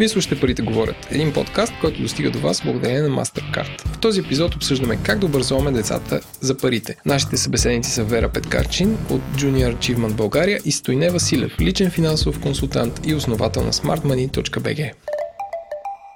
[0.00, 3.86] Вие слушате Парите говорят, един подкаст, който достига до вас благодарение на MasterCard.
[3.86, 6.96] В този епизод обсъждаме как да образуваме децата за парите.
[7.06, 13.00] Нашите събеседници са Вера Петкарчин от Junior Achievement България и Стойне Василев, личен финансов консултант
[13.06, 14.90] и основател на smartmoney.bg.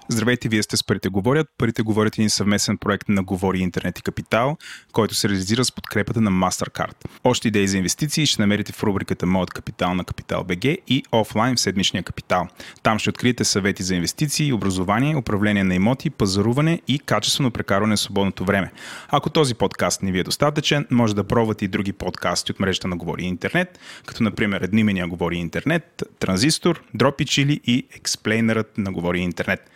[0.09, 1.47] Здравейте, вие сте с Парите говорят.
[1.59, 4.57] Парите говорят един съвместен проект на Говори Интернет и Капитал,
[4.93, 6.95] който се реализира с подкрепата на MasterCard.
[7.25, 11.57] Още идеи за инвестиции ще намерите в рубриката Моят капитал на Капитал БГ и офлайн
[11.57, 12.49] в седмичния капитал.
[12.83, 17.97] Там ще откриете съвети за инвестиции, образование, управление на имоти, пазаруване и качествено прекарване на
[17.97, 18.73] свободното време.
[19.09, 22.89] Ако този подкаст не ви е достатъчен, може да пробвате и други подкасти от мрежата
[22.89, 29.19] на Говори Интернет, като например Едноимения Говори Интернет, Транзистор, Дропи Чили и Експлейнерът на Говори
[29.19, 29.71] Интернет.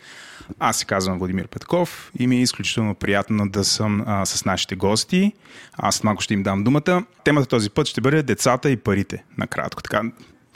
[0.59, 4.75] Аз се казвам Владимир Петков и ми е изключително приятно да съм а, с нашите
[4.75, 5.33] гости.
[5.77, 7.05] Аз малко ще им дам думата.
[7.23, 10.01] Темата този път ще бъде децата и парите, накратко, така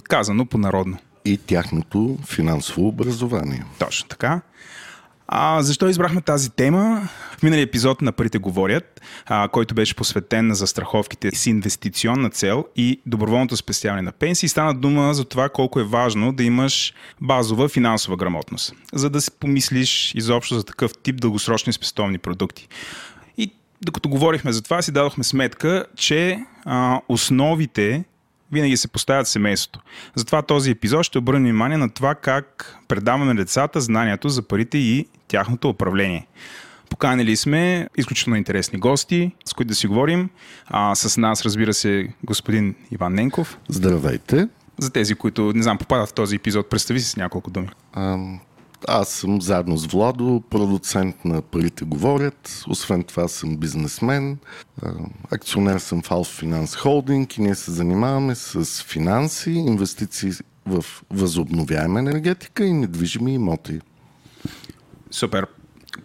[0.03, 0.97] казано по-народно.
[1.25, 3.63] И тяхното финансово образование.
[3.79, 4.41] Точно така.
[5.35, 7.09] А, защо избрахме тази тема?
[7.37, 12.65] В миналия епизод на Парите говорят, а, който беше посветен на застраховките с инвестиционна цел
[12.75, 17.69] и доброволното спестяване на пенсии, стана дума за това колко е важно да имаш базова
[17.69, 22.67] финансова грамотност, за да си помислиш изобщо за такъв тип дългосрочни спестовни продукти.
[23.37, 28.03] И докато говорихме за това, си дадохме сметка, че а, основите
[28.53, 29.79] винаги се поставят семейството.
[30.15, 35.07] Затова този епизод ще обърнем внимание на това как предаваме децата знанието за парите и
[35.27, 36.27] тяхното управление.
[36.89, 40.29] Поканили сме изключително интересни гости, с които да си говорим.
[40.67, 43.57] А, с нас, разбира се, господин Иван Ненков.
[43.69, 44.47] Здравейте.
[44.77, 47.69] За тези, които, не знам, попадат в този епизод, представи си с няколко думи.
[48.87, 52.63] Аз съм заедно с Владо, продуцент на Парите говорят.
[52.69, 54.37] Освен това съм бизнесмен.
[55.31, 60.31] Акционер съм в Alpha Finance Holding и ние се занимаваме с финанси, инвестиции
[60.65, 63.79] в възобновяема енергетика и недвижими имоти.
[65.11, 65.47] Супер.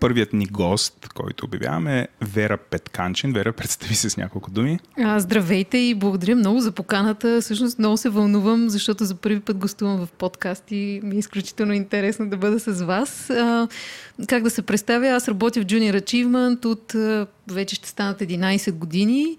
[0.01, 3.33] Първият ни гост, който обявяваме е Вера Петканчин.
[3.33, 4.79] Вера, представи се с няколко думи.
[5.03, 7.41] А, здравейте и благодаря много за поканата.
[7.41, 11.73] Всъщност много се вълнувам, защото за първи път гостувам в подкаст и ми е изключително
[11.73, 13.31] интересно да бъда с вас.
[13.31, 13.69] А,
[14.27, 15.09] как да се представя?
[15.09, 16.95] Аз работя в Junior Achievement от
[17.53, 19.37] вече ще станат 11 години.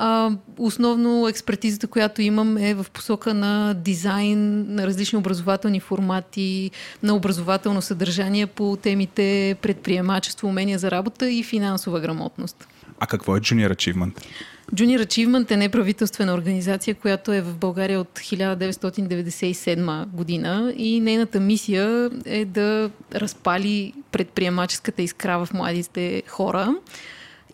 [0.00, 6.70] А, основно експертизата, която имам е в посока на дизайн на различни образователни формати,
[7.02, 12.68] на образователно съдържание по темите предприемачество, умения за работа и финансова грамотност.
[13.00, 14.24] А какво е Junior Achievement?
[14.74, 22.10] Junior Achievement е неправителствена организация, която е в България от 1997 година и нейната мисия
[22.24, 26.74] е да разпали предприемаческата искра в младите хора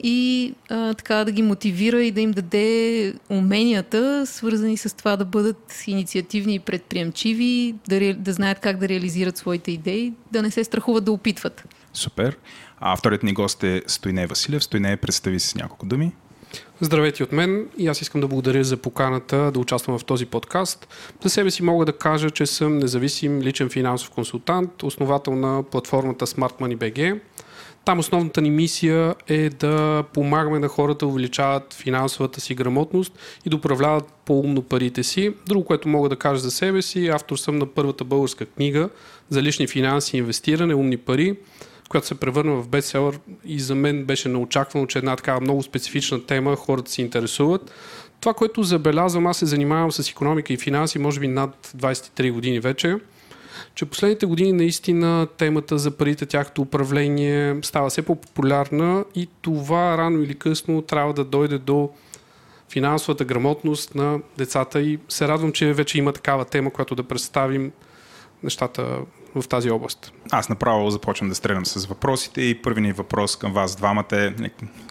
[0.02, 5.24] и а, така да ги мотивира и да им даде уменията, свързани с това да
[5.24, 10.50] бъдат инициативни и предприемчиви, да, ре, да знаят как да реализират своите идеи, да не
[10.50, 11.64] се страхуват да опитват.
[11.92, 12.36] Супер.
[12.78, 14.64] А вторият ни гост е Стойне Василев.
[14.64, 16.12] Стойне, представи се с няколко думи.
[16.80, 20.88] Здравейте от мен и аз искам да благодаря за поканата да участвам в този подкаст.
[21.22, 26.26] За себе си мога да кажа, че съм независим личен финансов консултант, основател на платформата
[26.26, 27.20] Smart Money BG,
[27.84, 33.12] там основната ни мисия е да помагаме на хората да увеличават финансовата си грамотност
[33.46, 35.34] и да управляват по-умно парите си.
[35.46, 38.88] Друго, което мога да кажа за себе си, автор съм на първата българска книга
[39.30, 41.36] за лични финанси и инвестиране, умни пари,
[41.88, 46.26] която се превърна в бестселър и за мен беше неочаквано, че една такава много специфична
[46.26, 47.72] тема хората се интересуват.
[48.20, 52.60] Това, което забелязвам, аз се занимавам с економика и финанси, може би над 23 години
[52.60, 52.96] вече
[53.74, 60.22] че последните години наистина темата за парите, тяхното управление става все по-популярна и това рано
[60.22, 61.90] или късно трябва да дойде до
[62.70, 67.72] финансовата грамотност на децата и се радвам, че вече има такава тема, която да представим
[68.42, 68.98] нещата
[69.34, 70.12] в тази област.
[70.30, 74.32] Аз направо започвам да стрелям с въпросите и първият ни въпрос към вас двамата е,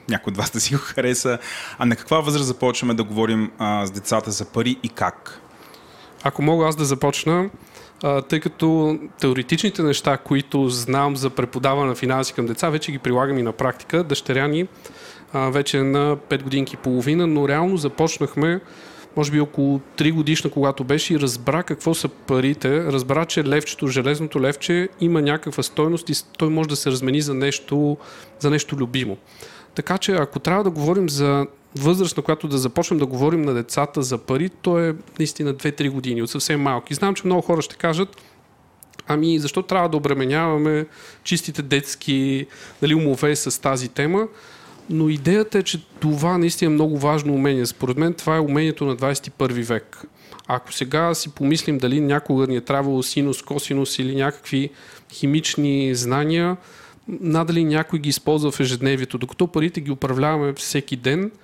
[0.09, 1.39] някой от вас да си го хареса,
[1.77, 5.41] а на каква възраст започваме да говорим а, с децата за пари и как?
[6.23, 7.49] Ако мога аз да започна,
[8.29, 13.37] тъй като теоретичните неща, които знам за преподаване на финанси към деца, вече ги прилагам
[13.37, 14.03] и на практика.
[14.03, 14.67] Дъщеря ни
[15.33, 18.59] а, вече е на 5 годинки и половина, но реално започнахме
[19.15, 23.87] може би около 3 годишна, когато беше и разбра какво са парите, разбра, че левчето,
[23.87, 27.97] железното левче има някаква стойност и той може да се размени за нещо,
[28.39, 29.17] за нещо любимо.
[29.75, 31.47] Така че ако трябва да говорим за
[31.77, 35.89] възраст, на която да започнем да говорим на децата за пари, то е наистина 2-3
[35.89, 36.93] години, от съвсем малки.
[36.93, 38.21] Знам, че много хора ще кажат,
[39.07, 40.85] ами защо трябва да обременяваме
[41.23, 42.45] чистите детски
[42.81, 44.27] нали, умове с тази тема?
[44.89, 47.65] Но идеята е, че това наистина е много важно умение.
[47.65, 50.05] Според мен това е умението на 21 век.
[50.47, 54.69] Ако сега си помислим дали някога ни е трябвало синус, косинус или някакви
[55.13, 56.57] химични знания,
[57.07, 61.31] надали някой ги използва в ежедневието, докато парите ги управляваме всеки ден–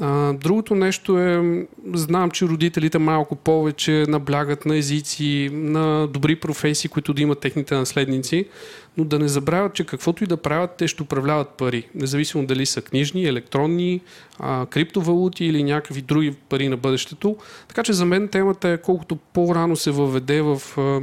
[0.00, 6.90] а, другото нещо е, знам, че родителите малко повече наблягат на езици, на добри професии,
[6.90, 8.48] които да имат техните наследници,
[8.96, 11.88] но да не забравят, че каквото и да правят, те ще управляват пари.
[11.94, 14.00] Независимо дали са книжни, електронни,
[14.38, 17.36] а, криптовалути или някакви други пари на бъдещето.
[17.68, 21.00] Така че за мен темата е колкото по-рано се въведе в а,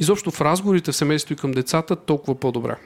[0.00, 2.76] изобщо в разговорите в семейството и към децата, толкова по-добре.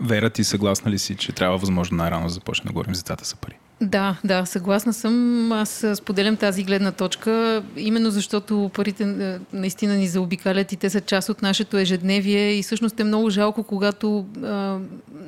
[0.00, 3.24] Вера, ти съгласна ли си, че трябва възможно най-рано да започне да говорим с децата
[3.24, 3.56] за пари?
[3.80, 5.52] Да, да, съгласна съм.
[5.52, 11.00] Аз споделям тази гледна точка, именно защото парите е, наистина ни заобикалят и те са
[11.00, 14.78] част от нашето ежедневие и всъщност е много жалко, когато, а,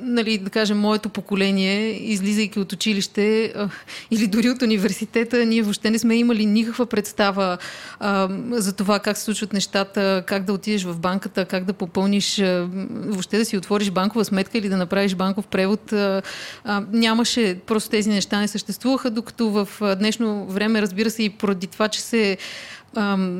[0.01, 3.69] нали, да кажем, моето поколение, излизайки от училище а,
[4.11, 7.57] или дори от университета, ние въобще не сме имали никаква представа
[7.99, 12.39] а, за това как се случват нещата, как да отидеш в банката, как да попълниш,
[12.39, 15.93] а, въобще да си отвориш банкова сметка или да направиш банков превод.
[15.93, 16.21] А,
[16.63, 19.67] а, нямаше просто тези неща не съществуваха, докато в
[19.99, 22.37] днешно време, разбира се, и поради това, че се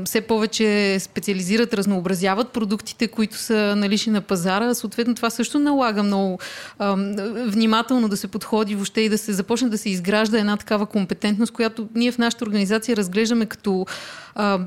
[0.06, 4.74] все повече специализират, разнообразяват продуктите, които са налични на пазара.
[4.74, 6.40] Съответно, това също налага много
[7.48, 11.54] внимателно да се подходи въобще и да се започне да се изгражда една такава компетентност,
[11.54, 13.86] която ние в нашата организация разглеждаме като
[14.36, 14.60] а,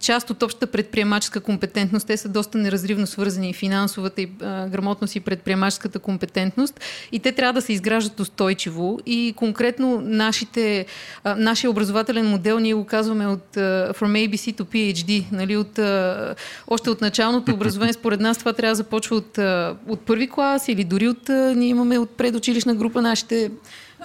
[0.00, 2.06] част от общата предприемаческа компетентност.
[2.06, 6.80] Те са доста неразривно свързани финансовата и а, грамотност и предприемаческата компетентност
[7.12, 10.86] и те трябва да се изграждат устойчиво и конкретно нашите,
[11.24, 15.78] а, нашия образователен модел ние го казваме от а, From ABC to PhD, нали, от,
[15.78, 16.34] а,
[16.68, 17.92] още от началното образование.
[17.92, 21.54] Според нас това трябва да започва от, а, от първи клас или дори от, а,
[21.56, 23.50] ние имаме от предучилищна група нашите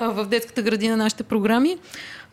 [0.01, 1.77] в детската градина нашите програми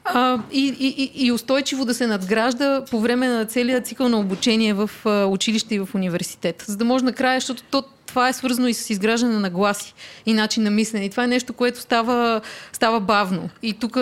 [0.05, 0.67] а, и,
[1.15, 4.91] и, и устойчиво да се надгражда по време на целия цикъл на обучение в
[5.29, 6.65] училище и в университет.
[6.67, 9.95] За да може накрая, защото то, това е свързано и с изграждане на гласи
[10.27, 11.05] и начин на мислене.
[11.05, 12.41] И това е нещо, което става,
[12.73, 13.51] става бавно.
[13.63, 13.99] И тук,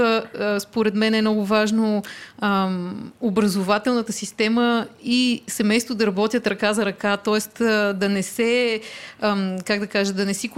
[0.59, 2.03] според мен, е много важно
[2.41, 7.65] ам, образователната система и семейство да работят ръка за ръка, т.е.
[7.95, 8.81] да не се,
[9.21, 10.51] ам, как да кажа, да не си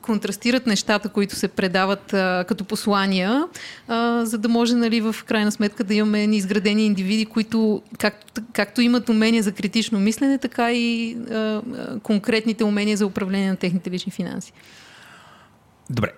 [0.00, 3.44] контрастират нещата, които се предават а, като послания,
[3.88, 8.80] а, за да може, нали, в крайна сметка да имаме изградени индивиди, които както, както
[8.80, 11.62] имат умения за критично мислене, така и а,
[12.02, 14.52] конкретните умения за управление на техните лични финанси.
[15.90, 16.12] Добре.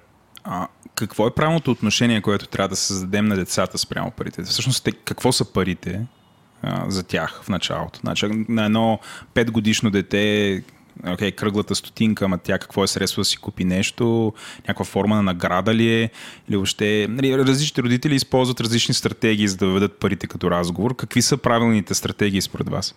[0.44, 4.42] А, какво е правилното отношение, което трябва да създадем на децата спрямо парите?
[4.42, 6.06] Всъщност, какво са парите
[6.62, 8.00] а, за тях в началото?
[8.00, 8.98] Значи, на едно
[9.34, 10.62] 5 годишно дете
[11.04, 15.16] окей, okay, кръглата стотинка, ама тя какво е средство да си купи нещо, някаква форма
[15.16, 16.10] на награда ли е,
[16.48, 20.96] или въобще нали, различните родители използват различни стратегии, за да въведат парите като разговор.
[20.96, 22.94] Какви са правилните стратегии според вас?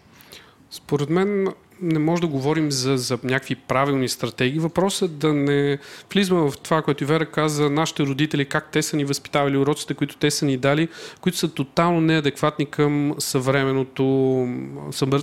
[0.72, 1.48] Според мен
[1.82, 4.60] не може да говорим за, за някакви правилни стратегии.
[4.60, 5.78] Въпросът е да не
[6.14, 10.18] влизаме в това, което Ивера каза, нашите родители, как те са ни възпитавали, уроците, които
[10.18, 10.88] те са ни дали,
[11.22, 14.48] които са тотално неадекватни към съвременното,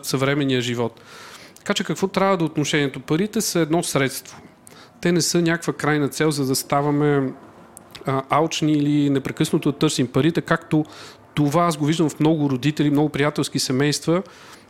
[0.02, 1.00] съвременния живот.
[1.58, 3.00] Така че какво трябва да е отношението?
[3.00, 4.40] Парите са едно средство.
[5.00, 7.32] Те не са някаква крайна цел, за да ставаме
[8.06, 10.84] а, алчни или непрекъснато да търсим парите, както
[11.34, 14.22] това аз го виждам в много родители, много приятелски семейства,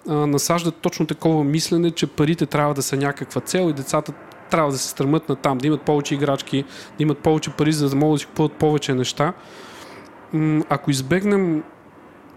[0.07, 4.13] насаждат точно такова мислене, че парите трябва да са някаква цел и децата
[4.51, 6.65] трябва да се стремат на там, да имат повече играчки,
[6.97, 9.33] да имат повече пари, за да могат да си купуват повече неща.
[10.69, 11.63] Ако избегнем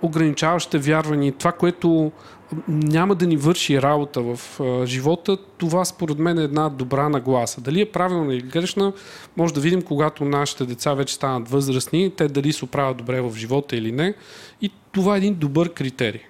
[0.02, 2.12] ограничаващите вярвания, това, което
[2.68, 4.40] няма да ни върши работа в
[4.86, 7.62] живота, това според мен е една добра нагласа.
[7.62, 8.94] Дали е правилна или грешна,
[9.38, 13.36] може да видим, когато нашите деца вече станат възрастни, те дали се оправят добре в
[13.36, 14.14] живота или не.
[14.62, 16.22] И това е един добър критерий.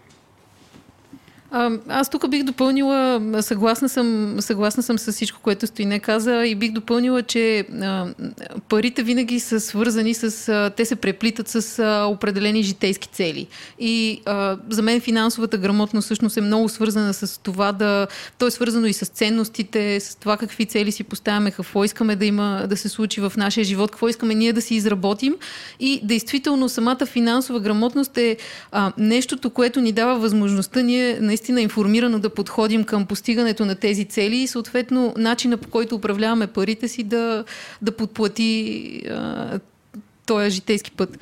[1.87, 6.55] Аз тук бих допълнила, съгласна съм, съгласна съм с всичко, което стои не каза и
[6.55, 7.65] бих допълнила, че
[8.69, 13.47] парите винаги са свързани с, те се преплитат с определени житейски цели.
[13.79, 14.21] И
[14.69, 18.93] за мен финансовата грамотност всъщност е много свързана с това да, то е свързано и
[18.93, 23.21] с ценностите, с това какви цели си поставяме, какво искаме да има, да се случи
[23.21, 25.35] в нашия живот, какво искаме ние да си изработим.
[25.79, 28.37] И действително самата финансова грамотност е
[28.71, 34.37] а, нещото, което ни дава възможността ние информирано да подходим към постигането на тези цели
[34.37, 37.43] и съответно начина по който управляваме парите си да,
[37.81, 39.59] да подплати а,
[40.25, 41.17] този житейски път.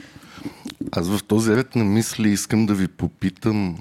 [0.91, 3.77] Аз в този ред на мисли искам да ви попитам.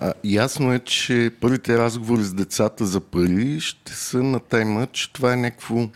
[0.00, 5.12] А, ясно е, че първите разговори с децата за пари ще са на тема, че
[5.12, 5.88] това е някакво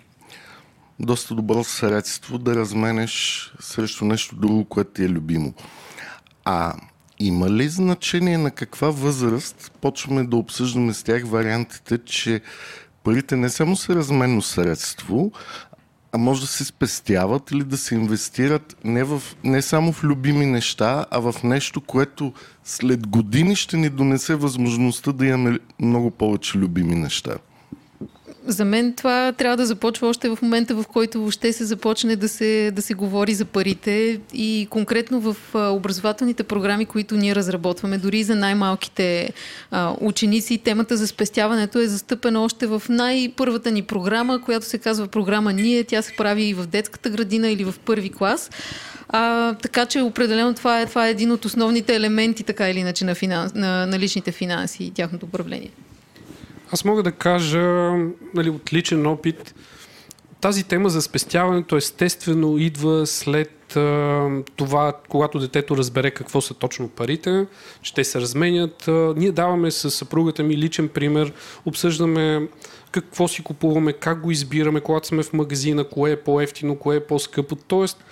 [1.01, 5.55] доста добро средство да разменеш срещу нещо друго, което ти е любимо.
[6.45, 6.75] А
[7.19, 12.41] има ли значение на каква възраст почваме да обсъждаме с тях вариантите, че
[13.05, 15.33] парите не само са разменно средство,
[16.13, 20.47] а може да се спестяват или да се инвестират не, в, не само в любими
[20.47, 22.33] неща, а в нещо, което
[22.65, 27.35] след години ще ни донесе възможността да имаме много повече любими неща
[28.47, 32.29] за мен това трябва да започва още в момента, в който въобще се започне да
[32.29, 38.23] се, да се говори за парите и конкретно в образователните програми, които ние разработваме, дори
[38.23, 39.31] за най-малките
[39.71, 45.07] а, ученици, темата за спестяването е застъпена още в най-първата ни програма, която се казва
[45.07, 45.85] програма Ние.
[45.85, 48.51] Тя се прави и в детската градина или в първи клас.
[49.09, 53.05] А, така че определено това е, това е един от основните елементи, така или иначе,
[53.05, 55.71] на, финанс, на, на личните финанси и тяхното управление.
[56.73, 57.93] Аз мога да кажа
[58.35, 59.55] нали, от личен опит,
[60.41, 63.53] тази тема за спестяването естествено идва след
[64.57, 67.47] това, когато детето разбере какво са точно парите,
[67.83, 68.85] че те се разменят.
[69.17, 71.33] Ние даваме с съпругата ми личен пример,
[71.65, 72.49] обсъждаме
[72.91, 77.07] какво си купуваме, как го избираме, когато сме в магазина, кое е по-ефтино, кое е
[77.07, 77.57] по-скъпо.
[77.57, 78.05] Тоест,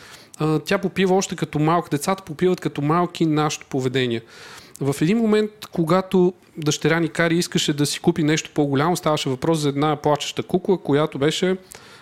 [0.64, 4.22] тя попива още като малко, децата попиват като малки нашето поведение.
[4.80, 9.58] В един момент, когато дъщеря ни Кари искаше да си купи нещо по-голямо, ставаше въпрос
[9.58, 11.56] за една плачеща кукла, която беше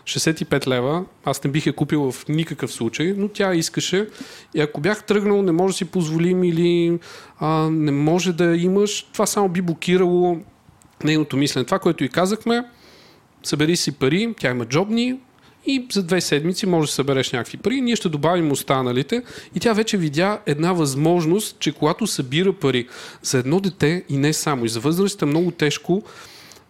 [0.05, 1.05] 65 лева.
[1.25, 4.09] Аз не бих я купил в никакъв случай, но тя искаше.
[4.55, 6.99] И ако бях тръгнал, не може да си позволим или
[7.38, 10.38] а, не може да имаш, това само би блокирало
[11.05, 11.64] нейното мислене.
[11.64, 12.64] Това, което и казахме,
[13.43, 15.19] събери си пари, тя има джобни,
[15.66, 19.23] и за две седмици може да събереш някакви пари, ние ще добавим останалите.
[19.54, 22.88] И тя вече видя една възможност, че когато събира пари
[23.23, 26.02] за едно дете и не само, и за възрастта много тежко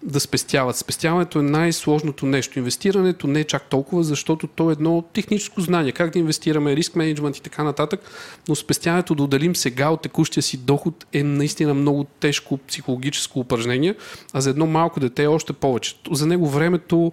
[0.03, 0.77] да спестяват.
[0.77, 2.59] Спестяването е най-сложното нещо.
[2.59, 5.93] Инвестирането не е чак толкова, защото то е едно техническо знание.
[5.93, 8.01] Как да инвестираме, риск менеджмент и така нататък.
[8.49, 13.95] Но спестяването да отделим сега от текущия си доход е наистина много тежко психологическо упражнение,
[14.33, 15.95] а за едно малко дете е още повече.
[16.11, 17.13] За него времето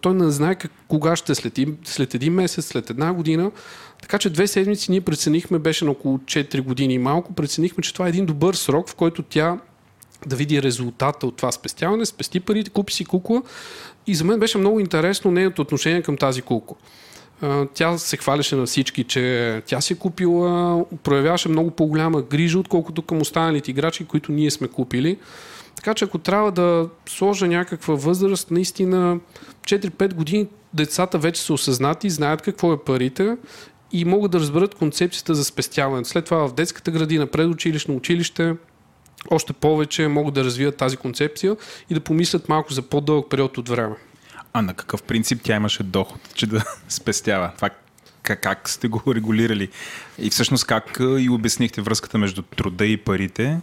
[0.00, 3.50] той не знае как, кога ще след, след един месец, след една година.
[4.02, 7.92] Така че две седмици ние преценихме, беше на около 4 години и малко, преценихме, че
[7.92, 9.58] това е един добър срок, в който тя
[10.26, 13.42] да види резултата от това спестяване, спести парите, купи си кукла.
[14.06, 16.76] И за мен беше много интересно нейното отношение към тази кукла.
[17.74, 23.02] Тя се хваляше на всички, че тя си е купила, проявяваше много по-голяма грижа, отколкото
[23.02, 25.18] към останалите играчи, които ние сме купили.
[25.76, 29.18] Така че ако трябва да сложа някаква възраст, наистина
[29.64, 33.36] 4-5 години децата вече са осъзнати, знаят какво е парите
[33.92, 36.04] и могат да разберат концепцията за спестяване.
[36.04, 38.54] След това в детската градина, предучилищно училище,
[39.30, 41.56] още повече могат да развият тази концепция
[41.90, 43.96] и да помислят малко за по-дълъг период от време.
[44.52, 47.52] А на какъв принцип тя имаше доход, че да спестява?
[47.56, 47.70] Това
[48.22, 49.68] как, как сте го регулирали?
[50.18, 53.60] И всъщност как и обяснихте връзката между труда и парите?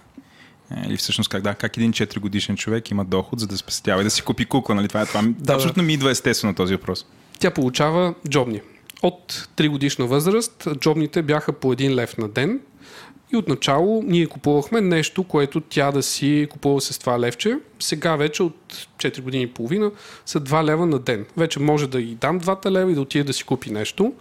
[0.71, 4.01] Е, или всъщност как, да, как един 4 годишен човек има доход, за да спестява
[4.01, 4.75] и да си купи кукла?
[4.75, 4.87] Нали?
[4.87, 7.05] Това, е, това да, абсолютно ми идва естествено този въпрос.
[7.39, 8.61] Тя получава джобни.
[9.01, 12.59] От 3 годишна възраст джобните бяха по 1 лев на ден
[13.33, 17.59] и отначало ние купувахме нещо, което тя да си купува с това левче.
[17.79, 19.91] Сега вече от 4 години и половина
[20.25, 21.25] са 2 лева на ден.
[21.37, 24.13] Вече може да й дам 2 лева и да отиде да си купи нещо.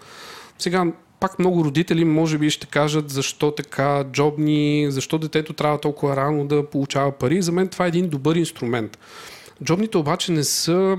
[0.58, 0.86] Сега
[1.20, 6.46] пак много родители може би ще кажат защо така джобни, защо детето трябва толкова рано
[6.46, 7.42] да получава пари.
[7.42, 8.98] За мен това е един добър инструмент.
[9.64, 10.96] Джобните обаче не са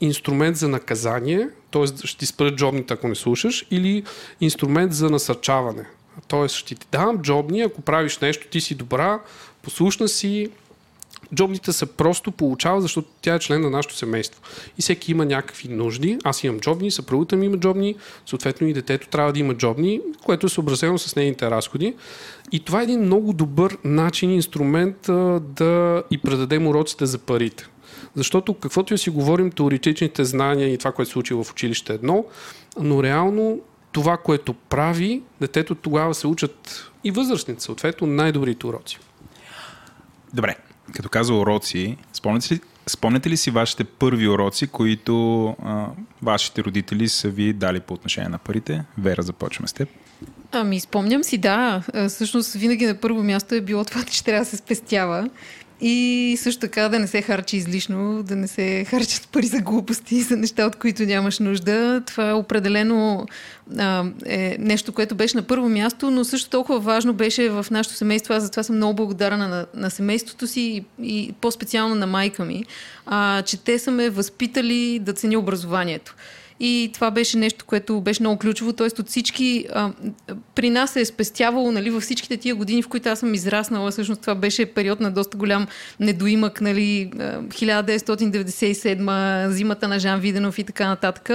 [0.00, 2.06] инструмент за наказание, т.е.
[2.06, 4.02] ще ти спрат джобните, ако не слушаш, или
[4.40, 5.86] инструмент за насърчаване.
[6.28, 9.20] Тоест ще ти давам джобни, ако правиш нещо, ти си добра,
[9.62, 10.50] послушна си,
[11.34, 14.42] джобните са просто получава, защото тя е член на нашето семейство.
[14.78, 16.18] И всеки има някакви нужди.
[16.24, 20.46] Аз имам джобни, съпругата ми има джобни, съответно и детето трябва да има джобни, което
[20.46, 21.94] е съобразено с нейните разходи.
[22.52, 24.96] И това е един много добър начин, инструмент
[25.40, 27.66] да и предадем уроците за парите.
[28.14, 32.24] Защото каквото и си говорим, теоретичните знания и това, което се случи в училище едно,
[32.80, 33.60] но реално
[33.92, 38.98] това, което прави, детето тогава се учат и възрастните, съответно, най-добрите уроци.
[40.34, 40.56] Добре,
[40.94, 45.86] като каза уроци, спомняте ли, спомняте ли си вашите първи уроци, които а,
[46.22, 48.84] вашите родители са ви дали по отношение на парите?
[48.98, 49.88] Вера, започваме с теб.
[50.52, 51.82] Ами, спомням си, да.
[52.08, 55.30] Всъщност, винаги на първо място е било това, че трябва да се спестява.
[55.84, 60.22] И също така да не се харчи излишно, да не се харчат пари за глупости,
[60.22, 62.02] за неща, от които нямаш нужда.
[62.06, 63.26] Това е определено
[63.78, 67.96] а, е нещо, което беше на първо място, но също толкова важно беше в нашето
[67.96, 68.34] семейство.
[68.34, 72.64] Аз затова съм много благодарна на, на семейството си и, и по-специално на майка ми,
[73.06, 76.14] а, че те са ме възпитали да ценя образованието.
[76.64, 78.72] И това беше нещо, което беше много ключово.
[78.72, 79.90] Тоест от всички, а,
[80.54, 83.90] при нас се е спестявало нали, във всичките тия години, в които аз съм израснала.
[83.90, 85.66] Всъщност това беше период на доста голям
[86.00, 91.30] недоимък, нали, 1997, зимата на Жан Виденов и така нататък.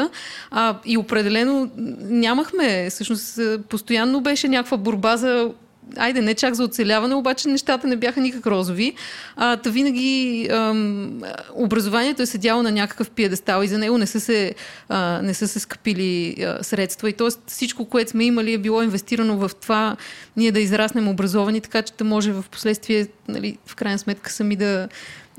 [0.52, 5.52] А, и определено нямахме, всъщност постоянно беше някаква борба за
[5.96, 8.94] айде, не чак за оцеляване, обаче нещата не бяха никак розови.
[9.36, 11.22] А, та винаги ам,
[11.54, 14.56] образованието е седяло на някакъв пиедестал и за него не са се,
[14.90, 17.10] а, не са се скъпили а, средства.
[17.10, 17.28] И т.е.
[17.48, 19.98] всичко, което сме имали е било инвестирано в това
[20.38, 24.56] ние да израснем образовани, така че да може в последствие, нали, в крайна сметка, сами
[24.56, 24.90] да,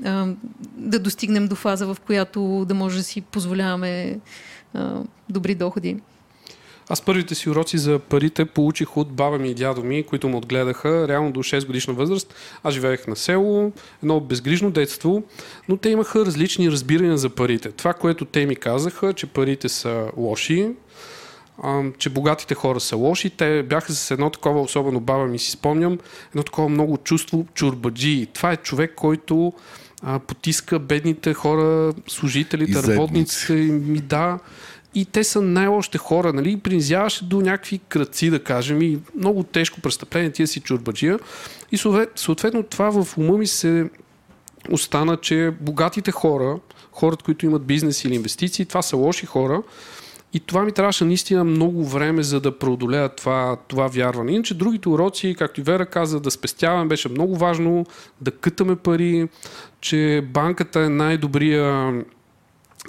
[0.05, 0.27] а,
[0.77, 4.19] да достигнем до фаза, в която да може да си позволяваме
[4.73, 5.97] а, добри доходи.
[6.91, 10.35] Аз първите си уроци за парите получих от баба ми и дядо ми, които ме
[10.35, 12.35] отгледаха реално до 6 годишна възраст.
[12.63, 13.71] Аз живеех на село,
[14.03, 15.23] едно безгрижно детство,
[15.69, 17.71] но те имаха различни разбирания за парите.
[17.71, 20.69] Това, което те ми казаха, че парите са лоши,
[21.97, 23.29] че богатите хора са лоши.
[23.29, 28.27] Те бяха с едно такова, особено баба ми си спомням, едно такова много чувство чурбаджи.
[28.33, 29.53] Това е човек, който
[30.01, 34.39] а, потиска бедните хора, служителите, работниците, ми да
[34.95, 36.57] и те са най-лошите хора, нали?
[36.57, 41.19] Принизяваше до някакви кръци, да кажем, и много тежко престъпление, тия си чурбаджия.
[41.71, 41.77] И
[42.15, 43.89] съответно това в ума ми се
[44.71, 46.59] остана, че богатите хора,
[46.91, 49.63] хората, които имат бизнес или инвестиции, това са лоши хора.
[50.33, 54.31] И това ми трябваше наистина много време, за да преодолея това, това вярване.
[54.31, 57.85] Иначе другите уроци, както и Вера каза, да спестяваме, беше много важно,
[58.21, 59.29] да кътаме пари,
[59.81, 61.93] че банката е най-добрия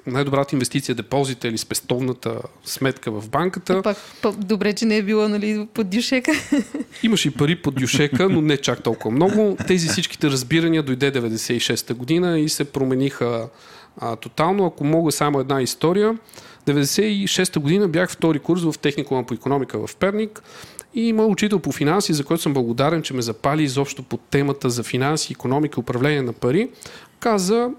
[0.07, 3.79] най-добрата инвестиция, депозита или спестовната сметка в банката.
[3.79, 3.97] И пак,
[4.37, 6.33] добре, че не е било нали, под дюшека.
[7.03, 9.57] Имаше и пари под дюшека, но не чак толкова много.
[9.67, 13.49] Тези всичките разбирания дойде 96-та година и се промениха
[13.99, 14.67] а, тотално.
[14.67, 16.19] Ако мога само една история.
[16.67, 20.43] 96-та година бях втори курс в техникума по економика в Перник
[20.95, 24.71] и има учител по финанси, за който съм благодарен, че ме запали изобщо по темата
[24.71, 26.71] за финанси, економика, управление на пари.
[27.21, 27.71] Каза,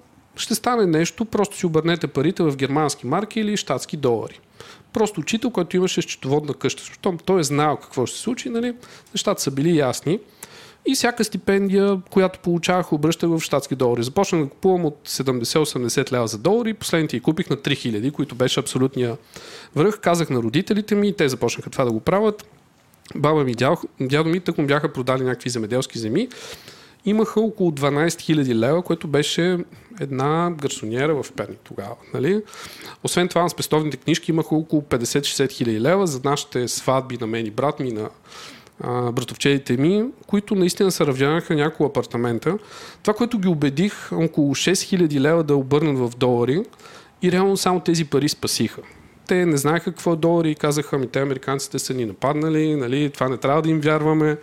[0.42, 4.40] ще стане нещо, просто си обърнете парите в германски марки или щатски долари.
[4.94, 6.84] Просто учител, който имаше счетоводна къща.
[6.84, 8.74] Щом той е знаел какво ще се случи, нали,
[9.14, 10.20] нещата са били ясни.
[10.86, 14.04] И всяка стипендия, която получавах, обръщах в щатски долари.
[14.04, 18.60] Започнах да купувам от 70-80 лева за долари, последните ги купих на 3000, които беше
[18.60, 19.18] абсолютния
[19.76, 20.00] връх.
[20.00, 22.46] Казах на родителите ми, те започнаха това да го правят.
[23.16, 23.56] Баба ми,
[24.00, 26.28] дядо ми, тък му бяха продали някакви земеделски земи
[27.06, 29.58] имаха около 12 000 лева, което беше
[30.00, 31.96] една гарсониера в Перник тогава.
[32.14, 32.44] Нали?
[33.04, 37.46] Освен това на спестовните книжки имаха около 50-60 хиляди лева за нашите сватби на мен
[37.46, 38.10] и брат ми, на
[38.80, 42.58] а, братовчедите ми, които наистина се равняха няколко апартамента.
[43.04, 46.64] Това, което ги убедих, около 6 хиляди лева да обърнат в долари
[47.22, 48.82] и реално само тези пари спасиха
[49.32, 53.10] те не знаеха какво е долари и казаха, ми те американците са ни нападнали, нали,
[53.10, 54.38] това не трябва да им вярваме.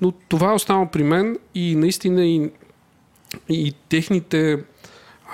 [0.00, 2.50] Но това е останало при мен и наистина и,
[3.48, 4.64] и техните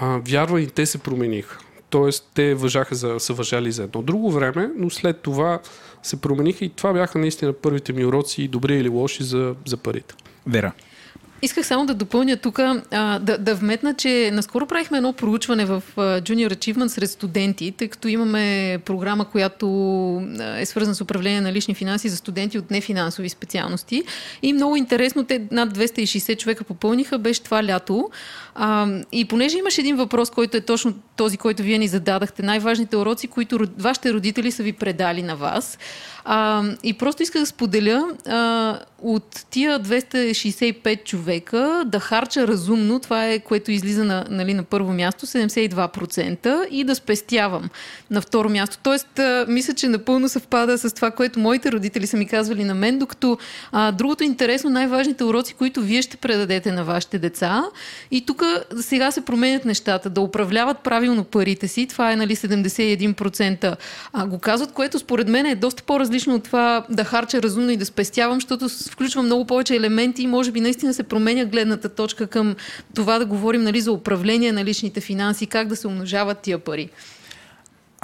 [0.01, 1.59] а, вярвания, те се промениха.
[1.91, 5.61] Тоест, те въжаха за, са въжали за едно друго време, но след това
[6.03, 10.15] се промениха и това бяха наистина първите ми уроци, добри или лоши за, за парите.
[10.47, 10.73] Вера.
[11.45, 12.57] Исках само да допълня тук,
[12.91, 18.09] да, да вметна, че наскоро правихме едно проучване в Junior Achievement сред студенти, тъй като
[18.09, 19.67] имаме програма, която
[20.57, 24.03] е свързана с управление на лични финанси за студенти от нефинансови специалности.
[24.43, 28.11] И много интересно, те над 260 човека попълниха, беше това лято.
[28.55, 32.97] А, и понеже имаш един въпрос, който е точно този, който вие ни зададахте, най-важните
[32.97, 35.79] уроци, които вашите родители са ви предали на вас.
[36.25, 43.29] А, и просто исках да споделя а, от тия 265 човека да харча разумно, това
[43.29, 47.69] е което излиза на, нали, на първо място, 72% и да спестявам
[48.11, 48.79] на второ място.
[48.83, 52.75] Тоест, а, мисля, че напълно съвпада с това, което моите родители са ми казвали на
[52.75, 53.39] мен, докато
[53.73, 57.65] а, другото интересно, най-важните уроци, които вие ще предадете на вашите деца.
[58.11, 58.42] И тук
[58.81, 61.87] сега се променят нещата, да управляват правилно парите си.
[61.87, 63.77] Това е нали, 71%
[64.13, 67.77] а, го казват, което според мен е доста по-различно от това да харча разумно и
[67.77, 72.27] да спестявам, защото включва много повече елементи и може би наистина се променя гледната точка
[72.27, 72.55] към
[72.95, 76.91] това да говорим нали, за управление на личните финанси, как да се умножават тия пари.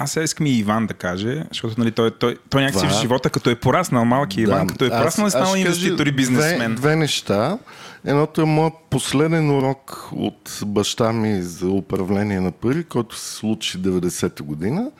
[0.01, 3.29] Аз сега искам и Иван да каже, защото нали, той, той, той някакси в живота,
[3.29, 6.75] като е пораснал малки Иван, да, като е пораснал е станал инвеститор и бизнесмен.
[6.75, 7.57] Две, две неща.
[8.05, 13.77] Едното е моят последен урок от баща ми за управление на пари, който се случи
[13.77, 14.91] 90-та година.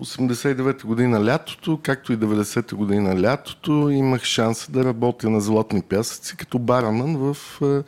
[0.00, 6.36] 89-та година лятото, както и 90-та година лятото, имах шанс да работя на Златни пясъци
[6.36, 7.82] като бараман в е,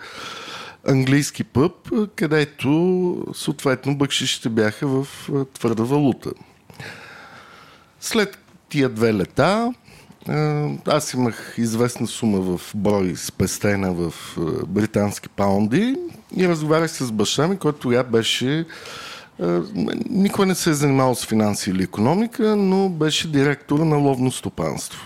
[0.90, 6.31] английски пъб, където съответно бъкшищите бяха в е, твърда валута.
[8.01, 9.75] След тия две лета,
[10.86, 14.14] аз имах известна сума в брой спестена в
[14.66, 15.96] британски паунди
[16.36, 18.66] и разговарях с баща ми, който тогава беше
[20.10, 25.00] никой не се е занимавал с финанси или економика, но беше директор на ловно стопанство.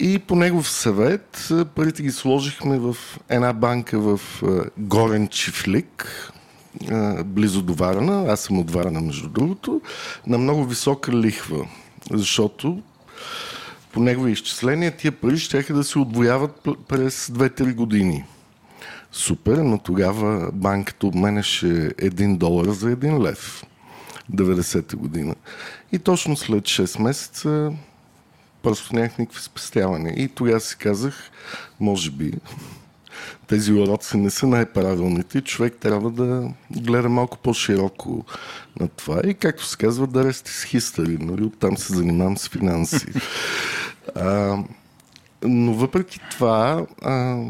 [0.00, 2.96] И по негов съвет парите ги сложихме в
[3.28, 4.20] една банка в
[4.78, 6.32] Горен Чифлик,
[7.24, 9.80] близо до Варана, аз съм от Варана между другото,
[10.26, 11.66] на много висока лихва,
[12.12, 12.82] защото
[13.94, 18.24] по негови изчисления тия пари ще да се отвояват през 2-3 години.
[19.12, 23.64] Супер, но тогава банката обменяше 1 долар за 1 лев.
[24.32, 25.34] 90-та година.
[25.92, 27.72] И точно след 6 месеца
[28.62, 30.14] просто нямах никакви спестявания.
[30.16, 31.30] И тогава си казах,
[31.80, 32.32] може би,
[33.46, 35.40] тези уроци не са най-правилните.
[35.40, 38.24] Човек трябва да гледа малко по-широко
[38.80, 39.20] на това.
[39.24, 41.18] И както се казва, да рести с хистори.
[41.20, 41.44] Нали?
[41.44, 43.06] Оттам се занимавам с финанси.
[44.14, 44.56] А,
[45.42, 47.42] но въпреки това, а,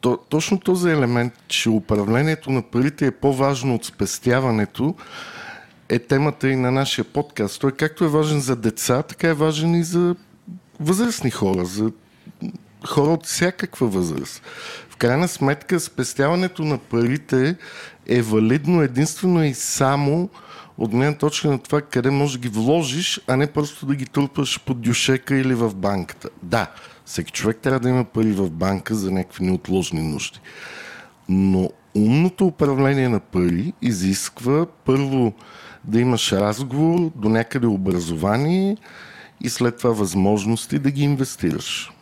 [0.00, 4.94] то, точно този елемент, че управлението на парите е по-важно от спестяването,
[5.88, 7.60] е темата и на нашия подкаст.
[7.60, 10.16] Той както е важен за деца, така е важен и за
[10.80, 11.90] възрастни хора, за
[12.86, 14.42] хора от всякаква възраст.
[14.90, 17.56] В крайна сметка, спестяването на парите
[18.06, 20.28] е валидно единствено и само
[20.78, 24.06] от гледна точка на това къде можеш да ги вложиш, а не просто да ги
[24.06, 26.28] трупаш под дюшека или в банката.
[26.42, 26.66] Да,
[27.04, 30.40] всеки човек трябва да има пари в банка за някакви неотложни нужди.
[31.28, 35.32] Но умното управление на пари изисква първо
[35.84, 38.76] да имаш разговор, до някъде образование
[39.40, 41.92] и след това възможности да ги инвестираш.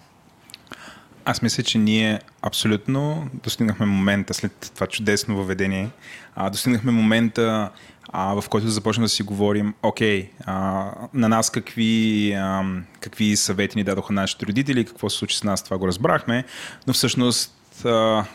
[1.24, 5.90] Аз мисля, че ние абсолютно достигнахме момента след това чудесно въведение.
[6.36, 7.70] А, достигнахме момента,
[8.08, 12.64] а, в който започнем да си говорим, окей, а, на нас какви, а,
[13.00, 16.44] какви съвети ни дадоха нашите родители, какво се случи с нас, това го разбрахме,
[16.86, 17.54] но всъщност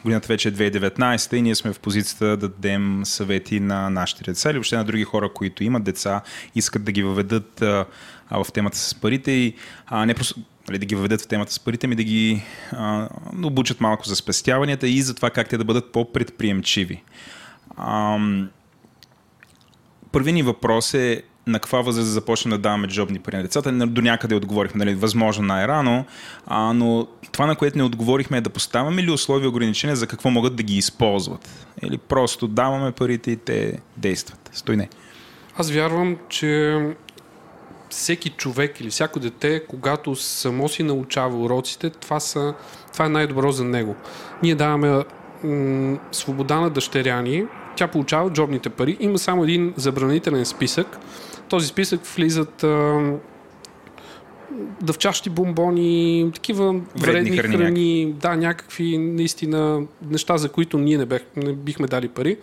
[0.04, 4.50] годината вече е 2019 и ние сме в позицията да дадем съвети на нашите деца
[4.50, 6.22] или въобще на други хора, които имат деца,
[6.56, 7.86] искат да ги въведат а,
[8.32, 9.56] в темата с парите и
[9.88, 13.10] а, не просто нали, да ги въведат в темата с парите ми, да ги а,
[13.44, 17.04] обучат малко за спестяванията и за това как те да бъдат по-предприемчиви.
[20.12, 23.72] Първият ни въпрос е на каква възраст да започнем да даваме джобни пари на децата.
[23.72, 26.06] До някъде отговорихме, нали, възможно най-рано,
[26.48, 30.30] а, но това, на което не отговорихме е да поставяме ли условия ограничения за какво
[30.30, 31.68] могат да ги използват.
[31.84, 34.50] Или просто даваме парите и те действат.
[34.54, 34.90] Стой не.
[35.58, 36.80] Аз вярвам, че
[37.90, 42.54] всеки човек или всяко дете, когато само си научава уроците, това, са,
[42.94, 43.96] това е най-добро за него.
[44.44, 45.04] Ние даваме
[45.44, 47.46] м- свобода на дъщеря ни,
[47.80, 48.98] тя получава джобните пари.
[49.00, 51.00] Има само един забранителен списък.
[51.50, 53.00] този списък влизат а,
[54.82, 61.06] дъвчащи бомбони, такива вредни, вредни храни, храни да, някакви наистина неща, за които ние не,
[61.06, 62.38] бех, не бихме дали пари.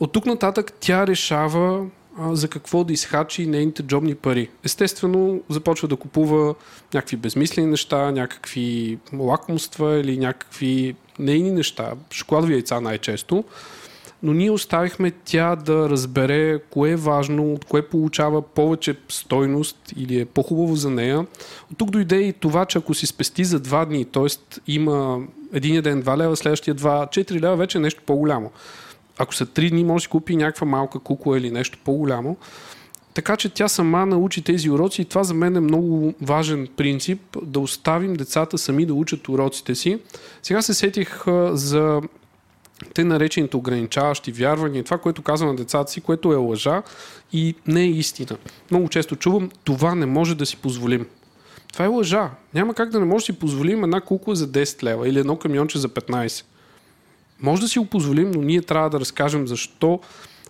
[0.00, 1.86] От тук нататък тя решава
[2.18, 4.48] а, за какво да изхачи нейните джобни пари.
[4.64, 6.54] Естествено, започва да купува
[6.94, 13.44] някакви безмислени неща, някакви лакомства или някакви нейни неща, шоколадови яйца най-често,
[14.22, 20.20] но ние оставихме тя да разбере кое е важно, от кое получава повече стойност или
[20.20, 21.26] е по-хубаво за нея.
[21.72, 24.26] От тук дойде и това, че ако си спести за два дни, т.е.
[24.66, 25.18] има
[25.52, 28.50] един ден 2 лева, следващия 2, 4 лева, вече е нещо по-голямо
[29.20, 32.36] ако са три дни, може да си купи някаква малка кукла или нещо по-голямо.
[33.14, 37.36] Така че тя сама научи тези уроци и това за мен е много важен принцип
[37.42, 39.98] да оставим децата сами да учат уроците си.
[40.42, 42.00] Сега се сетих за
[42.94, 46.82] те наречените ограничаващи вярвания, това, което казвам на децата си, което е лъжа
[47.32, 48.38] и не е истина.
[48.70, 51.06] Много често чувам, това не може да си позволим.
[51.72, 52.30] Това е лъжа.
[52.54, 55.36] Няма как да не може да си позволим една кукла за 10 лева или едно
[55.36, 56.44] камионче за 15.
[57.42, 60.00] Може да си го позволим, но ние трябва да разкажем защо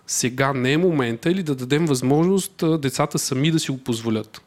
[0.07, 4.41] сега не е момента или да дадем възможност децата сами да си го позволят.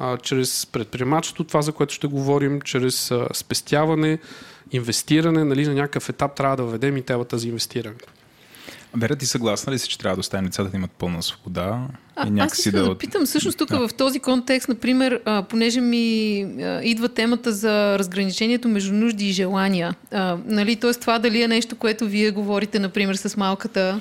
[0.00, 4.18] А, чрез предприемачество, това за което ще говорим, чрез а, спестяване,
[4.76, 7.96] инвестиране, нали, на някакъв етап трябва да введем и темата за инвестиране.
[8.96, 11.80] Вера, ти съгласна ли си, че трябва да оставим децата да имат пълна свобода?
[12.16, 12.88] А, и аз искам да...
[12.88, 13.88] да питам, всъщност тук да.
[13.88, 19.32] в този контекст, например, а, понеже ми а, идва темата за разграничението между нужди и
[19.32, 19.94] желания.
[20.10, 24.00] А, нали, Тоест това дали е нещо, което вие говорите, например, с малката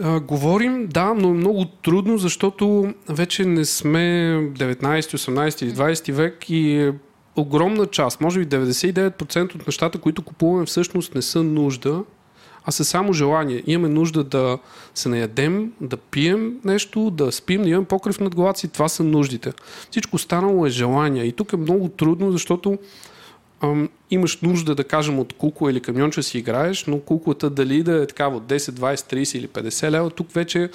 [0.00, 6.12] а, говорим, да, но е много трудно, защото вече не сме 19, 18 или 20
[6.12, 6.92] век и е
[7.36, 12.02] огромна част, може би 99% от нещата, които купуваме всъщност не са нужда,
[12.64, 13.62] а са само желания.
[13.66, 14.58] Имаме нужда да
[14.94, 18.68] се наядем, да пием нещо, да спим, да имаме покрив над главата си.
[18.68, 19.52] Това са нуждите.
[19.90, 21.24] Всичко останало е желание.
[21.24, 22.78] И тук е много трудно, защото
[23.60, 28.02] ам, имаш нужда, да кажем, от кукло или камионче си играеш, но куклата дали да
[28.02, 30.70] е такава от 10, 20, 30 или 50 лева, тук вече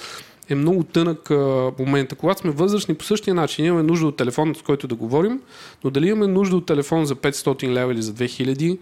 [0.48, 2.14] е много тънък а, момента.
[2.14, 5.40] Когато сме възрастни по същия начин, имаме нужда от телефон, с който да говорим,
[5.84, 8.78] но дали имаме нужда от телефон за 500 лева или за 2000,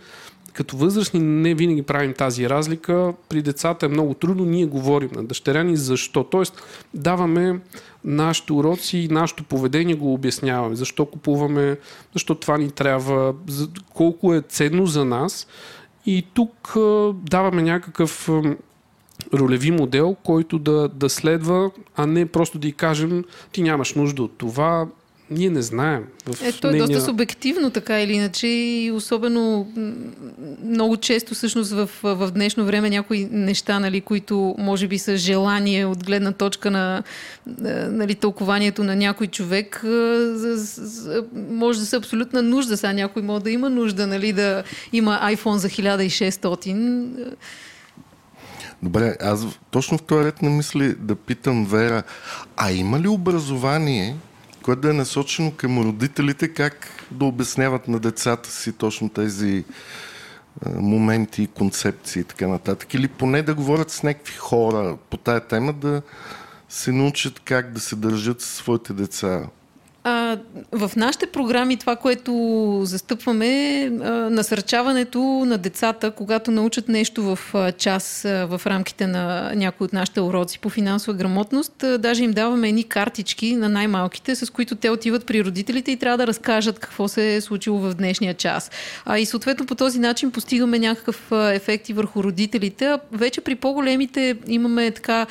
[0.52, 3.12] като възрастни не винаги правим тази разлика.
[3.28, 4.44] При децата е много трудно.
[4.44, 6.24] Ние говорим на дъщеря ни защо.
[6.24, 6.62] Тоест,
[6.94, 7.60] даваме
[8.04, 10.76] нашите уроци и нашето поведение го обясняваме.
[10.76, 11.78] Защо купуваме,
[12.12, 13.34] защо това ни трябва,
[13.94, 15.46] колко е ценно за нас.
[16.06, 16.76] И тук
[17.14, 18.30] даваме някакъв
[19.34, 24.22] ролеви модел, който да, да следва, а не просто да й кажем, ти нямаш нужда
[24.22, 24.86] от това,
[25.30, 26.04] ние не знаем.
[26.26, 26.88] В е, то е нейния...
[26.88, 29.72] доста субективно, така или иначе, и особено
[30.64, 35.86] много често всъщност в, в днешно време някои неща, нали, които може би са желание
[35.86, 37.02] от гледна точка на
[37.90, 39.80] нали, тълкованието на някой човек,
[41.50, 42.76] може да са абсолютна нужда.
[42.76, 47.34] Сега някой може да има нужда нали, да има iPhone за 1600.
[48.82, 52.02] Добре, аз точно в този ред на мисли да питам Вера,
[52.56, 54.16] а има ли образование,
[54.62, 59.64] което да е насочено към родителите, как да обясняват на децата си точно тези
[60.74, 62.94] моменти, концепции и така нататък.
[62.94, 66.02] Или поне да говорят с някакви хора по тая тема, да
[66.68, 69.42] се научат как да се държат със своите деца.
[70.08, 70.38] А,
[70.72, 72.32] в нашите програми това, което
[72.84, 73.90] застъпваме е
[74.30, 77.38] насърчаването на децата, когато научат нещо в
[77.78, 81.84] час в рамките на някои от нашите уроци по финансова грамотност.
[81.98, 86.18] Даже им даваме едни картички на най-малките, с които те отиват при родителите и трябва
[86.18, 88.70] да разкажат какво се е случило в днешния час.
[89.04, 92.98] А и съответно по този начин постигаме някакъв ефект и върху родителите.
[93.12, 95.26] Вече при по-големите имаме така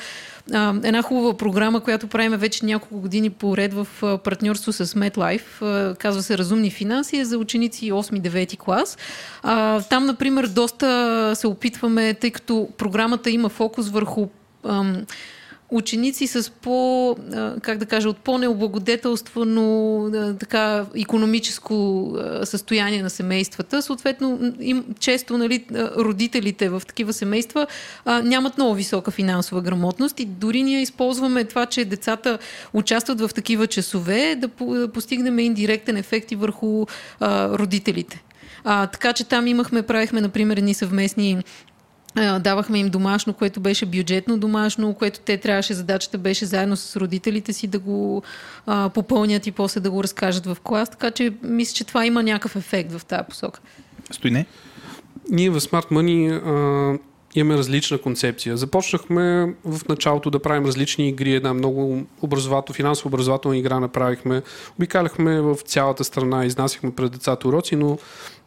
[0.52, 3.86] а, една хубава програма, която правим вече няколко години поред в
[4.24, 5.96] партньорство с MetLife.
[5.98, 8.98] казва се Разумни финанси е за ученици 8-9 клас.
[9.42, 14.28] А, там, например, доста се опитваме, тъй като програмата има фокус върху
[14.64, 15.06] ам,
[15.70, 17.16] ученици с по,
[17.62, 22.12] как да кажа, от по-необлагодетелствано така економическо
[22.44, 23.82] състояние на семействата.
[23.82, 25.64] Съответно, им, често нали,
[25.96, 27.66] родителите в такива семейства
[28.22, 32.38] нямат много висока финансова грамотност и дори ние използваме това, че децата
[32.72, 36.86] участват в такива часове, да, да постигнем индиректен ефект и върху
[37.20, 38.22] а, родителите.
[38.64, 41.42] А, така че там имахме, правихме, например, едни съвместни
[42.40, 47.52] Давахме им домашно, което беше бюджетно домашно, което те трябваше, задачата беше заедно с родителите
[47.52, 48.22] си да го
[48.66, 50.90] а, попълнят и после да го разкажат в клас.
[50.90, 53.60] Така че мисля, че това има някакъв ефект в тази посока.
[54.10, 54.46] Стои не?
[55.30, 56.98] Ние в Smart Money а,
[57.36, 58.56] имаме различна концепция.
[58.56, 61.34] Започнахме в началото да правим различни игри.
[61.34, 64.42] Една много образователна, финансово образователна игра направихме.
[64.78, 67.98] Обикаляхме в цялата страна, изнасяхме пред децата уроци, но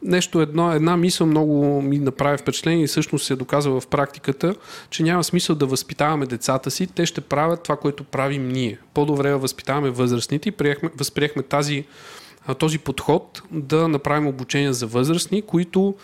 [0.03, 4.55] нещо едно, една мисъл много ми направи впечатление и всъщност се доказва в практиката,
[4.89, 8.79] че няма смисъл да възпитаваме децата си, те ще правят това, което правим ние.
[8.93, 11.85] По-добре възпитаваме възрастните и приехме, възприехме тази,
[12.57, 15.95] този подход да направим обучение за възрастни, които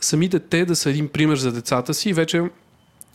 [0.00, 2.12] самите те да са един пример за децата си.
[2.12, 2.42] Вече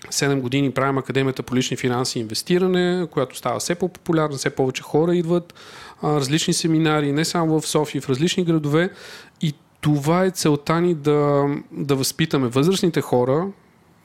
[0.10, 4.84] 7 години правим Академията по лични финанси и инвестиране, която става все по-популярна, все повече
[4.84, 5.54] хора идват,
[6.04, 8.89] различни семинари, не само в София, в различни градове.
[9.41, 13.48] И това е целта ни да, да възпитаме възрастните хора,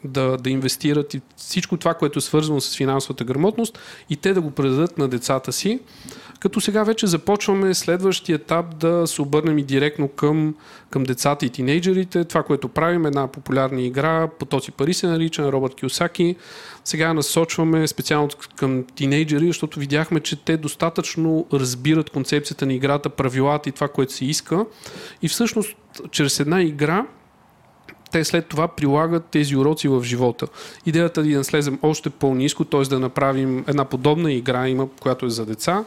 [0.05, 3.79] да, да инвестират и всичко това, което е свързано с финансовата грамотност
[4.11, 5.81] и те да го предадат на децата си.
[6.41, 10.55] Като сега вече започваме следващия етап да се обърнем и директно към,
[10.91, 12.25] към децата и тинейджерите.
[12.25, 16.37] Това, което правим, една популярна игра, потоци пари се нарича, на Робърт Киосаки.
[16.85, 23.69] Сега насочваме специално към тинейджери, защото видяхме, че те достатъчно разбират концепцията на играта, правилата
[23.69, 24.67] и това, което се иска.
[25.23, 25.77] И всъщност,
[26.11, 27.07] чрез една игра,
[28.13, 30.47] те след това прилагат тези уроци в живота.
[30.87, 32.83] Идеята е да слезем още по-низко, т.е.
[32.83, 35.85] да направим една подобна игра, има, която е за деца.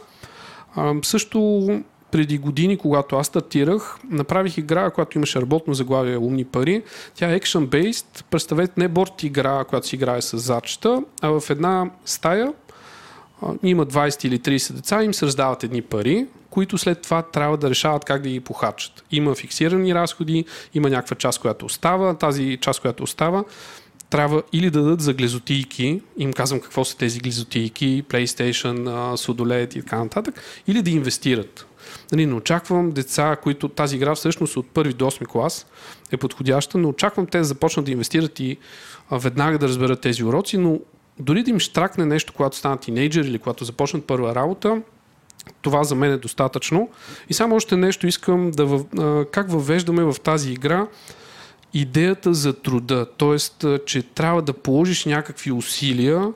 [0.76, 1.68] А, също
[2.10, 6.82] преди години, когато аз стартирах, направих игра, която имаше работно заглавие Умни пари.
[7.14, 8.24] Тя е action-based.
[8.30, 12.52] Представете не борт игра, която си играе с зарчета, а в една стая
[13.62, 17.70] има 20 или 30 деца, им се раздават едни пари, които след това трябва да
[17.70, 19.04] решават как да ги похарчат.
[19.10, 23.44] Има фиксирани разходи, има някаква част, която остава, тази част, която остава,
[24.10, 29.80] трябва или да дадат за глезотийки, им казвам какво са тези глезотийки, PlayStation, Судолет и
[29.80, 31.66] така нататък, или да инвестират.
[32.12, 35.66] Нали, не очаквам деца, които тази игра всъщност от първи до 8 клас
[36.12, 38.56] е подходяща, но очаквам те да започнат да инвестират и
[39.12, 40.78] веднага да разберат тези уроци, но
[41.18, 44.82] дори да им штракне нещо, когато станат тинейджър или когато започнат първа работа,
[45.62, 46.88] това за мен е достатъчно.
[47.28, 48.82] И само още нещо искам да във...
[49.30, 50.86] как въвеждаме в тази игра
[51.74, 53.06] идеята за труда.
[53.16, 56.32] Тоест, че трябва да положиш някакви усилия,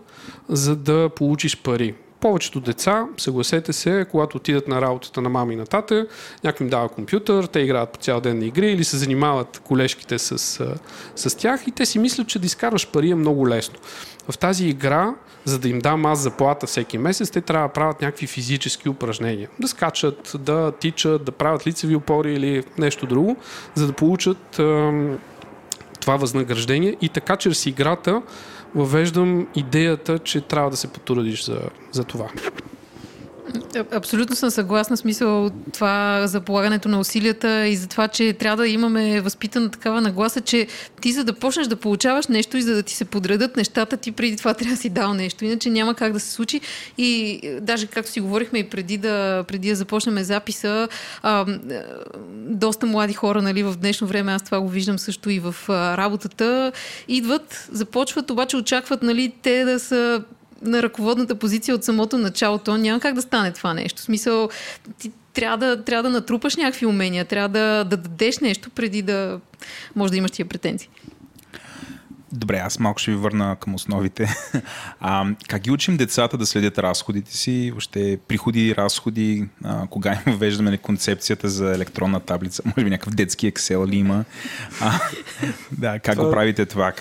[0.48, 5.56] за да получиш пари повечето деца, съгласете се, когато отидат на работата на мама и
[5.56, 6.06] на тата,
[6.44, 10.18] някой им дава компютър, те играят по цял ден на игри или се занимават колежките
[10.18, 10.38] с,
[11.16, 13.78] с тях и те си мислят, че да изкарваш пари е много лесно.
[14.28, 18.02] В тази игра, за да им дам аз заплата всеки месец, те трябва да правят
[18.02, 19.48] някакви физически упражнения.
[19.58, 23.36] Да скачат, да тичат, да правят лицеви опори или нещо друго,
[23.74, 24.60] за да получат
[26.00, 28.22] това възнаграждение и така чрез играта
[28.74, 31.60] въвеждам идеята, че трябва да се потрудиш за,
[31.92, 32.28] за това.
[33.92, 34.96] Абсолютно съм съгласна.
[34.96, 40.00] Смисъл това за полагането на усилията и за това, че трябва да имаме възпитана такава
[40.00, 40.66] нагласа, че
[41.00, 44.12] ти за да почнеш да получаваш нещо и за да ти се подредат нещата, ти
[44.12, 45.44] преди това трябва да си дал нещо.
[45.44, 46.60] Иначе няма как да се случи.
[46.98, 50.88] И даже както си говорихме и преди да, преди да започнем записа,
[51.22, 51.46] а,
[52.32, 56.72] доста млади хора нали, в днешно време, аз това го виждам също и в работата,
[57.08, 60.22] идват, започват, обаче очакват нали, те да са
[60.62, 64.02] на ръководната позиция от самото начало, то няма как да стане това нещо.
[64.02, 64.48] В смисъл,
[64.98, 69.40] ти трябва да, трябва да натрупаш някакви умения, трябва да, да дадеш нещо преди да
[69.96, 70.88] може да имаш тия претенции.
[72.36, 74.28] Добре, аз малко ще ви върна към основите.
[75.00, 80.12] А, как ги учим децата да следят разходите си, въобще приходи и разходи, а, кога
[80.12, 84.24] им въвеждаме концепцията за електронна таблица, може би някакъв детски Excel ли има?
[84.80, 85.00] А,
[85.72, 86.24] да, как това...
[86.24, 86.92] го правите това?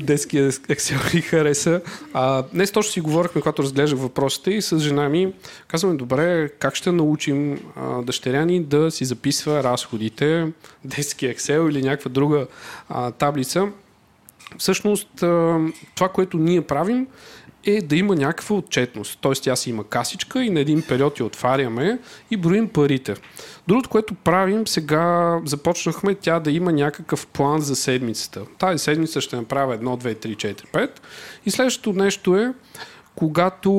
[0.00, 1.80] Детски Excel ли хареса.
[2.14, 5.32] А, днес точно си говорихме, когато разглеждах въпросите и с жена ми
[5.68, 10.52] казваме, добре, как ще научим а, дъщеря ни да си записва разходите,
[10.84, 12.46] детски Excel или някаква друга
[12.88, 13.68] а, таблица
[14.58, 15.08] всъщност
[15.94, 17.06] това, което ние правим,
[17.64, 19.18] е да има някаква отчетност.
[19.20, 21.98] Тоест тя си има касичка и на един период я отваряме
[22.30, 23.14] и броим парите.
[23.68, 28.42] Другото, което правим, сега започнахме тя да има някакъв план за седмицата.
[28.58, 30.90] Тази седмица ще направя 1, 2, 3, 4, 5.
[31.46, 32.54] И следващото нещо е,
[33.14, 33.70] когато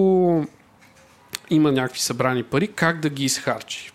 [1.49, 3.92] има някакви събрани пари, как да ги изхарчи.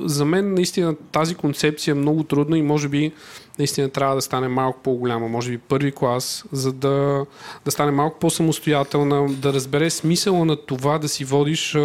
[0.00, 3.12] За мен наистина тази концепция е много трудна и може би
[3.58, 7.26] наистина трябва да стане малко по-голяма, може би първи клас, за да,
[7.64, 11.76] да стане малко по-самостоятелна, да разбере смисъла на това да си водиш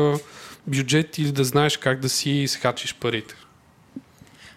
[0.67, 3.35] бюджет или да знаеш как да си изхачиш парите.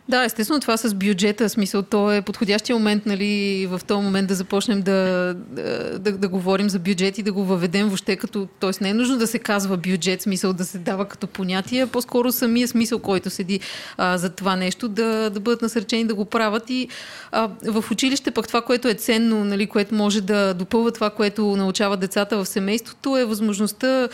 [0.08, 4.34] Да, естествено това с бюджета, смисъл, то е подходящия момент, нали, в този момент да
[4.34, 5.34] започнем да,
[5.98, 8.70] да, да, говорим за бюджет и да го въведем въобще като, т.е.
[8.80, 12.68] не е нужно да се казва бюджет, смисъл да се дава като понятие, по-скоро самия
[12.68, 13.60] смисъл, който седи
[13.96, 16.88] а, за това нещо, да, да бъдат насърчени да го правят и
[17.32, 21.56] а, в училище пък това, което е ценно, нали, което може да допълва това, което
[21.56, 24.08] научават децата в семейството, е възможността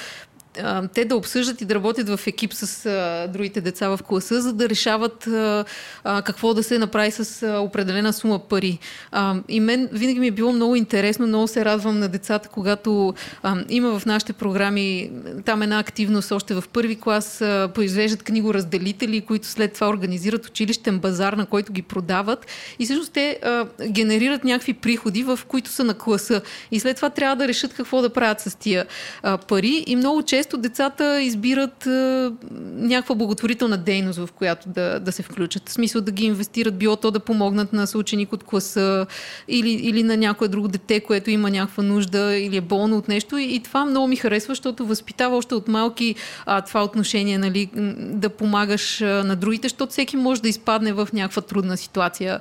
[0.94, 4.52] те да обсъждат и да работят в екип с а, другите деца в класа, за
[4.52, 5.64] да решават а,
[6.04, 8.78] а, какво да се направи с а, определена сума пари.
[9.12, 13.14] А, и мен винаги ми е било много интересно, много се радвам на децата, когато
[13.42, 15.10] а, има в нашите програми
[15.44, 20.98] там една активност още в първи клас, а, произвеждат книгоразделители, които след това организират училищен
[20.98, 22.46] базар, на който ги продават
[22.78, 26.40] и всъщност те а, генерират някакви приходи, в които са на класа.
[26.70, 28.86] И след това трябва да решат какво да правят с тия
[29.22, 32.32] а, пари и много често често децата избират а,
[32.74, 35.68] някаква благотворителна дейност, в която да, да се включат.
[35.68, 39.06] В смисъл да ги инвестират, било то да помогнат на съученик от класа
[39.48, 43.36] или, или на някое друго дете, което има някаква нужда или е болно от нещо.
[43.36, 46.14] И, и това много ми харесва, защото възпитава още от малки
[46.46, 51.08] а, това отношение, нали, да помагаш а, на другите, защото всеки може да изпадне в
[51.12, 52.40] някаква трудна ситуация.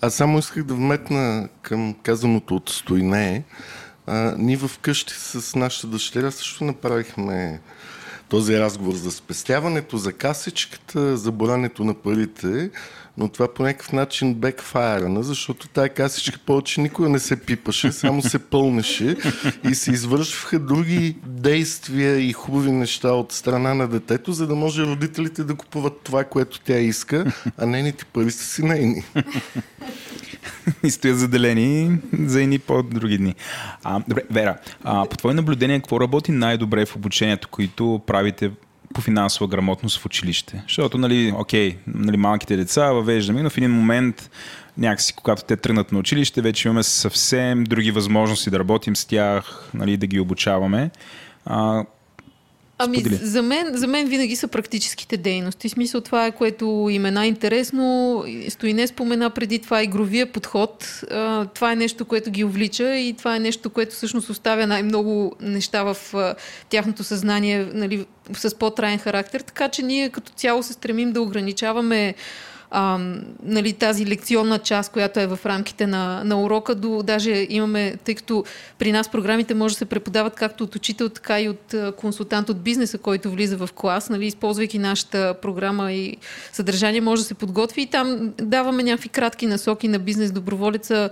[0.00, 3.44] Аз само исках да вметна към казаното от Стойне.
[4.06, 7.60] А, ние вкъщи с нашата дъщеря също направихме
[8.28, 12.70] този разговор за спестяването, за касичката, за борането на парите,
[13.18, 18.22] но това по някакъв начин бекфайрана, защото тая касичка повече никога не се пипаше, само
[18.22, 19.16] се пълнеше
[19.70, 24.82] и се извършваха други действия и хубави неща от страна на детето, за да може
[24.82, 29.04] родителите да купуват това, което тя иска, а нейните пари са си нейни.
[30.82, 33.34] и стоят заделени за едни по-други дни.
[33.84, 38.50] А, добре, Вера, а, по твое наблюдение, какво работи най-добре в обучението, които правите
[38.94, 40.62] по финансова грамотност в училище?
[40.62, 44.30] Защото, нали, окей, нали, малките деца въвеждаме, но в един момент
[44.78, 49.70] някакси, когато те тръгнат на училище, вече имаме съвсем други възможности да работим с тях,
[49.74, 50.90] нали, да ги обучаваме.
[51.46, 51.84] А,
[52.78, 55.68] Ами, за мен, за мен винаги са практическите дейности.
[55.68, 58.24] В смисъл това е, което им е най-интересно.
[58.48, 61.00] Стои не спомена преди това игровия подход.
[61.54, 65.82] Това е нещо, което ги увлича и това е нещо, което всъщност оставя най-много неща
[65.82, 65.96] в
[66.68, 69.40] тяхното съзнание нали, с по-траен характер.
[69.40, 72.14] Така че ние като цяло се стремим да ограничаваме
[72.76, 72.98] а,
[73.42, 76.74] нали, тази лекционна част, която е в рамките на, на урока.
[76.74, 78.44] До, даже имаме, тъй като
[78.78, 82.60] при нас програмите може да се преподават както от учител, така и от консултант от
[82.60, 86.16] бизнеса, който влиза в клас, нали, използвайки нашата програма и
[86.52, 91.10] съдържание, може да се подготви и там даваме някакви кратки насоки на бизнес доброволеца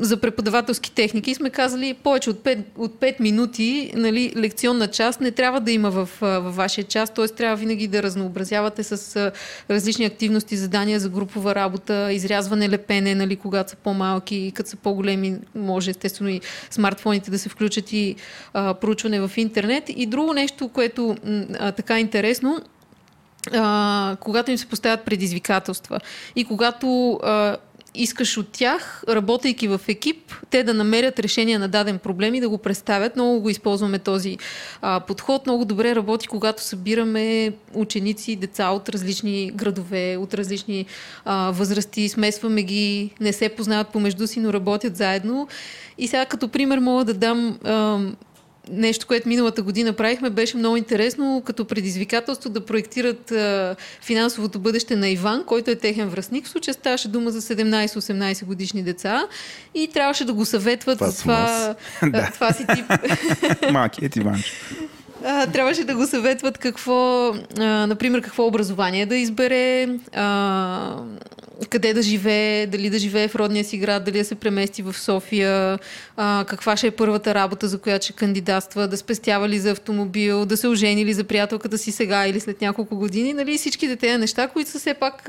[0.00, 5.30] за преподавателски техники сме казали повече от 5, от 5 минути нали, лекционна част не
[5.30, 7.28] трябва да има в, в вашия час, т.е.
[7.28, 9.32] трябва винаги да разнообразявате с
[9.70, 14.76] различни активности, задания за групова работа, изрязване, лепене, нали, когато са по-малки и като са
[14.76, 18.16] по-големи, може естествено и смартфоните да се включат и
[18.52, 19.84] а, проучване в интернет.
[19.88, 21.16] И друго нещо, което
[21.58, 22.60] а, така е интересно,
[23.52, 26.00] а, когато им се поставят предизвикателства
[26.36, 27.56] и когато а,
[27.94, 32.48] искаш от тях, работейки в екип, те да намерят решение на даден проблем и да
[32.48, 33.16] го представят.
[33.16, 34.38] Много го използваме този
[34.82, 35.46] а, подход.
[35.46, 40.86] Много добре работи, когато събираме ученици, деца от различни градове, от различни
[41.24, 45.48] а, възрасти, смесваме ги, не се познават помежду си, но работят заедно.
[45.98, 47.98] И сега като пример мога да дам а,
[48.70, 54.96] нещо, което миналата година правихме, беше много интересно като предизвикателство да проектират а, финансовото бъдеще
[54.96, 56.46] на Иван, който е техен връзник.
[56.46, 59.26] В случая ставаше дума за 17-18 годишни деца
[59.74, 61.74] и трябваше да го съветват това за това.
[62.02, 62.30] да.
[62.34, 62.86] това си тип.
[63.72, 64.42] Малкият Иван.
[65.24, 70.96] А, трябваше да го съветват какво, а, например, какво образование да избере, а,
[71.70, 74.98] къде да живее, дали да живее в родния си град, дали да се премести в
[74.98, 75.78] София,
[76.16, 80.46] а, каква ще е първата работа, за която ще кандидатства, да спестява ли за автомобил,
[80.46, 83.32] да се ожени ли за приятелката си сега или след няколко години.
[83.32, 85.28] Нали, всички тези неща, които са все пак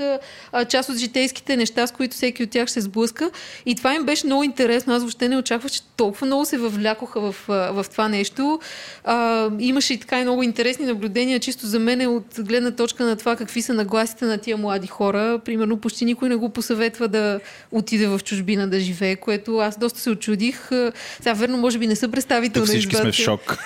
[0.51, 3.31] а, част от житейските неща, с които всеки от тях се сблъска.
[3.65, 4.93] И това им беше много интересно.
[4.93, 8.59] Аз въобще не очаквах, че толкова много се въвлякоха в, в това нещо.
[9.03, 13.15] А, имаше и така и много интересни наблюдения, чисто за мен от гледна точка на
[13.15, 15.39] това какви са нагласите на тия млади хора.
[15.45, 17.39] Примерно почти никой не го посъветва да
[17.71, 20.69] отиде в чужбина да живее, което аз доста се очудих.
[21.17, 23.57] Сега, верно, може би не са представител на всички сме в шок.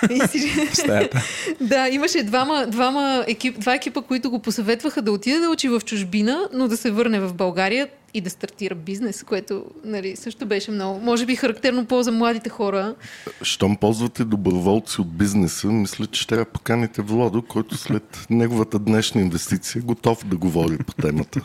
[1.60, 5.80] да, имаше двама, двама екип, два екипа, които го посъветваха да отиде да учи в
[5.80, 10.70] чужбина, но да се върне в България и да стартира бизнес, което нали, също беше
[10.70, 11.00] много.
[11.00, 12.94] Може би характерно по за младите хора.
[13.42, 19.20] Щом ползвате доброволци от бизнеса, мисля, че трябва да поканите Владо, който след неговата днешна
[19.20, 21.40] инвестиция е готов да говори по темата.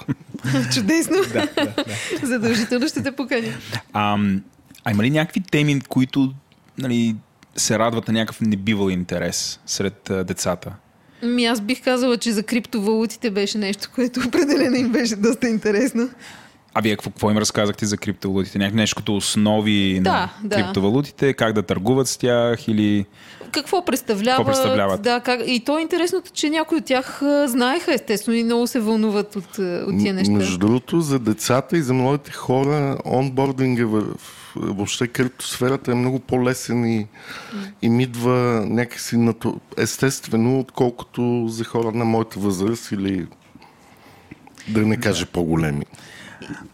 [0.74, 1.18] Чудесно.
[1.34, 1.84] да, да, да.
[2.28, 3.54] Задължително ще те поканя.
[3.94, 4.18] А,
[4.84, 6.34] а има ли някакви теми, които
[6.78, 7.16] нали,
[7.56, 10.74] се радват на някакъв небивал интерес сред а, децата?
[11.24, 16.10] Ми аз бих казала, че за криптовалутите беше нещо, което определено им беше доста интересно.
[16.78, 18.58] А вие какво, какво им разказахте за криптовалутите?
[18.58, 20.56] Някакви нещо като основи да, на да.
[20.56, 23.06] криптовалутите, как да търгуват с тях или...
[23.52, 24.38] Какво представляват?
[24.38, 25.02] Какво представляват?
[25.02, 25.42] Да, как...
[25.48, 29.58] И то е интересното, че някои от тях знаеха естествено и много се вълнуват от,
[29.60, 30.32] от тия неща.
[30.32, 34.04] Между другото, за децата и за младите хора онбординга в
[34.56, 37.08] въобще криптосферата е много по-лесен и
[37.82, 39.34] им идва някакси
[39.78, 43.28] естествено, отколкото за хора на моята възраст или
[44.68, 45.86] да не кажа по-големи.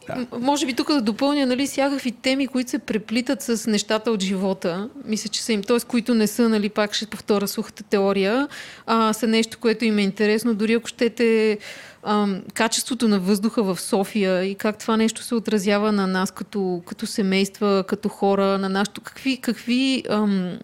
[0.08, 0.40] Да.
[0.40, 4.90] Може би тук да допълня, нали, всякакви теми, които се преплитат с нещата от живота,
[5.06, 5.80] мисля, че са им, т.е.
[5.80, 8.48] които не са, нали, пак ще повторя сухата теория,
[8.86, 11.58] а са нещо, което им е интересно, дори ако щете
[12.04, 16.82] ам, качеството на въздуха в София и как това нещо се отразява на нас като,
[16.86, 20.58] като семейства, като хора, на нашото, какви, какви ам,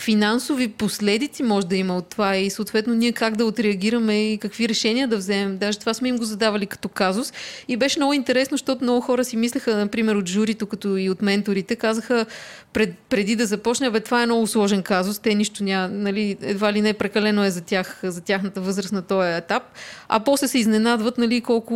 [0.00, 4.68] финансови последици може да има от това и съответно ние как да отреагираме и какви
[4.68, 5.58] решения да вземем.
[5.58, 7.32] Даже това сме им го задавали като казус.
[7.68, 11.22] И беше много интересно, защото много хора си мислеха, например, от журито, като и от
[11.22, 12.26] менторите, казаха
[12.72, 16.72] пред, преди да започне, бе, това е много сложен казус, те нищо няма, нали, едва
[16.72, 19.62] ли не прекалено е за тях, за тяхната възраст на този етап.
[20.08, 21.74] А после се изненадват, нали, колко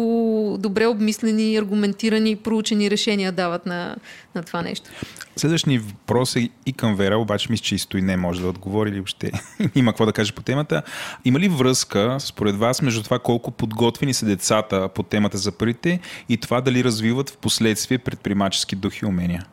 [0.60, 3.96] добре обмислени, аргументирани, проучени решения дават на,
[4.34, 4.90] на това нещо.
[5.36, 8.90] Следващия въпрос е и към Вера, обаче мисля, че и стои не може да отговори
[8.90, 9.32] или въобще
[9.74, 10.82] има какво да каже по темата.
[11.24, 16.00] Има ли връзка, според вас, между това колко подготвени са децата по темата за парите
[16.28, 19.46] и това дали развиват в последствие предприемачески духи и умения?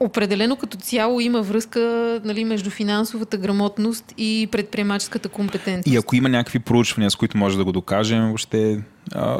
[0.00, 1.80] Определено като цяло има връзка
[2.24, 5.94] нали, между финансовата грамотност и предприемаческата компетентност.
[5.94, 8.82] И ако има някакви проучвания, с които може да го докажем, въобще...
[9.14, 9.38] А...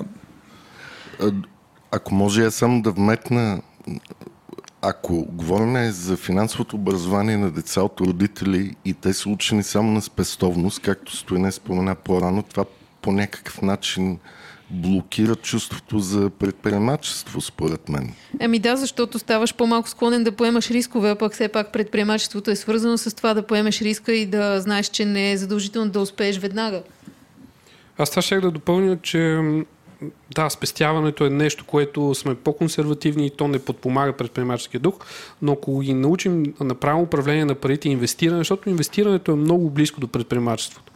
[1.91, 3.63] Ако може я само да вметна,
[4.89, 10.03] ако говорим за финансовото образование на деца от родители и те са учени само на
[10.03, 12.65] спестовност, както Стоене спомена по-рано, това
[13.03, 14.19] по някакъв начин
[14.71, 18.13] блокира чувството за предприемачество, според мен.
[18.41, 22.57] Ами да, защото ставаш по-малко склонен да поемаш рискове, а пък все пак предприемачеството е
[22.57, 26.39] свързано с това да поемеш риска и да знаеш, че не е задължително да успееш
[26.39, 26.83] веднага.
[27.99, 29.41] Аз това ще да допълня, че
[30.35, 34.95] да, спестяването е нещо, което сме по-консервативни и то не подпомага предприемаческия дух,
[35.43, 40.01] но ако ги научим направо управление на парите и инвестиране, защото инвестирането е много близко
[40.01, 40.93] до предприемачеството.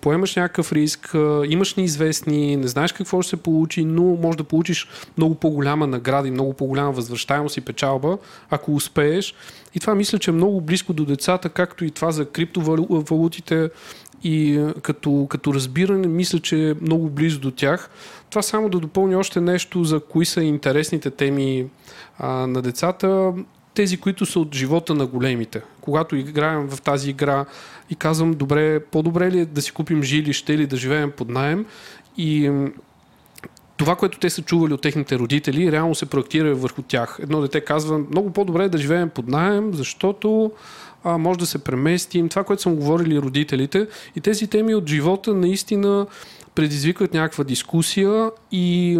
[0.00, 1.14] Поемаш някакъв риск,
[1.48, 4.88] имаш неизвестни, не знаеш какво ще се получи, но може да получиш
[5.18, 8.18] много по-голяма награда и много по-голяма възвръщаемост и печалба,
[8.50, 9.34] ако успееш.
[9.74, 13.70] И това мисля, че е много близко до децата, както и това за криптовалутите,
[14.24, 17.90] и е, като, като разбиране мисля, че е много близо до тях.
[18.30, 21.66] Това само да допълня още нещо за кои са интересните теми
[22.18, 23.32] а, на децата.
[23.74, 25.62] Тези, които са от живота на големите.
[25.80, 27.44] Когато играем в тази игра
[27.90, 31.66] и казвам, добре, по-добре ли е да си купим жилище или да живеем под найем
[32.16, 32.50] и
[33.76, 37.18] това, което те са чували от техните родители, реално се проектира върху тях.
[37.22, 40.52] Едно дете казва, много по-добре е да живеем под найем, защото
[41.04, 42.28] а, може да се преместим.
[42.28, 43.86] Това, което съм говорили родителите.
[44.16, 46.06] И тези теми от живота наистина
[46.54, 48.98] предизвикват някаква дискусия и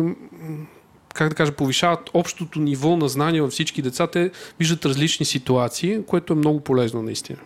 [1.14, 4.06] как да кажа, повишават общото ниво на знания във всички деца.
[4.06, 7.38] Те виждат различни ситуации, което е много полезно наистина.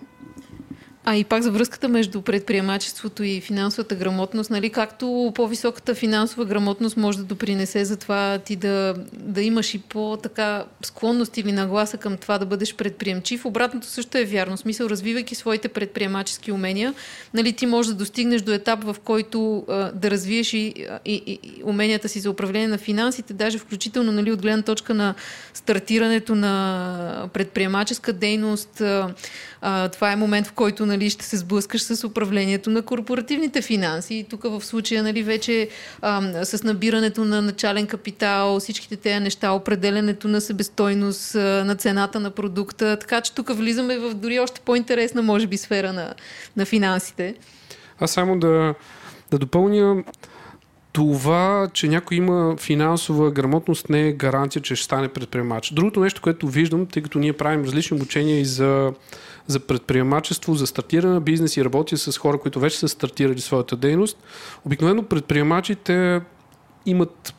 [1.09, 6.97] А и пак за връзката между предприемачеството и финансовата грамотност, нали, както по-високата финансова грамотност
[6.97, 12.17] може да допринесе за това ти да, да имаш и по-така склонност или нагласа към
[12.17, 13.45] това да бъдеш предприемчив.
[13.45, 14.57] Обратното също е вярно.
[14.57, 16.95] Смисъл, развивайки своите предприемачески умения,
[17.35, 21.39] нали, ти можеш да достигнеш до етап, в който а, да развиеш и, и, и,
[21.43, 25.15] и уменията си за управление на финансите, даже включително нали, от гледна точка на
[25.55, 28.81] стартирането на предприемаческа дейност.
[28.81, 29.15] А,
[29.61, 34.15] а, това е момент, в който нали, ще се сблъскаш с управлението на корпоративните финанси.
[34.15, 35.69] И тук в случая нали, вече
[36.03, 42.21] а, с набирането на начален капитал, всичките тези неща, определенето на себестойност, а, на цената
[42.21, 42.97] на продукта.
[42.99, 46.15] Така че тук влизаме в дори още по-интересна, може би, сфера на,
[46.57, 47.35] на финансите.
[48.01, 48.75] Аз само да,
[49.31, 50.05] да допълня
[50.97, 55.73] това, че някой има финансова грамотност не е гаранция, че ще стане предприемач.
[55.73, 58.93] Другото нещо, което виждам, тъй като ние правим различни обучения и за
[59.47, 63.77] за предприемачество, за стартиране на бизнес и работя с хора, които вече са стартирали своята
[63.77, 64.19] дейност.
[64.65, 66.21] Обикновено предприемачите
[66.87, 67.35] имат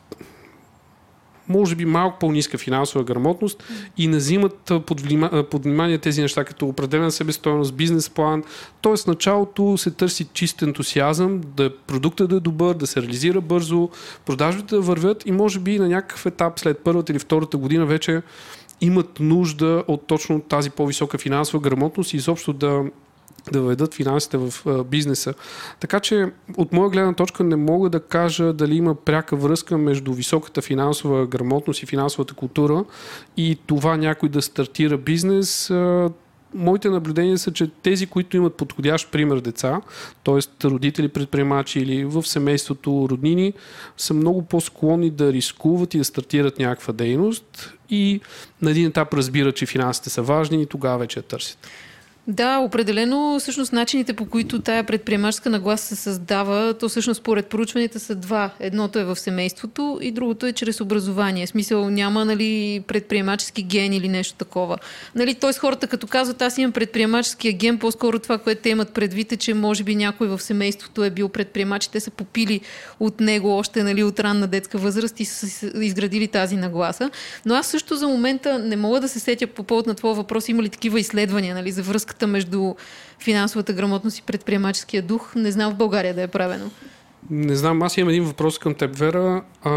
[1.48, 3.64] може би малко по-ниска финансова грамотност
[3.96, 8.42] и не взимат под, внима, под внимание тези неща, като определена себестоеност, бизнес план.
[8.80, 13.88] Тоест, началото се търси чист ентусиазъм, да продукта да е добър, да се реализира бързо,
[14.26, 18.22] продажбите да вървят и може би на някакъв етап след първата или втората година вече
[18.80, 22.84] имат нужда от точно тази по-висока финансова грамотност и изобщо да,
[23.52, 25.34] да въведат финансите в бизнеса.
[25.80, 26.26] Така че
[26.56, 31.26] от моя гледна точка не мога да кажа дали има пряка връзка между високата финансова
[31.26, 32.84] грамотност и финансовата култура
[33.36, 35.72] и това някой да стартира бизнес.
[36.54, 39.80] Моите наблюдения са, че тези, които имат подходящ пример деца,
[40.24, 40.68] т.е.
[40.68, 43.52] родители, предприемачи или в семейството роднини,
[43.96, 48.20] са много по-склонни да рискуват и да стартират някаква дейност и
[48.62, 51.58] на един етап разбират, че финансите са важни и тогава вече я търсят.
[52.28, 58.00] Да, определено всъщност начините по които тая предприемаческа нагласа се създава, то всъщност според проучванията
[58.00, 58.50] са два.
[58.60, 61.46] Едното е в семейството и другото е чрез образование.
[61.46, 64.78] В смисъл няма нали, предприемачески ген или нещо такова.
[65.14, 69.32] Нали, Тоест хората като казват аз имам предприемаческия ген, по-скоро това, което те имат предвид
[69.32, 72.60] е, че може би някой в семейството е бил предприемач, те са попили
[73.00, 77.10] от него още нали, от ранна детска възраст и са изградили тази нагласа.
[77.46, 80.48] Но аз също за момента не мога да се сетя по повод на твоя въпрос,
[80.48, 82.74] има ли такива изследвания нали, за връзка връзката между
[83.20, 85.34] финансовата грамотност и предприемаческия дух.
[85.34, 86.70] Не знам в България да е правено.
[87.30, 89.42] Не знам, аз имам един въпрос към теб, Вера.
[89.62, 89.70] А,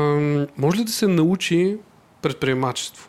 [0.57, 1.77] може ли да се научи
[2.21, 3.07] предприемачество?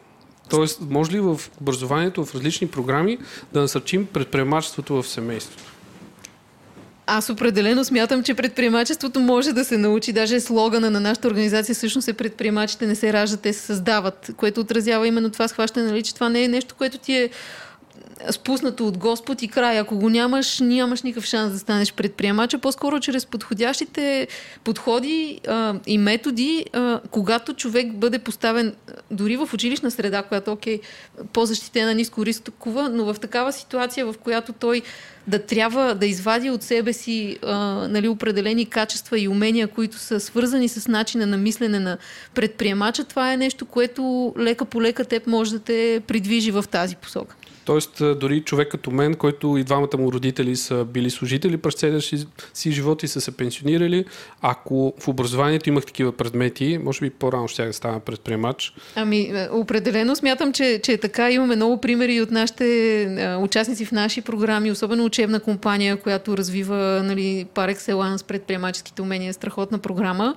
[0.50, 3.18] Тоест, може ли в образованието, в различни програми
[3.52, 5.72] да насърчим предприемачеството в семейството?
[7.06, 10.12] Аз определено смятам, че предприемачеството може да се научи.
[10.12, 14.60] Даже слогана на нашата организация всъщност е предприемачите не се раждат, те се създават, което
[14.60, 17.30] отразява именно това схващане, нали, че това не е нещо, което ти е
[18.30, 19.78] спуснато от Господ и край.
[19.78, 22.58] Ако го нямаш, нямаш никакъв шанс да станеш предприемача.
[22.58, 24.28] По-скоро чрез подходящите
[24.64, 28.74] подходи а, и методи, а, когато човек бъде поставен
[29.10, 30.80] дори в училищна среда, която, окей,
[31.32, 34.82] по-защитена ниско рискова, но в такава ситуация, в която той
[35.26, 37.54] да трябва да извади от себе си а,
[37.88, 41.98] нали, определени качества и умения, които са свързани с начина на мислене на
[42.34, 46.96] предприемача, това е нещо, което лека по лека теб може да те придвижи в тази
[46.96, 47.36] посока.
[47.64, 52.00] Тоест, дори човек като мен, който и двамата му родители са били служители през целия
[52.54, 54.04] си, живот и са се пенсионирали,
[54.42, 58.74] ако в образованието имах такива предмети, може би по-рано ще да стана предприемач.
[58.96, 61.30] Ами, е, определено смятам, че, че е така.
[61.30, 67.02] Имаме много примери от нашите а, участници в наши програми, особено учебна компания, която развива
[67.04, 70.36] нали, par excellence предприемаческите умения, страхотна програма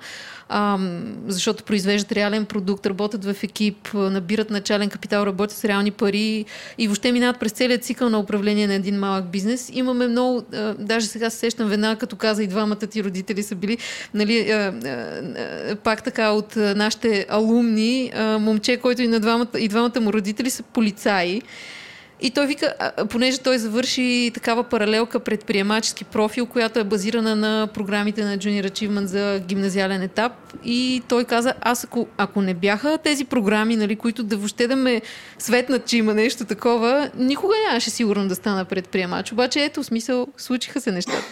[0.50, 0.80] а,
[1.28, 6.46] защото произвеждат реален продукт, работят в екип, набират начален капитал, работят с реални пари
[6.78, 9.72] и въобще минават през целият цикъл на управление на един малък бизнес.
[9.74, 13.56] Имаме много, а, даже сега се сещам веднага, като каза и двамата ти родители са
[13.56, 13.78] били,
[14.14, 19.68] нали, а, а, пак така от нашите алумни, а, момче, който и, на двамата, и
[19.68, 21.42] двамата му родители са полицаи.
[22.22, 22.74] И той вика,
[23.10, 29.06] понеже той завърши такава паралелка предприемачески профил, която е базирана на програмите на Junior Achievement
[29.06, 30.32] за гимназиален етап.
[30.66, 34.76] И той каза, аз ако, ако не бяха тези програми, нали, които да въобще да
[34.76, 35.02] ме
[35.40, 39.32] светнат, че има нещо такова, никога нямаше сигурно да стана предприемач.
[39.32, 41.24] Обаче ето, смисъл, случиха се нещата.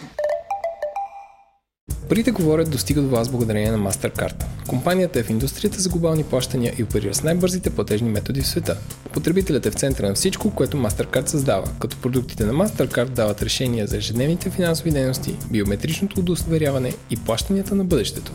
[2.08, 4.44] Парите говорят достига до вас благодарение на MasterCard.
[4.68, 8.78] Компанията е в индустрията за глобални плащания и оперира с най-бързите платежни методи в света.
[9.12, 13.86] Потребителят е в центъра на всичко, което MasterCard създава, като продуктите на MasterCard дават решения
[13.86, 18.32] за ежедневните финансови дейности, биометричното удостоверяване и плащанията на бъдещето.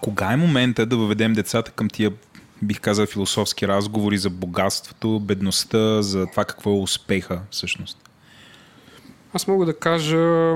[0.00, 2.10] Кога е момента да въведем децата към тия
[2.62, 7.98] бих казал, философски разговори за богатството, бедността, за това какво е успеха всъщност?
[9.32, 10.54] Аз мога да кажа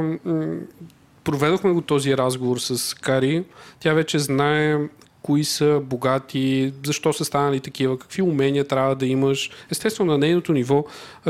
[1.25, 3.45] проведохме го този разговор с Кари.
[3.81, 4.79] Тя вече знае
[5.23, 9.51] кои са богати, защо са станали такива, какви умения трябва да имаш.
[9.70, 10.85] Естествено, на нейното ниво,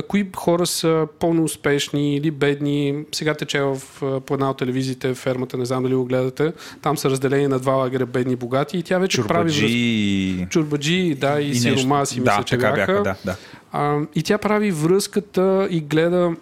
[0.08, 3.04] кои хора са по-неуспешни или бедни.
[3.12, 3.80] Сега тече в,
[4.26, 6.52] по една от телевизиите фермата, не знам дали го гледате.
[6.82, 9.60] Там са разделени на два лагера бедни и богати и тя вече Чурбаджи...
[9.60, 10.46] прави...
[10.50, 12.92] Чурбаджи, да, и, и сиромаси, да, мисля, че така бяха.
[12.92, 13.36] бяха да, да.
[13.72, 16.32] А, и тя прави връзката и гледа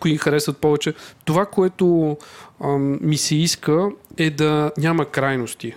[0.00, 0.94] кои харесват повече.
[1.24, 2.16] Това, което
[3.00, 5.74] ми се иска е да няма крайности.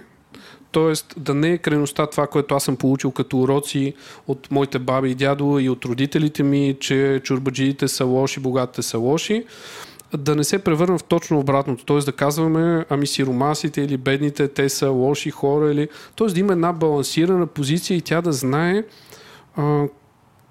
[0.71, 3.93] Тоест да не е крайността това, което аз съм получил като уроци
[4.27, 8.97] от моите баби и дядо и от родителите ми, че чурбаджиите са лоши, богатите са
[8.97, 9.45] лоши,
[10.17, 11.85] да не се превърна в точно обратното.
[11.85, 11.97] Т.е.
[11.97, 15.71] да казваме, ами сиромасите или бедните, те са лоши хора.
[15.71, 15.89] Или...
[16.15, 16.27] Т.е.
[16.27, 18.83] да има една балансирана позиция и тя да знае
[19.55, 19.83] а,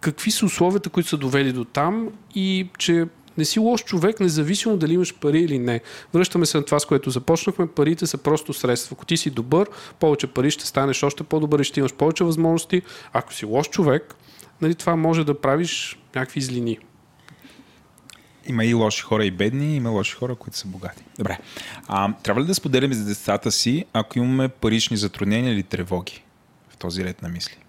[0.01, 3.07] какви са условията, които са довели до там и че
[3.41, 5.81] не си лош човек, независимо дали имаш пари или не.
[6.15, 7.67] Връщаме се на това, с което започнахме.
[7.67, 8.95] Парите са просто средства.
[8.95, 9.69] Ако ти си добър,
[10.01, 12.83] повече пари ще станеш още по-добър и ще имаш повече възможности.
[13.13, 14.15] Ако си лош човек,
[14.61, 16.79] нали, това може да правиш някакви злини.
[18.47, 21.05] Има и лоши хора и бедни, има лоши хора, които са богати.
[21.19, 21.39] Добре.
[21.89, 26.25] А, трябва ли да споделяме за децата си, ако имаме парични затруднения или тревоги
[26.69, 27.60] в този ред на мисли?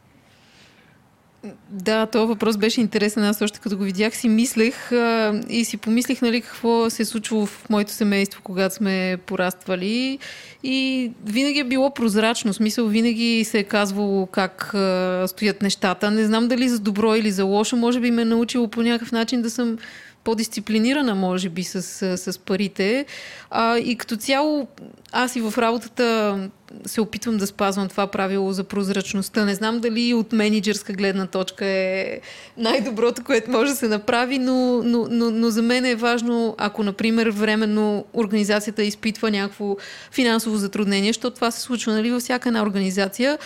[1.70, 3.24] Да, този въпрос беше интересен.
[3.24, 7.06] Аз още като го видях си мислех а, и си помислих нали, какво се е
[7.06, 10.20] случвало в моето семейство, когато сме пораствали.
[10.64, 12.54] И винаги е било прозрачно.
[12.54, 16.12] Смисъл, винаги се е казвало как а, стоят нещата.
[16.12, 17.76] Не знам дали за добро или за лошо.
[17.76, 19.78] Може би ме е научило по някакъв начин да съм
[20.24, 21.82] по-дисциплинирана, може би, с,
[22.18, 23.06] с, парите.
[23.50, 24.68] А, и като цяло,
[25.12, 26.38] аз и в работата
[26.86, 29.46] се опитвам да спазвам това правило за прозрачността.
[29.46, 32.20] Не знам дали от менеджерска гледна точка е
[32.58, 36.84] най-доброто, което може да се направи, но, но, но, но за мен е важно, ако,
[36.84, 39.76] например, временно организацията изпитва някакво
[40.12, 43.38] финансово затруднение, защото това се случва нали, във всяка една организация,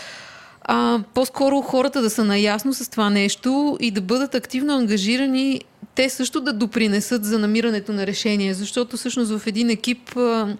[0.67, 5.61] а, по-скоро хората да са наясно с това нещо и да бъдат активно ангажирани
[5.95, 10.57] те също да допринесат за намирането на решение, защото всъщност в един екип а,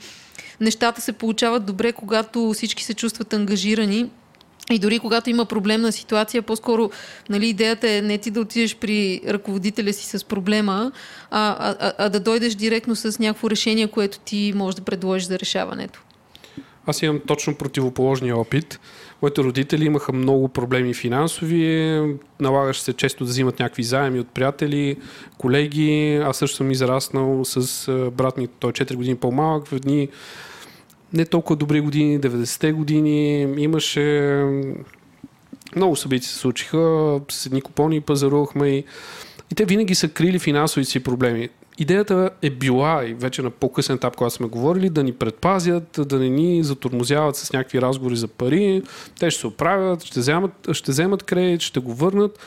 [0.62, 4.10] нещата се получават добре, когато всички се чувстват ангажирани.
[4.72, 6.90] И дори когато има проблемна ситуация, по-скоро
[7.30, 10.92] нали, идеята е не ти да отидеш при ръководителя си с проблема,
[11.32, 15.40] а, а, а да дойдеш директно с някакво решение, което ти можеш да предложиш за
[15.40, 16.02] решаването.
[16.86, 18.80] Аз имам точно противоположния опит.
[19.26, 22.02] Моите родители имаха много проблеми финансови,
[22.40, 24.98] налагаше се често да взимат някакви заеми от приятели,
[25.38, 26.16] колеги.
[26.24, 30.10] Аз също съм израснал с брат ми, той е 4 години по-малък, в едни
[31.14, 33.42] не толкова добри години, 90-те години.
[33.58, 34.44] Имаше
[35.76, 38.84] много събития се случиха, с едни купони пазарувахме и,
[39.52, 41.50] и те винаги са крили финансовите си проблеми.
[41.78, 46.20] Идеята е била и вече на по-късен етап, когато сме говорили, да ни предпазят, да
[46.20, 48.82] не ни затормозяват с някакви разговори за пари.
[49.20, 52.40] Те ще се оправят, ще вземат, ще вземат кредит, ще го върнат.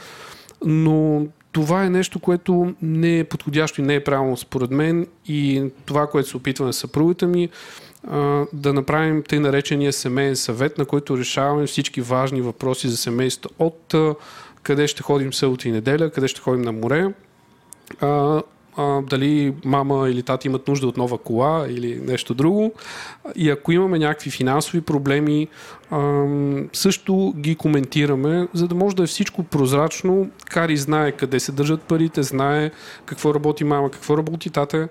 [0.65, 5.65] Но това е нещо, което не е подходящо и не е правилно според мен и
[5.87, 7.49] това, което се опитваме с съпругата ми,
[8.53, 13.55] да направим тъй наречения семейен съвет, на който решаваме всички важни въпроси за семейството.
[13.59, 13.95] От
[14.63, 17.15] къде ще ходим събота и неделя, къде ще ходим на море,
[18.79, 22.73] а, дали мама или тати имат нужда от нова кола или нещо друго.
[23.37, 25.49] И ако имаме някакви финансови проблеми,
[25.91, 26.25] а,
[26.73, 30.31] също ги коментираме, за да може да е всичко прозрачно.
[30.51, 32.71] Кари знае къде се държат парите, знае
[33.05, 34.89] какво работи мама, какво работи тата.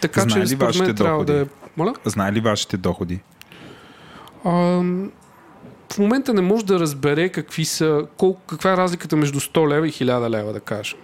[0.00, 1.32] Така знае че, ли вашите мен, трябва доходи?
[1.32, 1.46] да е...
[1.76, 1.94] Моля?
[2.04, 3.20] Знае ли вашите доходи?
[4.44, 4.50] А,
[5.92, 9.88] в момента не може да разбере какви са, колко, каква е разликата между 100 лева
[9.88, 10.98] и 1000 лева, да кажем.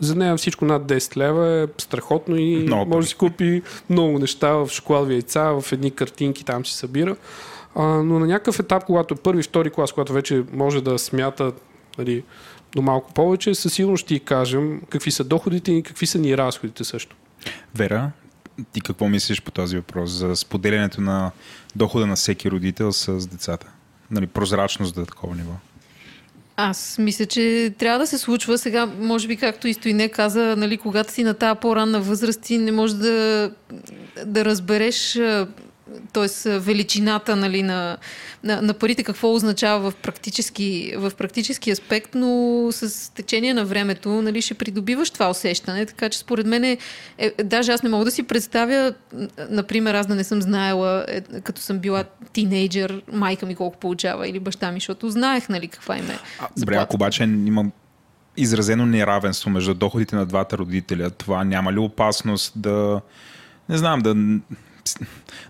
[0.00, 4.18] За нея всичко над 10 лева е страхотно и Много може да си купи много
[4.18, 7.16] неща в шоколадови яйца, в едни картинки там си събира.
[7.74, 11.52] А, но на някакъв етап, когато е първи, втори клас, когато вече може да смята
[11.98, 12.24] нали,
[12.74, 16.36] до малко повече, със сигурност ще ти кажем какви са доходите и какви са ни
[16.36, 17.16] разходите също.
[17.74, 18.10] Вера,
[18.72, 21.30] ти какво мислиш по този въпрос за споделянето на
[21.76, 23.66] дохода на всеки родител с децата?
[24.10, 25.52] Нали, прозрачност до такова ниво.
[26.64, 28.58] Аз мисля, че трябва да се случва.
[28.58, 32.58] Сега, може би, както и Стоине каза, нали, когато си на тази по-ранна възраст, ти
[32.58, 33.50] не можеш да,
[34.26, 35.20] да разбереш
[36.12, 36.58] т.е.
[36.58, 37.96] величината нали, на,
[38.44, 44.22] на, на парите, какво означава в практически, в практически аспект, но с течение на времето
[44.22, 46.78] нали, ще придобиваш това усещане, така че според мен е,
[47.18, 48.94] е, даже аз не мога да си представя,
[49.50, 54.28] например, аз да не съм знаела, е, като съм била тинейджър, майка ми колко получава
[54.28, 56.18] или баща ми, защото знаех нали, каква им е.
[56.56, 57.64] Добре, ако обаче има
[58.36, 63.00] изразено неравенство между доходите на двата родителя, това няма ли опасност да
[63.68, 64.14] не знам, да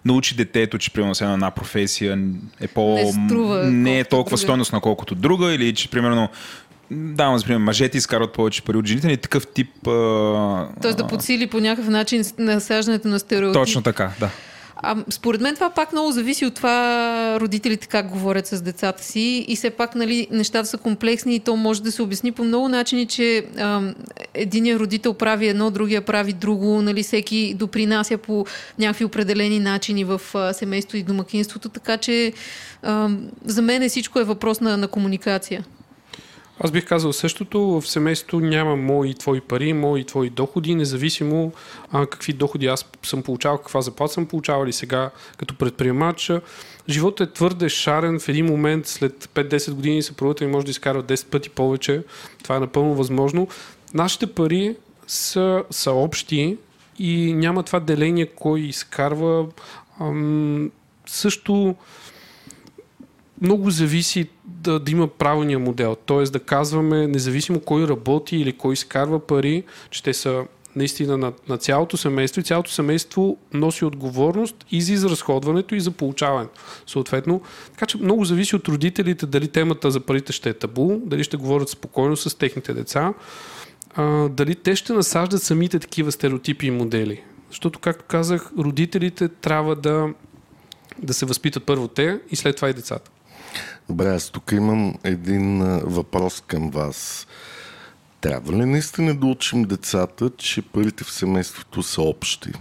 [0.04, 2.18] научи детето, че примерно на една професия
[2.60, 2.94] е по...
[2.94, 4.42] Не, струва, не е толкова друга.
[4.42, 6.28] стойностна, колкото друга, или че примерно
[6.90, 9.86] давам за пример, мъжете изкарват повече пари от жените, и такъв тип...
[9.86, 10.68] А...
[10.82, 13.54] Тоест да подсили по някакъв начин насаждането на стереотип.
[13.54, 14.30] Точно така, да.
[14.84, 19.44] А, според мен това пак много зависи от това родителите как говорят с децата си
[19.48, 22.68] и все пак нали, нещата са комплексни и то може да се обясни по много
[22.68, 23.82] начини, че а,
[24.34, 28.46] единият родител прави едно, другия прави друго, нали, всеки допринася по
[28.78, 32.32] някакви определени начини в а, семейство и домакинството, така че
[32.82, 33.10] а,
[33.44, 35.64] за мен всичко е въпрос на, на комуникация.
[36.60, 37.60] Аз бих казал същото.
[37.60, 41.52] В семейството няма мои твои пари, мои твои доходи, независимо
[41.92, 46.32] а, какви доходи аз съм получавал, каква заплата съм получавал и сега като предприемач.
[46.88, 48.20] Животът е твърде шарен.
[48.20, 52.02] В един момент след 5-10 години съпругата ми може да изкарва 10 пъти повече.
[52.42, 53.48] Това е напълно възможно.
[53.94, 54.76] Нашите пари
[55.06, 56.56] са, са общи
[56.98, 59.46] и няма това деление кой изкарва.
[60.00, 60.70] Ам,
[61.06, 61.74] също
[63.42, 65.94] много зависи да, да има правилния модел.
[65.94, 66.22] Т.е.
[66.22, 70.44] да казваме, независимо кой работи или кой изкарва пари, че те са
[70.76, 75.90] наистина на, на цялото семейство и цялото семейство носи отговорност и за изразходването и за
[75.90, 76.60] получаването.
[76.86, 77.40] Съответно,
[77.70, 81.36] така че много зависи от родителите дали темата за парите ще е табу, дали ще
[81.36, 83.14] говорят спокойно с техните деца,
[83.94, 87.22] а, дали те ще насаждат самите такива стереотипи и модели.
[87.50, 90.08] Защото, както казах, родителите трябва да,
[90.98, 93.10] да се възпитат първо те и след това и децата.
[93.88, 97.26] Добре, аз тук имам един въпрос към вас.
[98.20, 102.52] Трябва ли наистина да учим децата, че парите в семейството са общи?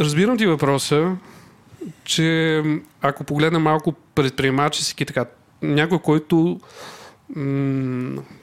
[0.00, 1.16] Разбирам ти въпроса,
[2.04, 2.62] че
[3.02, 5.24] ако погледна малко предприемачески така,
[5.62, 6.60] някой, който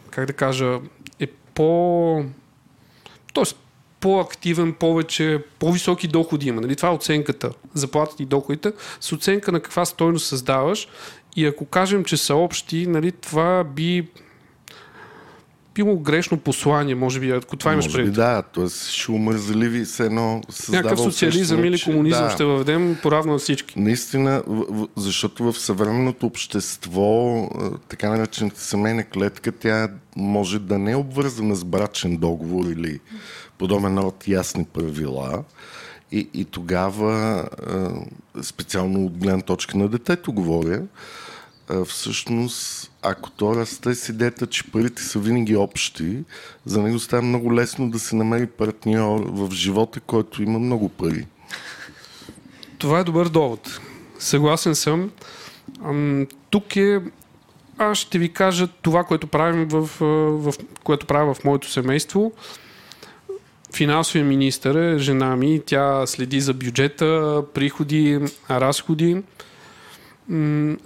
[0.09, 0.79] как да кажа,
[1.19, 2.25] е по...
[3.33, 3.66] Тоест,
[3.99, 6.61] по-активен, повече, по-високи доходи има.
[6.61, 6.75] Нали?
[6.75, 7.49] Това е оценката.
[7.73, 10.87] Заплатите и доходите с оценка на каква стойност създаваш.
[11.35, 14.07] И ако кажем, че са общи, нали, това би
[15.77, 18.13] било грешно послание, може би, ако това имаш предвид.
[18.13, 18.69] да, т.е.
[18.69, 23.79] ще умързаливи се едно Някакъв социализъм или комунизъм да, ще въведем поравно на всички.
[23.79, 24.43] Наистина,
[24.95, 27.49] защото в съвременното общество,
[27.89, 32.99] така наречената семейна клетка, тя може да не е обвързана с брачен договор или
[33.57, 35.43] подобен род ясни правила.
[36.11, 37.43] И, и тогава,
[38.41, 40.81] специално от гледна точка на детето говоря,
[41.85, 46.23] всъщност, ако то расте с идеята, че парите са винаги общи,
[46.65, 51.27] за него става много лесно да се намери партньор в живота, който има много пари.
[52.77, 53.79] Това е добър довод.
[54.19, 55.11] Съгласен съм.
[56.49, 57.01] Тук е.
[57.77, 59.89] Аз ще ви кажа това, което правим в,
[60.39, 60.53] в
[60.83, 62.31] което правя в моето семейство.
[63.75, 65.61] Финансовия министър е жена ми.
[65.65, 69.23] Тя следи за бюджета, приходи, разходи.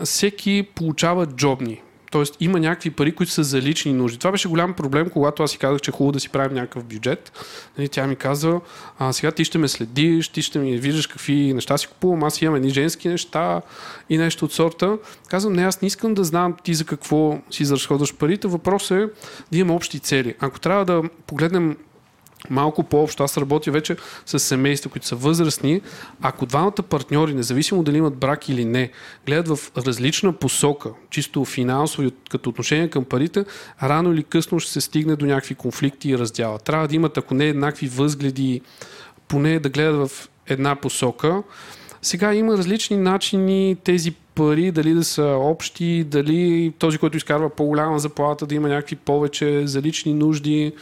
[0.04, 1.82] Всеки получава джобни.
[2.12, 4.18] Тоест има някакви пари, които са за лични нужди.
[4.18, 6.84] Това беше голям проблем, когато аз си казах, че е хубаво да си правим някакъв
[6.84, 7.32] бюджет.
[7.78, 8.60] Нали, тя ми каза,
[9.00, 12.42] а, сега ти ще ме следиш, ти ще ми виждаш какви неща си купувам, аз
[12.42, 13.62] имам едни женски неща
[14.10, 14.98] и нещо от сорта.
[15.28, 18.48] Казвам, не, аз не искам да знам ти за какво си изразходваш парите.
[18.48, 19.08] Въпросът е
[19.52, 20.36] да имаме общи цели.
[20.40, 21.78] Ако трябва да погледнем
[22.50, 23.24] малко по-общо.
[23.24, 25.82] Аз работя вече с семейства, които са възрастни.
[26.22, 28.92] Ако двамата партньори, независимо дали имат брак или не,
[29.26, 33.46] гледат в различна посока, чисто финансово и като отношение към парите,
[33.84, 36.60] рано или късно ще се стигне до някакви конфликти и раздяла.
[36.60, 38.62] Трябва да имат, ако не еднакви възгледи,
[39.28, 41.44] поне да гледат в една посока.
[42.02, 48.00] Сега има различни начини тези пари, дали да са общи, дали този, който изкарва по-голяма
[48.00, 50.74] заплата, да има някакви повече за лични нужди.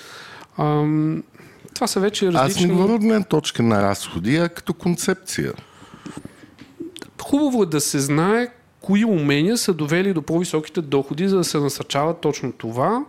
[1.79, 2.63] Това са вече различни...
[2.63, 5.53] Аз не говоря от гледна точка на разходи, а като концепция.
[7.21, 8.47] Хубаво е да се знае
[8.81, 13.05] кои умения са довели до по-високите доходи, за да се насърчава точно това.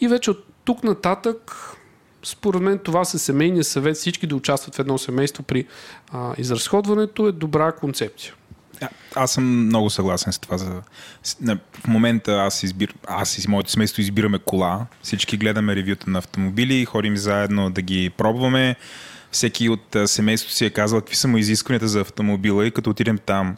[0.00, 1.52] И вече от тук нататък,
[2.22, 5.66] според мен това със семейния съвет, всички да участват в едно семейство при
[6.12, 8.34] а, изразходването е добра концепция.
[8.80, 10.58] А, аз съм много съгласен с това.
[10.58, 10.82] За...
[11.72, 12.94] В момента аз, избир...
[13.06, 14.86] аз и моето семейство избираме кола.
[15.02, 18.76] Всички гледаме ревюта на автомобили, ходим заедно да ги пробваме.
[19.30, 23.18] Всеки от семейството си е казал какви са му изискванията за автомобила и като отидем
[23.18, 23.56] там,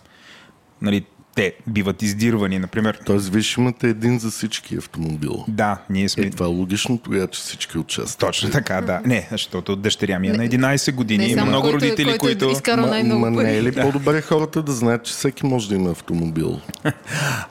[0.83, 1.05] нали,
[1.35, 2.99] те биват издирвани, например.
[3.07, 5.45] Тоест, виж, имате един за всички автомобил.
[5.49, 6.25] Да, ние сме.
[6.27, 8.19] Е, това е логично, тогава, че всички участват.
[8.19, 9.01] Точно така, да.
[9.05, 11.27] Не, защото дъщеря ми е на 11 години.
[11.27, 12.71] Не, има много който, родители, който които.
[12.71, 13.83] Е най-много ма, не е ли Да.
[13.83, 16.61] по-добре хората да знаят, че всеки може да има автомобил?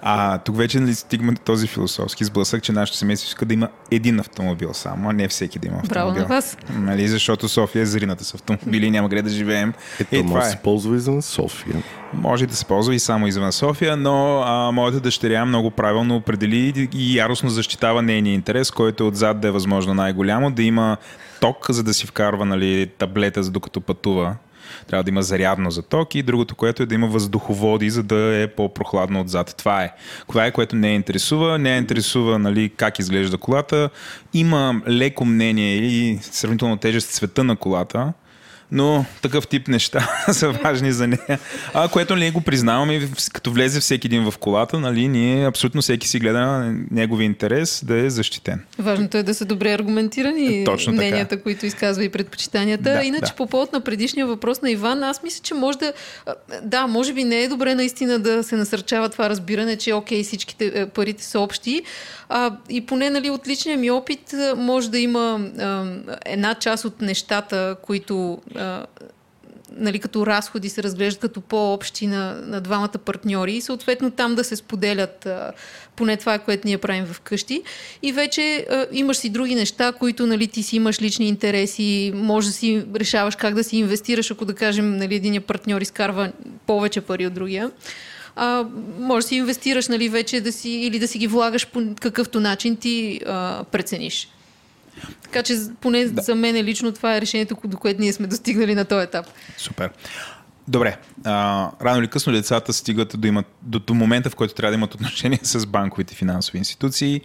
[0.01, 3.69] А тук вече нали, стигаме до този философски сблъсък, че нашето семейство иска да има
[3.91, 6.13] един автомобил само, а не всеки да има автомобил.
[6.13, 6.57] Браво на вас.
[6.73, 9.73] Нали, защото София е зрината с автомобили и няма къде да живеем.
[9.99, 10.51] Ето, и може да е.
[10.51, 11.75] се ползва и за София.
[12.13, 16.89] Може да се ползва и само извън София, но а, моята дъщеря много правилно определи
[16.93, 20.97] и яростно защитава нейния интерес, който е отзад да е възможно най-голямо, да има
[21.41, 24.35] ток, за да си вкарва нали, таблета, за докато пътува.
[24.87, 28.41] Трябва да има зарядно за ток и другото, което е да има въздуховоди, за да
[28.41, 29.55] е по-прохладно отзад.
[29.57, 29.93] Това е.
[30.27, 31.59] Това е, което не я интересува.
[31.59, 33.89] Не я интересува нали, как изглежда колата.
[34.33, 38.13] Има леко мнение или сравнително тежест цвета на колата
[38.71, 41.39] но такъв тип неща са важни за нея.
[41.73, 46.07] А което ние го признаваме, като влезе всеки един в колата, нали, ние абсолютно всеки
[46.07, 48.63] си гледа негови интерес да е защитен.
[48.79, 51.05] Важното е да са добре аргументирани Точно така.
[51.05, 52.83] мненията, които изказва и предпочитанията.
[52.83, 53.35] Да, Иначе да.
[53.35, 55.93] по повод на предишния въпрос на Иван, аз мисля, че може да...
[56.63, 60.71] Да, може би не е добре наистина да се насърчава това разбиране, че окей, всичките
[60.75, 61.83] е, парите са общи.
[62.29, 65.85] А, и поне нали, от личния ми опит може да има а,
[66.25, 68.39] една част от нещата, които
[69.77, 74.43] нали, като разходи се разглеждат като по-общи на, на двамата партньори и съответно там да
[74.43, 75.51] се споделят а,
[75.95, 77.63] поне това, което ние правим вкъщи.
[78.03, 82.47] И вече а, имаш си други неща, които нали, ти си имаш лични интереси, може
[82.47, 86.31] да си решаваш как да си инвестираш, ако да кажем нали, един партньор изкарва
[86.67, 87.71] повече пари от другия.
[88.35, 88.65] А,
[88.99, 92.39] може да си инвестираш нали, вече да си, или да си ги влагаш по какъвто
[92.39, 94.27] начин ти а, прецениш.
[95.21, 96.21] Така че поне да.
[96.21, 99.25] за мен лично това е решението, до което ние сме достигнали на този етап.
[99.57, 99.89] Супер.
[100.67, 100.97] Добре.
[101.25, 104.77] А, рано или късно децата стигат до, имат, до, до момента, в който трябва да
[104.77, 107.21] имат отношение с банковите финансови институции.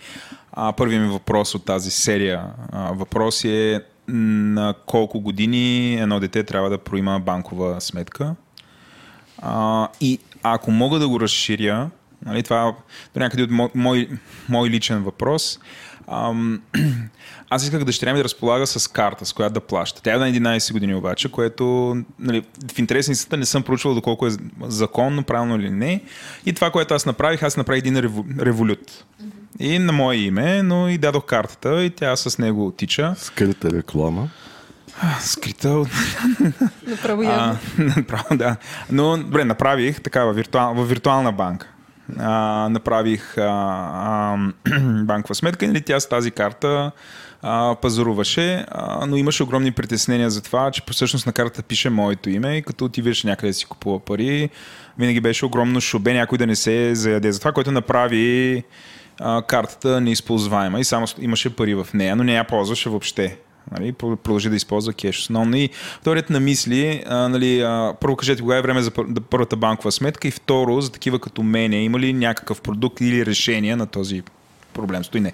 [0.53, 6.45] А, първият ми въпрос от тази серия а, въпроси е на колко години едно дете
[6.45, 8.35] трябва да проима банкова сметка.
[9.39, 11.91] А, и ако мога да го разширя,
[12.27, 12.75] нали, това
[13.15, 14.09] до някъде от мой, мой,
[14.49, 15.61] мой личен въпрос,
[16.09, 16.63] ам,
[17.51, 20.03] аз исках дъщеря ми да разполага с карта, с която да плаща.
[20.03, 22.43] Тя е на 11 години обаче, което нали,
[22.75, 24.31] в интерес на истината не съм проучвал доколко е
[24.63, 26.01] законно, правилно или не.
[26.47, 29.05] И това, което аз направих, аз направих един реву, револют.
[29.59, 33.15] И на мое име, но и дадох картата и тя с него тича.
[33.19, 34.29] Скрита реклама.
[35.21, 35.69] Скрита
[36.87, 37.59] Направо явно.
[37.79, 38.57] а, направо, да.
[38.91, 41.69] Но, добре, направих така във, виртуал, във виртуална банка.
[42.19, 43.43] А, направих а,
[43.95, 44.37] а,
[45.05, 46.93] банкова сметка, нали, тя с тази карта
[47.83, 48.67] пазаруваше,
[49.07, 52.85] но имаше огромни притеснения за това, че всъщност на картата пише моето име и като
[52.85, 54.51] отиваш някъде да си купува пари,
[54.99, 58.63] винаги беше огромно шубе някой да не се заяде за това, което направи
[59.47, 63.37] картата неизползваема и само имаше пари в нея, но не я ползваше въобще.
[63.79, 65.19] Нали, продължи да използва кеш.
[65.19, 65.71] Основно и
[66.01, 68.91] вторият на мисли, а, нали, а, първо кажете кога е време за
[69.31, 73.77] първата банкова сметка и второ, за такива като мене, има ли някакъв продукт или решение
[73.77, 74.23] на този
[74.75, 75.05] проблем?
[75.05, 75.33] Стой не.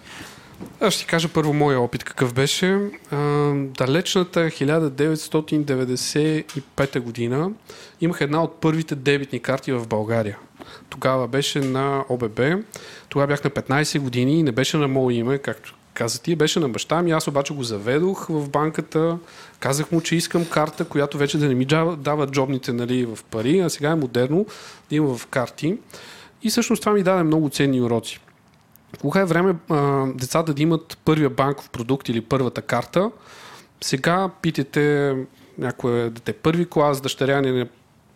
[0.81, 2.79] Аз ще ти кажа първо моя опит какъв беше.
[3.11, 7.51] А, далечната 1995 година
[8.01, 10.39] имах една от първите дебитни карти в България.
[10.89, 12.41] Тогава беше на ОББ.
[13.09, 16.61] Тогава бях на 15 години и не беше на мое име, както каза ти, беше
[16.61, 17.11] на баща ми.
[17.11, 19.19] Аз обаче го заведох в банката.
[19.59, 23.59] Казах му, че искам карта, която вече да не ми дава джобните нали, в пари,
[23.59, 24.47] а сега е модерно
[24.91, 25.77] да има в карти.
[26.43, 28.21] И всъщност това ми даде много ценни уроци.
[29.01, 33.11] Кога е време а, децата да имат първия банков продукт или първата карта,
[33.81, 35.17] сега питате
[35.59, 37.69] някое дете първи клас, дъщеря ни е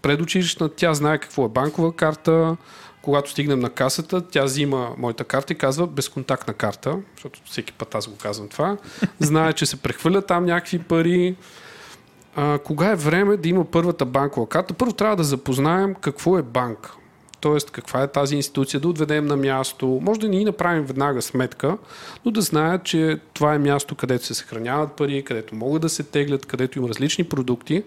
[0.03, 2.57] предучилищна, тя знае какво е банкова карта,
[3.03, 7.95] когато стигнем на касата, тя взима моята карта и казва безконтактна карта, защото всеки път
[7.95, 8.77] аз го казвам това.
[9.21, 11.37] Знае, че се прехвърля там някакви пари.
[12.37, 14.75] А, кога е време да има първата банкова карта?
[14.75, 16.95] Първо трябва да запознаем какво е банка.
[17.45, 20.01] Тоест, каква е тази институция, да отведем на място.
[20.03, 21.79] Може да ни направим веднага сметка,
[22.25, 26.03] но да знаят, че това е място, където се съхраняват пари, където могат да се
[26.03, 27.83] теглят, където има различни продукти.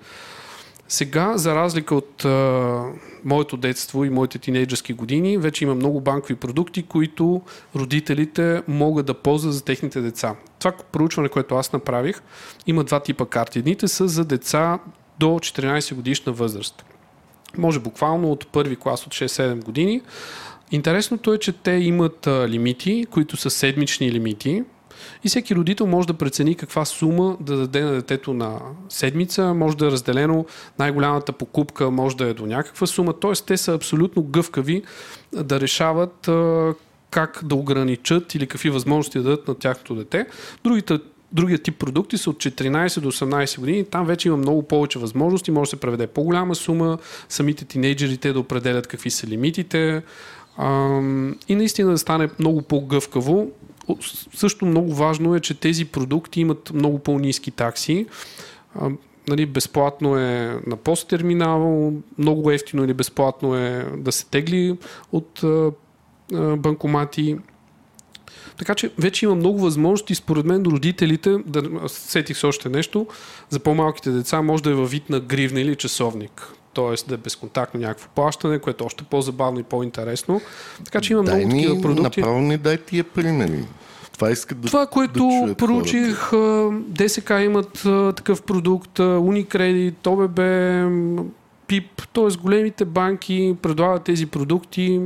[0.88, 2.84] Сега, за разлика от а,
[3.24, 7.42] моето детство и моите тинейджърски години, вече има много банкови продукти, които
[7.76, 10.36] родителите могат да ползват за техните деца.
[10.60, 12.22] Това проучване, което аз направих,
[12.68, 13.60] има два типа карти.
[13.60, 14.80] Едните са за деца
[15.20, 16.86] до 14 годишна възраст.
[17.58, 20.02] Може буквално от първи клас от 6-7 години.
[20.72, 24.64] Интересното е, че те имат а, лимити, които са седмични лимити,
[25.24, 29.78] и всеки родител може да прецени каква сума да даде на детето на седмица, може
[29.78, 30.46] да е разделено
[30.80, 33.32] най-голямата покупка, може да е до някаква сума, т.е.
[33.32, 34.84] те са абсолютно гъвкави
[35.34, 36.30] да решават
[37.12, 40.26] как да ограничат или какви възможности да дадат на тяхното дете.
[40.64, 41.00] Другите
[41.32, 43.86] Другия тип продукти са от 14 до 18 години.
[43.86, 45.52] Там вече има много повече възможности.
[45.52, 46.98] Може да се преведе по-голяма сума.
[47.30, 50.04] Самите тинейджерите да определят какви са лимитите.
[51.48, 53.48] И наистина да стане много по-гъвкаво
[54.36, 58.06] също много важно е, че тези продукти имат много по-низки такси.
[59.28, 64.78] Нали, безплатно е на посттерминал, много ефтино или безплатно е да се тегли
[65.12, 65.44] от
[66.58, 67.38] банкомати.
[68.58, 73.08] Така че вече има много възможности, според мен, родителите, да сетих с още нещо,
[73.50, 77.10] за по-малките деца може да е във вид на гривна или часовник т.е.
[77.10, 80.42] да е безконтактно някакво плащане, което е още по-забавно и по-интересно.
[80.86, 82.20] Така че има дай много такива продукти.
[82.20, 83.66] Направо ни дай тия примери.
[84.14, 86.32] Това искат да Това, което да проучих,
[86.88, 87.84] ДСК имат
[88.16, 90.40] такъв продукт, Unicredit, ОББ,
[91.68, 92.38] ПИП, т.е.
[92.38, 95.02] големите банки предлагат тези продукти.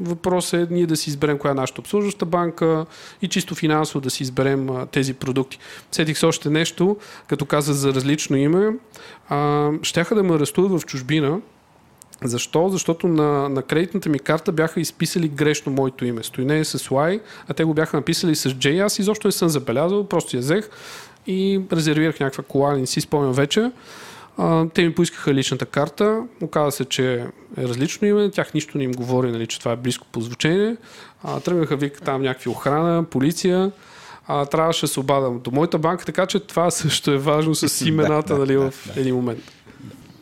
[0.00, 2.86] Въпросът е ние да си изберем коя е нашата обслужваща банка
[3.22, 5.58] и чисто финансово да си изберем тези продукти.
[5.92, 8.72] Сетих се още нещо, като каза за различно име.
[9.82, 11.40] щяха да ме арестуват в чужбина,
[12.24, 12.68] защо?
[12.68, 16.22] Защото на, на кредитната ми карта бяха изписали грешно моето име.
[16.22, 18.84] Стойне е с Y, а те го бяха написали с J.
[18.84, 20.70] Аз изобщо не съм забелязал, просто я взех
[21.26, 23.70] и резервирах някаква кола, не си спомням вече.
[24.38, 27.14] А, те ми поискаха личната карта, оказа се, че
[27.56, 30.76] е различно име, тях нищо не им говори, нали, че това е близко по звучение.
[31.22, 33.72] А, тръгнаха вика там някакви охрана, полиция.
[34.26, 37.80] А, трябваше да се обадам до моята банка, така че това също е важно с
[37.86, 39.52] имената нали, в един момент.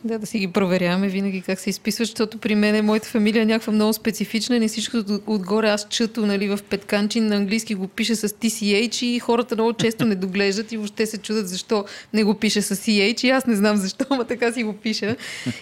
[0.05, 3.41] Да, да си ги проверяваме винаги как се изписват, защото при мен е моята фамилия
[3.41, 4.59] е някаква много специфична.
[4.59, 4.97] Не всичко
[5.27, 9.73] отгоре аз чето нали, в Петканчин на английски го пише с TCH и хората много
[9.73, 13.45] често не доглеждат и въобще се чудат защо не го пише с CH и аз
[13.45, 15.15] не знам защо, но така си го пиша.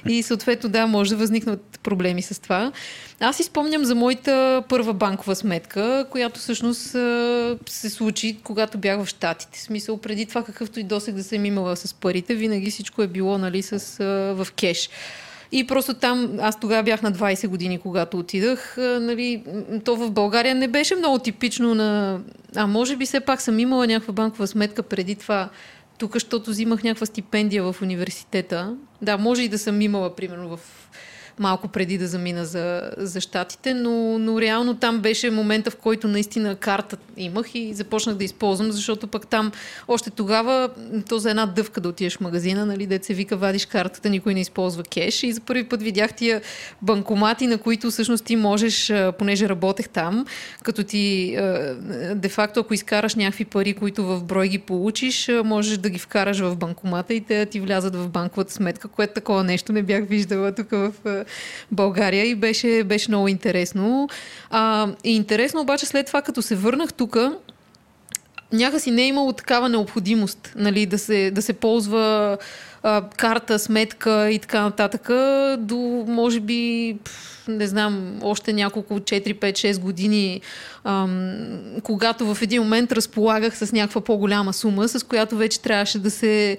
[0.10, 2.72] И съответно да, може да възникнат проблеми с това.
[3.24, 6.82] Аз изпомням за моята първа банкова сметка, която всъщност
[7.69, 9.61] се случи, когато бях в Штатите.
[9.61, 13.38] Смисъл, преди това какъвто и досег да съм имала с парите, винаги всичко е било
[13.38, 13.97] нали, с,
[14.38, 14.89] в кеш.
[15.51, 18.76] И просто там, аз тогава бях на 20 години, когато отидах.
[18.78, 19.43] Нали,
[19.86, 22.19] то в България не беше много типично на...
[22.55, 25.49] А може би все пак съм имала някаква банкова сметка преди това,
[25.97, 28.76] тук, защото взимах някаква стипендия в университета.
[29.01, 30.89] Да, може и да съм имала, примерно, в
[31.39, 36.07] малко преди да замина за, за щатите, но, но реално там беше момента, в който
[36.07, 39.51] наистина карта имах и започнах да използвам, защото пък там
[39.88, 40.69] още тогава
[41.09, 44.34] то за една дъвка да отидеш в магазина, нали, де се вика, вадиш картата, никой
[44.34, 46.41] не използва кеш и за първи път видях тия
[46.82, 50.25] банкомати, на които всъщност ти можеш, понеже работех там,
[50.63, 51.38] като ти
[52.15, 56.55] де-факто, ако изкараш някакви пари, които в брой ги получиш, можеш да ги вкараш в
[56.55, 60.69] банкомата и те ти влязат в банковата сметка, което такова нещо не бях виждала тук
[60.71, 60.93] в
[61.72, 64.09] България и беше, беше много интересно.
[64.49, 67.17] А, и интересно обаче след това, като се върнах тук,
[68.53, 72.38] някакси не е имало такава необходимост нали, да, се, да се ползва
[72.84, 75.09] а, карта, сметка и така нататък,
[75.59, 76.97] до може би,
[77.48, 80.42] не знам, още няколко 4, 5, 6 години,
[80.84, 81.36] ам,
[81.84, 86.58] когато в един момент разполагах с някаква по-голяма сума, с която вече трябваше да се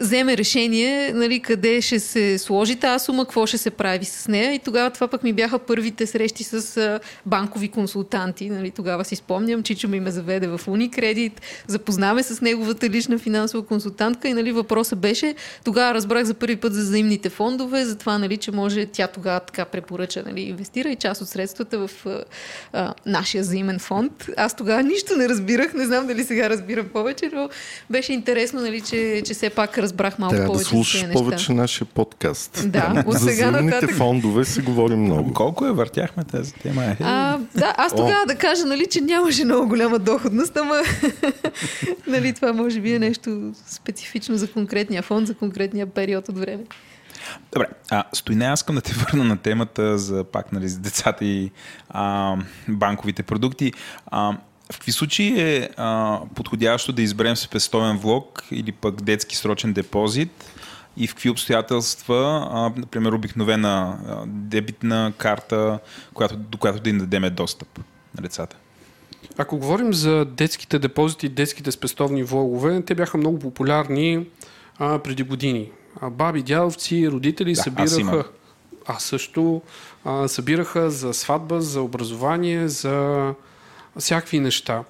[0.00, 4.54] вземе решение нали, къде ще се сложи тази сума, какво ще се прави с нея.
[4.54, 8.50] И тогава това пък ми бяха първите срещи с банкови консултанти.
[8.50, 13.66] Нали, тогава си спомням, Чичо ми ме заведе в Уникредит, запознаме с неговата лична финансова
[13.66, 18.18] консултантка и нали, въпросът беше, тогава разбрах за първи път за взаимните фондове, за това,
[18.18, 22.24] нали, че може тя тогава така препоръча, нали, инвестира и част от средствата в а,
[22.72, 24.12] а, нашия взаимен фонд.
[24.36, 27.48] Аз тогава нищо не разбирах, не знам дали сега разбирам повече, но
[27.90, 30.64] беше интересно, нали, че, че все пак разбрах малко Трябва повече.
[30.64, 32.64] да слушаш за повече нашия подкаст.
[32.70, 33.96] Да, от За сега земните нататък.
[33.96, 35.34] фондове се говори много.
[35.34, 36.84] Колко я въртяхме тази тема?
[36.84, 40.82] Е, А, да, аз тогава да кажа, нали, че нямаше много голяма доходност, ама
[42.06, 46.62] нали, това може би е нещо специфично за конкретния фонд, за конкретния период от време.
[47.52, 51.24] Добре, а, Стойне, аз искам да те върна на темата за пак нали, за децата
[51.24, 51.50] и
[51.88, 52.36] а,
[52.68, 53.72] банковите продукти.
[54.06, 54.36] А,
[54.72, 60.52] в какви случаи е а, подходящо да изберем спестовен влог или пък детски срочен депозит
[60.96, 65.78] и в какви обстоятелства, а, например, обикновена а, дебитна карта,
[66.14, 67.78] която, до която да им дадем достъп
[68.16, 68.56] на децата?
[69.38, 74.26] Ако говорим за детските депозити, детските спестовни влогове, те бяха много популярни
[74.78, 75.70] а, преди години.
[76.10, 78.00] Баби, дядовци, родители Да, аз събираха.
[78.00, 78.22] имам.
[78.86, 79.62] Аз също
[80.04, 83.34] а, събираха за сватба, за образование, за
[83.98, 84.84] всякакви неща.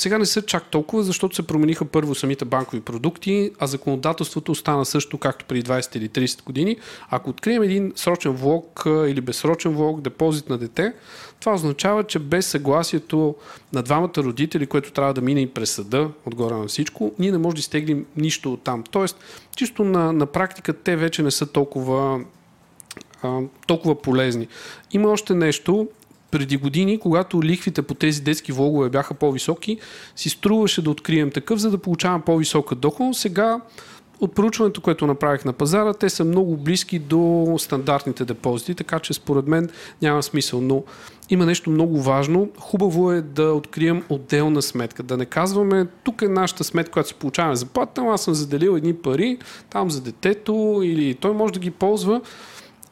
[0.00, 4.84] Сега не са чак толкова, защото се промениха първо самите банкови продукти, а законодателството остана
[4.84, 6.76] също както преди 20 или 30 години.
[7.10, 10.92] Ако открием един срочен влог или безсрочен влог, депозит на дете,
[11.40, 13.34] това означава, че без съгласието
[13.72, 17.38] на двамата родители, което трябва да мине и през съда, отгоре на всичко, ние не
[17.38, 18.84] можем да изтеглим нищо от там.
[18.90, 19.16] Тоест,
[19.56, 22.20] чисто на, на практика те вече не са толкова,
[23.22, 24.48] а, толкова полезни.
[24.92, 25.88] Има още нещо.
[26.30, 29.78] Преди години, когато лихвите по тези детски влогове бяха по-високи,
[30.16, 33.20] си струваше да открием такъв, за да получавам по-висока доходност.
[33.20, 33.60] Сега
[34.20, 39.12] от проучването, което направих на пазара, те са много близки до стандартните депозити, така че
[39.12, 39.70] според мен
[40.02, 40.60] няма смисъл.
[40.60, 40.82] Но
[41.30, 42.48] има нещо много важно.
[42.58, 45.02] Хубаво е да открием отделна сметка.
[45.02, 48.94] Да не казваме, тук е нашата сметка, която си получаваме заплата, аз съм заделил едни
[48.94, 49.38] пари
[49.70, 52.20] там за детето или той може да ги ползва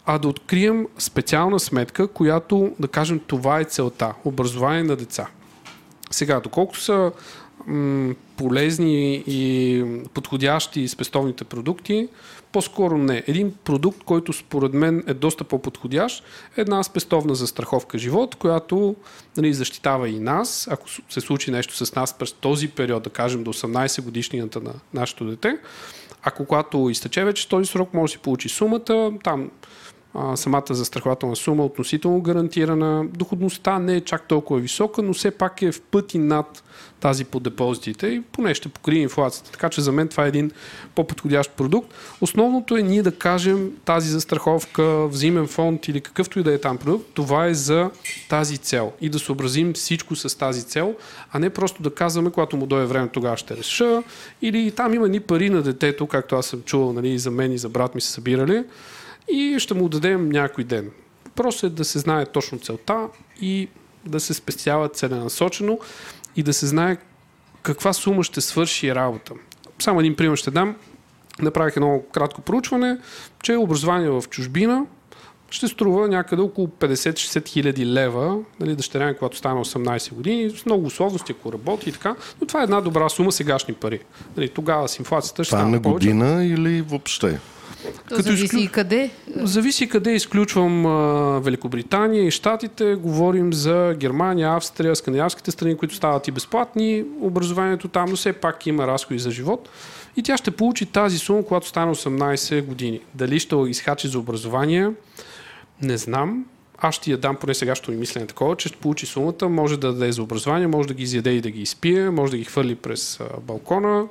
[0.06, 5.26] а да открием специална сметка, която да кажем това е целта образование на деца.
[6.10, 7.12] Сега, доколкото са
[7.66, 12.08] м- полезни и подходящи спестовните продукти,
[12.52, 13.22] по-скоро не.
[13.26, 16.24] Един продукт, който според мен е доста по-подходящ,
[16.56, 18.96] е една спестовна застраховка живот, която
[19.36, 23.44] нали, защитава и нас, ако се случи нещо с нас през този период, да кажем
[23.44, 25.58] до 18 годишнината на нашето дете,
[26.22, 29.50] а когато изтече вече този срок, може да си получи сумата, там
[30.34, 33.04] самата застрахователна сума е относително гарантирана.
[33.14, 36.62] Доходността не е чак толкова висока, но все пак е в пъти над
[37.00, 39.50] тази по депозитите и поне ще покрие инфлацията.
[39.50, 40.50] Така че за мен това е един
[40.94, 41.94] по-подходящ продукт.
[42.20, 46.78] Основното е ние да кажем тази застраховка, взимен фонд или какъвто и да е там
[46.78, 47.90] продукт, това е за
[48.28, 50.94] тази цел и да съобразим всичко с тази цел,
[51.32, 54.02] а не просто да казваме, когато му дойде време, тогава ще реша
[54.42, 57.52] или там има ни пари на детето, както аз съм чувал, нали, и за мен
[57.52, 58.64] и за брат ми се събирали
[59.28, 60.90] и ще му дадем някой ден.
[61.34, 63.08] Просто е да се знае точно целта
[63.40, 63.68] и
[64.06, 65.78] да се спестява целенасочено
[66.36, 66.96] и да се знае
[67.62, 69.34] каква сума ще свърши работа.
[69.78, 70.76] Само един пример ще дам.
[71.42, 72.98] Направих едно кратко проучване,
[73.42, 74.86] че образование в чужбина
[75.50, 80.86] ще струва някъде около 50-60 хиляди лева, нали, дъщеря когато стане 18 години, с много
[80.86, 84.00] условности, ако работи и така, но това е една добра сума сегашни пари.
[84.36, 86.06] Нали, тогава с инфлацията ще Това е стане на повече.
[86.06, 87.40] година или въобще?
[87.82, 89.10] То Като зависи изклю- и къде.
[89.36, 92.94] Зависи къде изключвам а, Великобритания и Штатите.
[92.94, 97.04] Говорим за Германия, Австрия, скандинавските страни, които стават и безплатни.
[97.20, 99.68] Образованието там, но все пак има разходи за живот.
[100.16, 103.00] И тя ще получи тази сума, когато стане 18 години.
[103.14, 104.90] Дали ще изхачи за образование,
[105.82, 106.44] не знам.
[106.78, 109.80] Аз ще я дам, поне сега ще ми мислене такова, че ще получи сумата, може
[109.80, 112.44] да даде за образование, може да ги изяде и да ги изпие, може да ги
[112.44, 114.04] хвърли през а, балкона.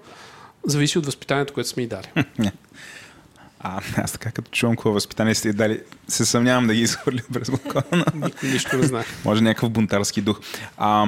[0.67, 2.07] Зависи от възпитанието, което сме и дали.
[3.67, 7.49] А, аз така като чувам какво възпитание сте дали, се съмнявам да ги изхвърля през
[7.49, 8.05] балкона.
[8.13, 9.03] Никой нищо не знае.
[9.25, 10.39] Може някакъв бунтарски дух.
[10.77, 11.07] А,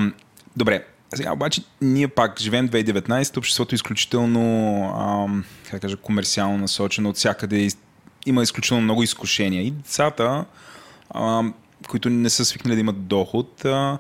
[0.56, 0.86] добре,
[1.16, 5.28] сега обаче ние пак живеем 2019, обществото е изключително, а,
[5.72, 7.68] как кажа, комерциално насочено, от всякъде
[8.26, 9.64] има изключително много изкушения.
[9.64, 10.46] И децата,
[11.10, 11.44] а,
[11.88, 13.98] които не са свикнали да имат доход, а,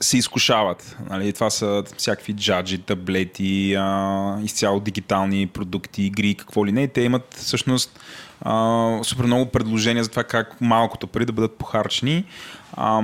[0.00, 0.96] се изкушават.
[1.10, 1.32] Нали?
[1.32, 6.88] Това са всякакви джаджи, таблети, а, изцяло дигитални продукти, игри, какво ли не.
[6.88, 8.00] Те имат всъщност
[8.40, 12.24] а, супер много предложения за това как малкото пари да бъдат похарчени.
[12.76, 13.02] А,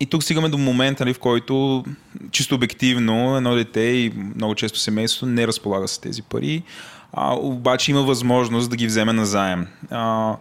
[0.00, 1.84] и тук стигаме до момента, нали, в който
[2.30, 6.62] чисто обективно едно дете и много често семейството не разполага с тези пари,
[7.12, 9.66] а, обаче има възможност да ги вземе на заем.
[9.90, 10.36] А,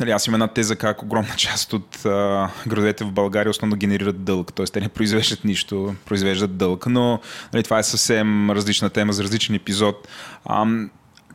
[0.00, 4.24] нали, аз имам една теза как огромна част от а, градовете в България основно генерират
[4.24, 4.66] дълг, т.е.
[4.66, 7.20] те не произвеждат нищо, произвеждат дълг, но
[7.52, 10.08] нали, това е съвсем различна тема за различен епизод.
[10.44, 10.66] А,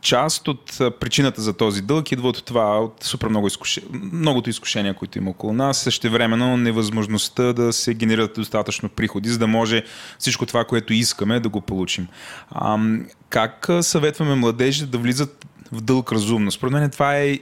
[0.00, 3.82] част от причината за този дълг идва от това, от супер много изкуше...
[3.92, 9.38] многото изкушения, които има около нас, също времено невъзможността да се генерират достатъчно приходи, за
[9.38, 9.84] да може
[10.18, 12.06] всичко това, което искаме, да го получим.
[12.50, 12.78] А,
[13.28, 16.50] как съветваме младежи да влизат в дълг разумно?
[16.50, 17.38] Според мен това е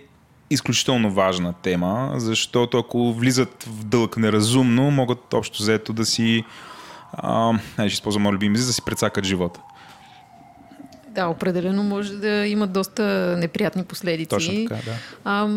[0.52, 6.44] изключително важна тема, защото ако влизат в дълг неразумно, могат общо взето да си,
[7.12, 9.60] а, ще използвам моят любим да си прецакат живота.
[11.14, 13.02] Да, определено може да има доста
[13.38, 14.28] неприятни последици.
[14.28, 14.92] Точно така, да.
[15.24, 15.48] А,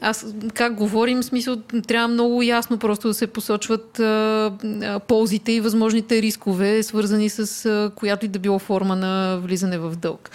[0.00, 1.56] аз как говорим, в смисъл,
[1.86, 4.52] трябва много ясно просто да се посочват а,
[4.82, 9.78] а, ползите и възможните рискове, свързани с а, която и да било форма на влизане
[9.78, 10.30] в дълг.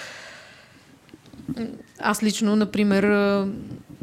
[1.99, 3.03] Аз лично, например,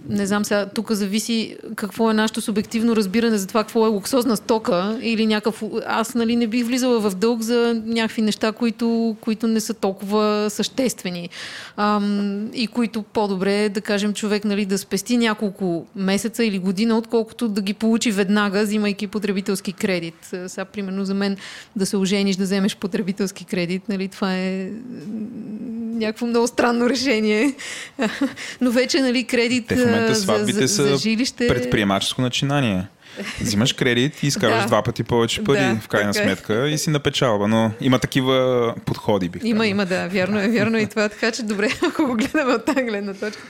[0.09, 4.37] не знам сега, тук зависи какво е нашето субективно разбиране за това какво е луксозна
[4.37, 5.63] стока или някакъв...
[5.87, 10.47] Аз нали, не бих влизала в дълг за някакви неща, които, които не са толкова
[10.51, 11.29] съществени
[11.77, 17.49] ам, и които по-добре, да кажем, човек нали, да спести няколко месеца или година, отколкото
[17.49, 20.35] да ги получи веднага, взимайки потребителски кредит.
[20.47, 21.37] Сега, примерно, за мен
[21.77, 24.71] да се ожениш, да вземеш потребителски кредит, нали, това е
[25.97, 27.55] някакво много странно решение.
[28.61, 31.49] Но вече, нали, кредит Те в момента сватбите за, са за жилище...
[31.49, 32.87] предприемаческо начинание.
[33.41, 34.67] Взимаш кредит и изкарваш Да.
[34.67, 36.27] два пъти повече пари Да, в крайна така е.
[36.27, 39.71] сметка и си напечалва, но има такива подходи, бих Има, казал.
[39.71, 41.09] има, да, вярно е, вярно е и това.
[41.09, 43.43] Така че добре, ако го гледаме от тази гледна точка.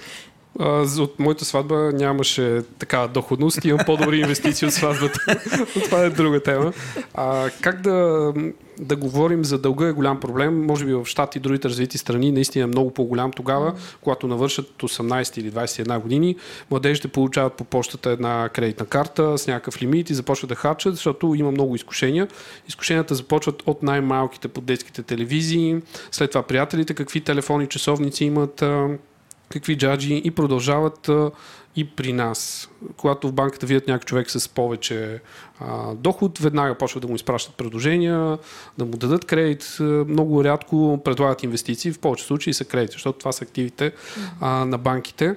[0.59, 3.65] От моята сватба нямаше такава доходност.
[3.65, 5.21] Имам по-добри инвестиции от сватбата.
[5.77, 6.73] Но това е друга тема.
[7.15, 8.33] А, как да,
[8.79, 10.67] да говорим за дълга е голям проблем.
[10.67, 14.83] Може би в Штат и другите развити страни наистина е много по-голям тогава, когато навършат
[14.83, 16.37] 18 или 21 години.
[16.71, 21.35] Младежите получават по почтата една кредитна карта с някакъв лимит и започват да харчат, защото
[21.35, 22.29] има много изкушения.
[22.69, 25.77] Изкушенията започват от най-малките по детските телевизии,
[26.11, 28.65] след това приятелите, какви телефони, часовници имат,
[29.49, 31.11] какви джаджи и продължават
[31.77, 32.71] и при нас.
[32.97, 35.21] Когато в банката видят някой човек с повече
[35.61, 38.39] а, доход, веднага почват да му изпращат предложения,
[38.79, 39.77] да му дадат кредит.
[39.81, 43.93] Много рядко предлагат инвестиции, в повече случаи са кредити, защото това са активите
[44.41, 45.37] а, на банките.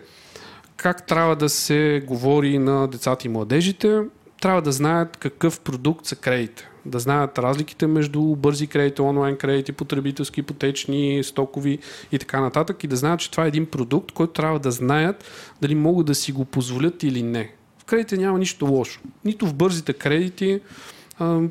[0.77, 4.02] Как трябва да се говори на децата и младежите?
[4.41, 6.69] Трябва да знаят какъв продукт са кредите.
[6.85, 11.79] Да знаят разликите между бързи кредити, онлайн кредити, потребителски, ипотечни, стокови
[12.11, 12.83] и така нататък.
[12.83, 15.23] И да знаят, че това е един продукт, който трябва да знаят
[15.61, 17.51] дали могат да си го позволят или не.
[17.77, 19.01] В кредите няма нищо лошо.
[19.25, 20.61] Нито в бързите кредити,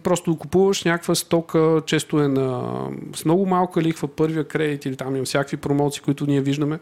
[0.02, 2.72] просто купуваш някаква стока, често е на,
[3.14, 6.78] с много малка лихва, първия кредит или там има всякакви промоции, които ние виждаме.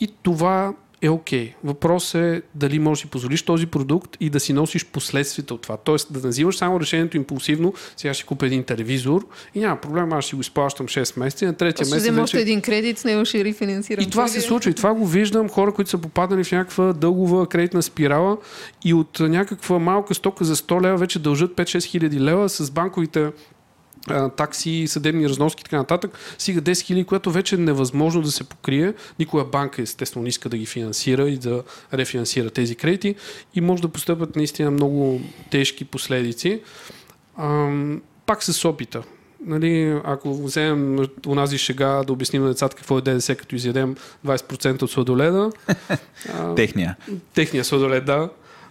[0.00, 1.48] И това е окей.
[1.48, 1.52] Okay.
[1.64, 5.62] Въпрос е дали можеш да си позволиш този продукт и да си носиш последствията от
[5.62, 5.76] това.
[5.76, 10.12] Тоест да не взимаш само решението импулсивно, сега ще купя един телевизор и няма проблем,
[10.12, 12.22] аз ще го изплащам 6 месеца и на третия Ще месец вече...
[12.22, 14.04] още един кредит, с него ще рефинансирам.
[14.04, 15.48] И това се случва, и това го виждам.
[15.48, 18.36] Хора, които са попадали в някаква дългова кредитна спирала
[18.84, 23.30] и от някаква малка стока за 100 лева вече дължат 5-6 хиляди лева с банковите
[24.36, 28.44] такси, съдебни разноски и така нататък, стига 10 хиляди, което вече е невъзможно да се
[28.44, 28.94] покрие.
[29.18, 31.62] Никоя банка естествено не иска да ги финансира и да
[31.94, 33.14] рефинансира тези кредити
[33.54, 35.20] и може да постъпят наистина много
[35.50, 36.60] тежки последици.
[37.38, 39.02] Ам, пак с опита.
[39.46, 43.96] Нали, ако вземем унази шега да обясним на децата какво е ДДС, като изядем
[44.26, 45.50] 20% от сладоледа,
[46.34, 46.96] а, Техния.
[47.34, 48.28] техния сладолед, да.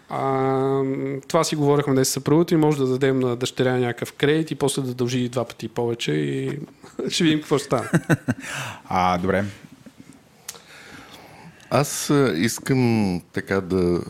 [0.10, 0.82] А,
[1.28, 4.56] това си говорихме днес с съпругата и може да дадем на дъщеря някакъв кредит и
[4.56, 6.60] после да дължи два пъти повече и
[7.10, 7.90] ще видим какво ще стане.
[8.86, 9.46] А, добре.
[11.70, 14.02] Аз искам така да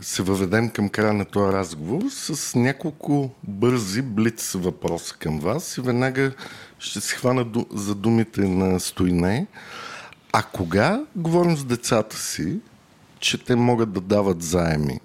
[0.00, 5.80] се въведем към края на този разговор с няколко бързи блиц въпроса към вас и
[5.80, 6.32] веднага
[6.78, 9.46] ще се хвана за думите на Стойне.
[10.32, 12.58] А кога говорим с децата си,
[13.18, 15.00] че те могат да дават заеми?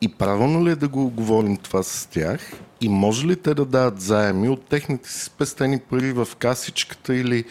[0.00, 2.52] И правилно ли е да го говорим това с тях?
[2.80, 7.44] И може ли те да дават заеми от техните си спестени пари в касичката или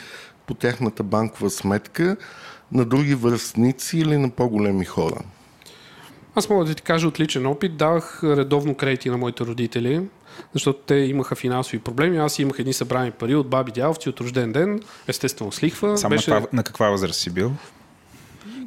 [0.47, 2.17] по тяхната банкова сметка
[2.71, 5.21] на други връстници или на по-големи хора?
[6.35, 7.77] Аз мога да ти кажа от личен опит.
[7.77, 10.01] Давах редовно кредити на моите родители,
[10.53, 12.17] защото те имаха финансови проблеми.
[12.17, 15.97] Аз имах едни събрани пари от баби дяловци от рожден ден, естествено с лихва.
[15.97, 16.29] Само Беше...
[16.29, 17.51] на, каква, на каква възраст си бил?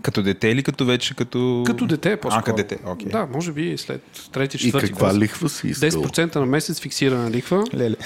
[0.02, 1.64] Като дете или като вече като...
[1.66, 2.40] Като дете, по-скоро.
[2.40, 3.06] А, като дете, окей.
[3.06, 3.10] Okay.
[3.10, 4.02] Да, може би след
[4.32, 5.18] трети, четвърти И каква клас.
[5.18, 5.90] лихва си искал?
[5.90, 7.64] 10% на месец фиксирана лихва.
[7.74, 7.96] Леле.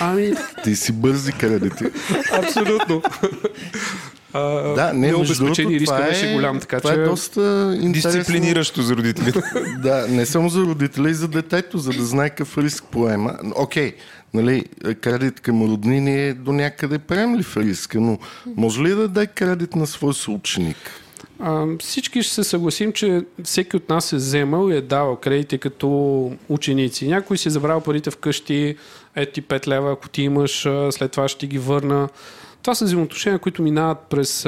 [0.00, 0.32] Ами...
[0.64, 1.84] Ти си бързи кредити.
[2.32, 3.02] Абсолютно.
[4.32, 4.40] А,
[4.74, 7.00] да, не, обезпечени риска е, беше голям, така това е че...
[7.00, 8.18] е доста интересно.
[8.18, 9.42] Дисциплиниращо за родителите.
[9.78, 13.34] да, не само за родителя, и за детето, за да знае какъв риск поема.
[13.54, 13.94] Окей, okay,
[14.34, 14.64] нали,
[15.00, 18.18] кредит към роднини е до някъде приемлив риска, но
[18.56, 20.76] може ли да даде кредит на свой съученик?
[21.38, 25.58] А, всички ще се съгласим, че всеки от нас е вземал и е давал кредити
[25.58, 27.08] като ученици.
[27.08, 28.76] Някой си е забрал парите вкъщи,
[29.16, 32.08] ети 5 лева, ако ти имаш, след това ще ти ги върна.
[32.62, 34.46] Това са взаимоотношения, които минават през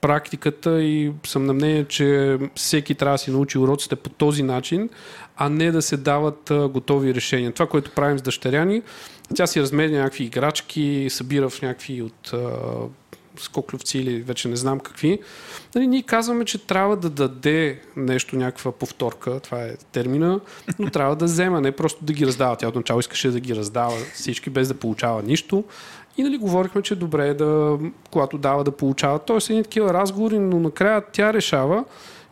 [0.00, 4.88] практиката и съм на мнение, че всеки трябва да си научи уроците по този начин,
[5.36, 7.52] а не да се дават готови решения.
[7.52, 8.82] Това, което правим с дъщеряни,
[9.34, 12.34] тя си разменя някакви играчки, събира в някакви от
[13.38, 15.18] скоклювци или вече не знам какви.
[15.74, 20.40] Нали, ние казваме, че трябва да даде нещо, някаква повторка, това е термина,
[20.78, 22.56] но трябва да взема, не просто да ги раздава.
[22.56, 25.64] Тя отначало искаше да ги раздава всички, без да получава нищо.
[26.18, 27.78] И нали, говорихме, че добре е да,
[28.10, 29.18] когато дава да получава.
[29.18, 31.84] Тоест, едни такива разговори, но накрая тя решава.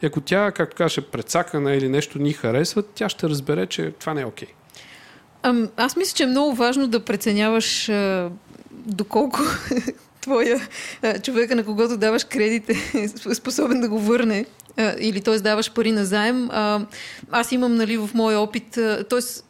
[0.02, 4.14] И ако тя, както каже, предсакана или нещо ни харесва, тя ще разбере, че това
[4.14, 4.48] не е окей.
[4.48, 5.70] Okay.
[5.76, 8.30] Аз мисля, че е много важно да преценяваш а,
[8.70, 9.40] доколко
[10.20, 10.68] твоя
[11.02, 14.46] а, човека, на когото даваш кредит, е способен да го върне.
[14.76, 15.38] А, или т.е.
[15.38, 16.48] даваш пари на заем.
[16.50, 16.86] А,
[17.30, 18.70] аз имам нали, в моя опит,
[19.08, 19.43] т.е.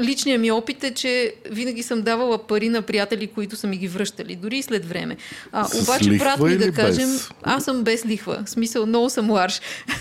[0.00, 3.88] Личният ми опит е, че винаги съм давала пари на приятели, които са ми ги
[3.88, 5.16] връщали, дори и след време.
[5.52, 7.30] А, С обаче, брат ми да кажем, без?
[7.42, 8.42] аз съм без лихва.
[8.46, 9.60] В смисъл, много съм ларш.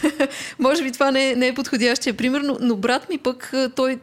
[0.59, 3.99] Може би това не е, не е подходящия пример, но, но брат ми пък, той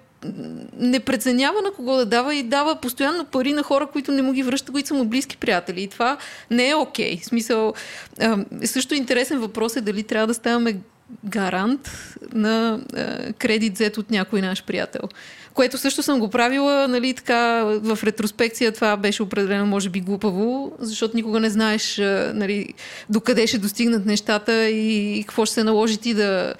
[0.78, 4.32] не преценява на кого да дава и дава постоянно пари на хора, които не му
[4.32, 5.82] ги връщат, които са му близки приятели.
[5.82, 6.16] И това
[6.50, 7.16] не е окей.
[7.16, 7.22] Okay.
[7.22, 7.74] В смисъл,
[8.20, 10.76] а, също интересен въпрос е дали трябва да ставаме
[11.24, 11.90] гарант
[12.32, 15.08] на а, кредит взет от някой наш приятел
[15.54, 20.72] което също съм го правила, нали, така, в ретроспекция това беше определено, може би, глупаво,
[20.78, 21.98] защото никога не знаеш,
[22.34, 22.74] нали,
[23.10, 26.54] докъде ще достигнат нещата и какво ще се наложи ти да...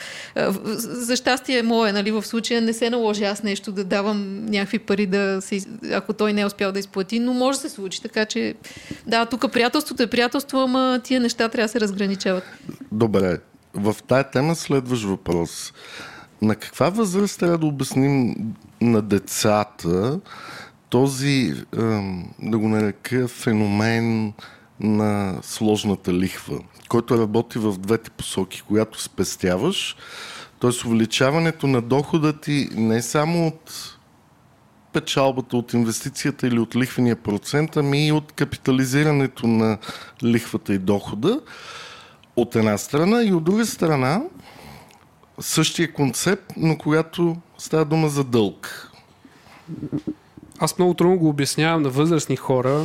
[0.77, 4.79] За щастие е мое, нали, в случая не се наложи аз нещо да давам някакви
[4.79, 5.61] пари, да се,
[5.93, 8.55] ако той не е успял да изплати, но може да се случи, така че
[9.07, 12.45] да, тук приятелството е приятелство, ама тия неща трябва да се разграничават.
[12.93, 13.39] Добре,
[13.75, 15.73] в тая тема следващ въпрос.
[16.43, 18.35] На каква възраст трябва да обясним
[18.81, 20.21] на децата
[20.89, 21.55] този,
[22.43, 24.33] да го нарека, феномен
[24.81, 28.63] на сложната лихва, който работи в двете посоки.
[28.67, 29.97] Когато спестяваш,
[30.61, 30.87] т.е.
[30.87, 33.99] увеличаването на дохода ти не само от
[34.93, 39.79] печалбата от инвестицията или от лихвения процент, ами и от капитализирането на
[40.25, 41.41] лихвата и дохода
[42.37, 44.23] от една страна и от друга страна
[45.41, 48.91] същия концепт, но когато става дума за дълг.
[50.59, 52.85] Аз много трудно го обяснявам на възрастни хора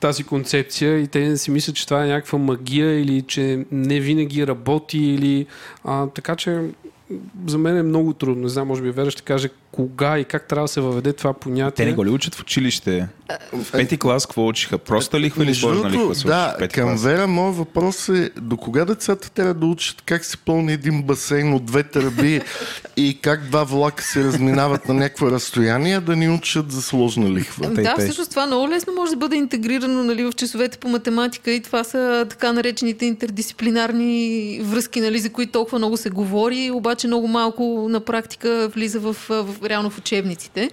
[0.00, 4.46] тази концепция и те си мислят, че това е някаква магия или че не винаги
[4.46, 5.46] работи или
[5.84, 6.70] а, така че
[7.46, 8.42] за мен е много трудно.
[8.42, 11.32] Не знам, може би Вера ще каже кога и как трябва да се въведе това
[11.32, 11.84] понятие.
[11.84, 13.08] Те не го ли учат в училище?
[13.52, 14.78] В пети клас какво учиха?
[14.78, 17.02] Проста лихва или сложна лихва Да, пети към клас?
[17.02, 21.52] Вера, моят въпрос е до кога децата трябва да учат как се пълни един басейн
[21.54, 22.40] от две търби
[22.96, 27.70] и как два влака се разминават на някакво разстояние, да ни учат за сложна лихва.
[27.70, 31.60] Да, всъщност това много лесно може да бъде интегрирано нали, в часовете по математика и
[31.60, 37.28] това са така наречените интердисциплинарни връзки, нали, за които толкова много се говори, обаче много
[37.28, 40.70] малко на практика влиза в, в реално в учебниците.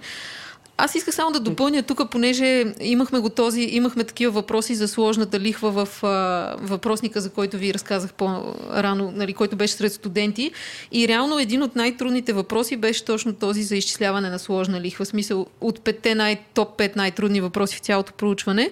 [0.79, 5.39] Аз исках само да допълня тук, понеже имахме го този, имахме такива въпроси за сложната
[5.39, 10.51] лихва в а, въпросника, за който ви разказах по-рано, нали, който беше сред студенти.
[10.91, 15.05] И реално един от най-трудните въпроси беше точно този за изчисляване на сложна лихва.
[15.05, 18.71] В смисъл от петте най- топ 5 най-трудни въпроси в цялото проучване.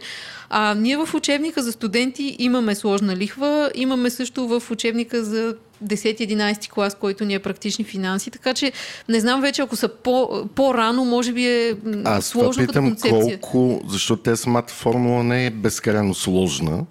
[0.50, 6.69] А, ние в учебника за студенти имаме сложна лихва, имаме също в учебника за 10-11
[6.69, 8.72] клас, който ни е практични финанси, така че
[9.10, 13.39] не знам вече, ако са по, по-рано, може би е Аз сложно питам като концепция.
[13.39, 16.85] колко, защото те самата формула не е безкрайно сложна.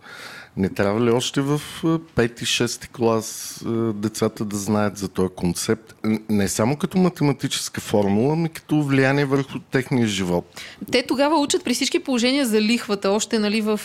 [0.56, 3.60] Не трябва ли още в 5-6 клас
[3.94, 5.94] децата да знаят за този концепт?
[6.28, 10.60] Не само като математическа формула, но като влияние върху техния живот.
[10.92, 13.80] Те тогава учат при всички положения за лихвата, още нали, в,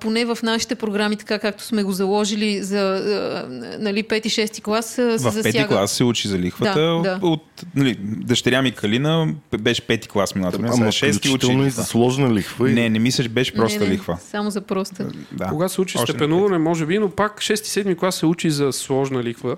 [0.00, 2.80] поне в нашите програми, така както сме го заложили за
[3.78, 4.94] нали, 5-6 клас.
[4.96, 6.80] В 5 клас се учи за лихвата.
[6.80, 7.18] Да, да.
[7.22, 10.74] От, нали, дъщеря ми Калина беше 5 клас миналата година.
[10.74, 11.66] Ама 6 учи.
[11.66, 12.68] и за сложна лихва.
[12.68, 14.18] Не, не мисля, беше проста не, не, лихва.
[14.30, 15.06] Само за проста.
[15.32, 15.48] Да.
[15.48, 19.56] Кога се учи степенуване, може би, но пак 6-7 клас се учи за сложна лихва.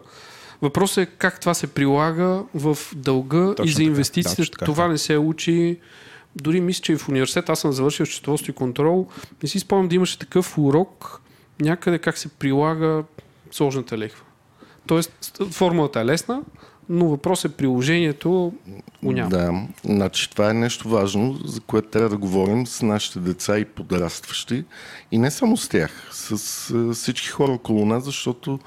[0.62, 4.58] Въпросът е как това се прилага в дълга Точно и за инвестициите.
[4.58, 5.78] Да, това не се учи.
[6.36, 9.08] Дори мисля, че в университет аз съм завършил счетоводство и контрол.
[9.42, 11.20] Не си спомням да имаше такъв урок
[11.60, 13.02] някъде как се прилага
[13.50, 14.24] сложната лихва.
[14.86, 16.42] Тоест, формулата е лесна,
[16.88, 18.52] но въпрос е приложението
[19.02, 19.30] го няма.
[19.30, 23.64] Да, значи това е нещо важно, за което трябва да говорим с нашите деца и
[23.64, 24.64] подрастващи.
[25.12, 28.58] И не само с тях, с всички хора около нас, защото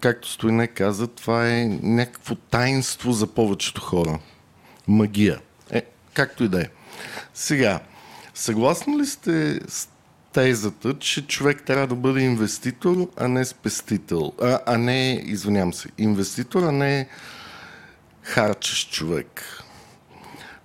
[0.00, 4.18] както Стоине каза, това е някакво таинство за повечето хора.
[4.88, 5.40] Магия.
[5.70, 5.82] Е,
[6.14, 6.68] както и да е.
[7.34, 7.80] Сега,
[8.34, 9.88] съгласни ли сте с
[10.34, 14.32] тезата, че човек трябва да бъде инвеститор, а не спестител.
[14.42, 17.08] А, а не, извинявам се, инвеститор, а не
[18.22, 19.42] харчещ човек.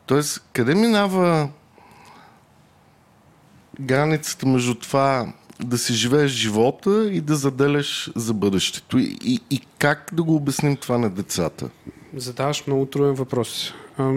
[0.06, 1.50] Тоест, къде минава
[3.80, 5.34] границата между това
[5.64, 8.98] да си живееш живота и да заделяш за бъдещето?
[8.98, 11.70] И, и, и как да го обясним това на децата?
[12.16, 13.74] Задаваш много труден въпрос.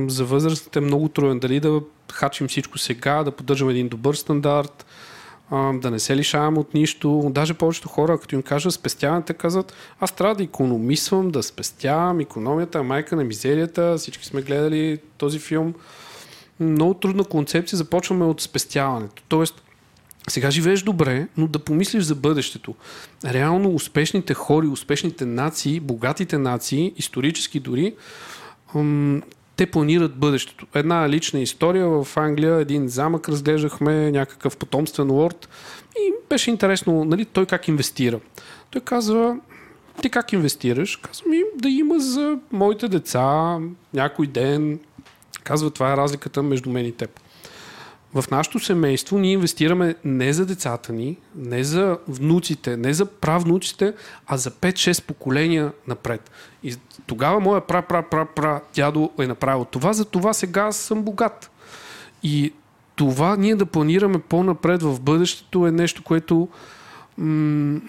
[0.07, 1.39] За възрастите е много труден.
[1.39, 1.81] Дали да
[2.13, 4.87] хачим всичко сега, да поддържаме един добър стандарт,
[5.51, 7.31] да не се лишавам от нищо.
[7.35, 12.21] Даже повечето хора, като им кажа спестяване, те казват, аз трябва да економисвам, да спестявам,
[12.21, 15.75] економията майка на мизерията, всички сме гледали този филм.
[16.61, 19.23] Много трудна концепция, започваме от спестяването.
[19.29, 19.63] Тоест,
[20.29, 22.75] сега живееш добре, но да помислиш за бъдещето.
[23.25, 27.95] Реално успешните хори, успешните нации, богатите нации, исторически дори,
[29.57, 30.67] те планират бъдещето.
[30.75, 35.49] Една лична история в Англия, един замък разглеждахме, някакъв потомствен лорд
[35.97, 38.21] и беше интересно, нали, той как инвестира.
[38.71, 39.37] Той казва,
[40.03, 40.97] ти как инвестираш?
[40.97, 43.59] Казвам ми да има за моите деца
[43.95, 44.81] някой ден.
[45.45, 47.21] Казва, това е разликата между мен и теб
[48.15, 53.95] в нашето семейство ние инвестираме не за децата ни, не за внуците, не за правнуците,
[54.27, 56.31] а за 5-6 поколения напред.
[56.63, 56.77] И
[57.07, 61.03] тогава моя пра, пра, пра, пра дядо е направил това, за това сега аз съм
[61.03, 61.51] богат.
[62.23, 62.53] И
[62.95, 66.49] това ние да планираме по-напред в бъдещето е нещо, което
[67.19, 67.81] м-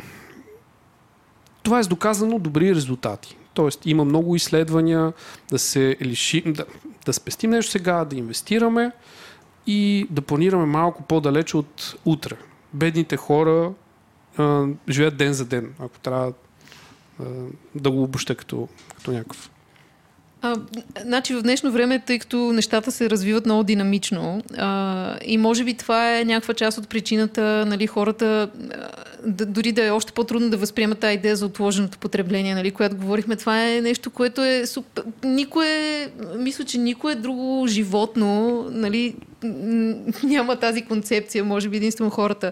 [1.63, 3.37] това е с доказано добри резултати.
[3.53, 5.13] Тоест има много изследвания
[5.49, 6.65] да се лишим, да,
[7.05, 8.91] да спестим нещо сега, да инвестираме,
[9.68, 12.35] и да планираме малко по-далеч от утре.
[12.73, 13.72] Бедните хора
[14.38, 16.34] а, живеят ден за ден, ако трябва
[17.19, 17.23] а,
[17.76, 19.49] да го обоща като, като някакъв
[20.44, 20.56] а,
[21.02, 25.73] значи в днешно време, тъй като нещата се развиват много динамично а, и може би
[25.73, 28.49] това е някаква част от причината нали, хората
[29.26, 32.95] да, дори да е още по-трудно да възприемат тази идея за отложеното потребление, нали, която
[32.95, 33.35] говорихме.
[33.35, 35.03] Това е нещо, което е супер...
[35.23, 36.07] Никое,
[36.38, 39.15] мисля, че никое друго животно нали,
[40.23, 41.43] няма тази концепция.
[41.43, 42.51] Може би единствено хората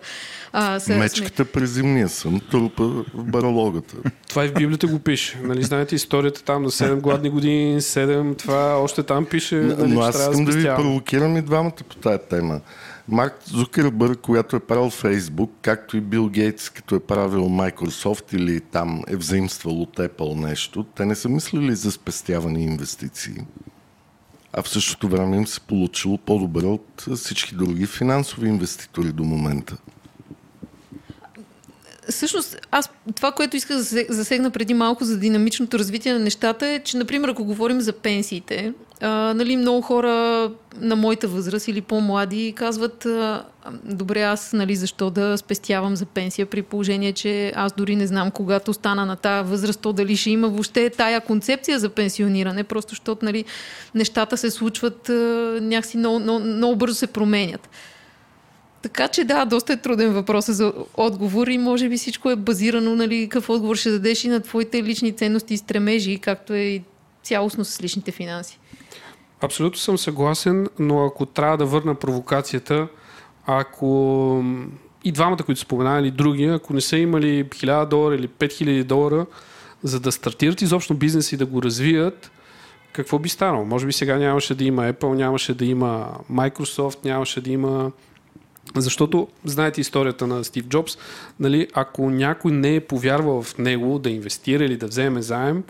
[0.54, 0.98] а, са...
[0.98, 3.96] Мечката през зимния сън, трупа в барологата.
[4.30, 5.40] Това и в Библията го пише.
[5.44, 9.56] Нали, знаете историята там на 7 гладни години, 7, това още там пише.
[9.56, 12.62] Нали, Но аз искам да, да ви провокирам и двамата по тази тема.
[13.08, 18.60] Марк Зукербърг, която е правил Фейсбук, както и Бил Гейтс, като е правил Microsoft или
[18.60, 23.34] там е взаимствал от Apple нещо, те не са мислили за спестяване инвестиции.
[24.54, 29.78] А в същото време им се получило по-добре от всички други финансови инвеститори до момента.
[32.10, 36.80] Всъщност, аз това, което исках да засегна преди малко за динамичното развитие на нещата е,
[36.84, 42.54] че, например, ако говорим за пенсиите, а, нали, много хора на моята възраст или по-млади
[42.56, 43.44] казват, а,
[43.84, 48.32] добре, аз нали, защо да спестявам за пенсия при положение, че аз дори не знам
[48.32, 52.90] когато стана на тази възраст, то дали ще има въобще тая концепция за пенсиониране, просто
[52.90, 53.46] защото нали,
[53.96, 55.14] нещата се случват а,
[55.62, 57.70] някакси много, много, много бързо се променят.
[58.82, 62.96] Така че да, доста е труден въпрос за отговор и може би всичко е базирано,
[62.96, 66.82] нали, какъв отговор ще дадеш и на твоите лични ценности и стремежи, както е и
[67.24, 68.60] цялостно с личните финанси.
[69.42, 72.88] Абсолютно съм съгласен, но ако трябва да върна провокацията,
[73.46, 74.44] ако
[75.04, 79.26] и двамата, които споменали, други, ако не са имали 1000 долара или 5000 долара,
[79.84, 82.32] за да стартират изобщо бизнес и да го развият,
[82.94, 83.66] какво би станало?
[83.66, 87.92] Може би сега нямаше да има Apple, нямаше да има Microsoft, нямаше да има
[88.76, 90.98] Защото, знаете историята на Стив Джобс,
[91.40, 95.64] нали, ако някой не е повярвал в него да инвестира или да вземе заем,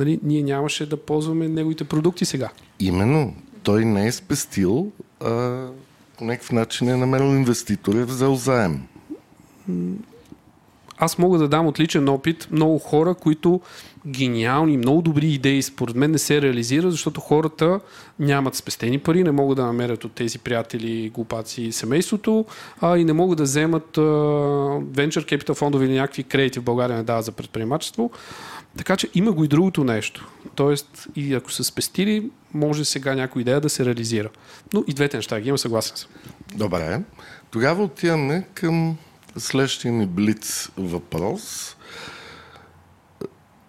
[0.00, 2.48] нали, ние нямаше да ползваме неговите продукти сега.
[2.80, 3.34] Именно.
[3.62, 4.92] Той не е спестил,
[5.24, 5.66] а
[6.18, 8.82] по някакъв начин е намерил инвеститор и е взел заем.
[10.98, 12.48] Аз мога да дам отличен опит.
[12.50, 13.60] Много хора, които
[14.06, 17.80] гениални, много добри идеи, според мен не се реализира, защото хората
[18.18, 22.44] нямат спестени пари, не могат да намерят от тези приятели, глупаци семейството
[22.80, 26.96] а, и не могат да вземат а, venture capital фондове или някакви кредити в България
[26.96, 28.10] не дават за предприемачество.
[28.76, 30.28] Така че има го и другото нещо.
[30.54, 34.28] Тоест, и ако са спестили, може сега някоя идея да се реализира.
[34.72, 36.10] Но и двете неща ги има, съгласен съм.
[36.54, 37.00] Добре.
[37.50, 38.96] Тогава отиваме към
[39.36, 41.76] следващия ни блиц въпрос.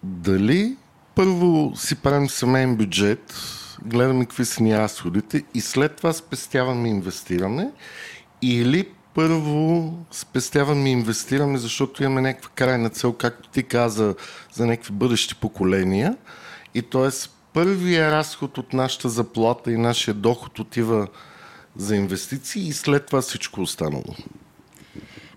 [0.02, 0.76] Дали
[1.14, 3.34] първо си правим семейен бюджет,
[3.84, 7.70] гледаме какви са ни разходите и след това спестяваме и инвестираме
[8.42, 14.14] или първо спестяваме и инвестираме, защото имаме някаква крайна цел, както ти каза,
[14.52, 16.16] за някакви бъдещи поколения.
[16.74, 17.28] И т.е.
[17.52, 21.06] първия разход от нашата заплата и нашия доход отива
[21.76, 24.14] за инвестиции и след това всичко останало.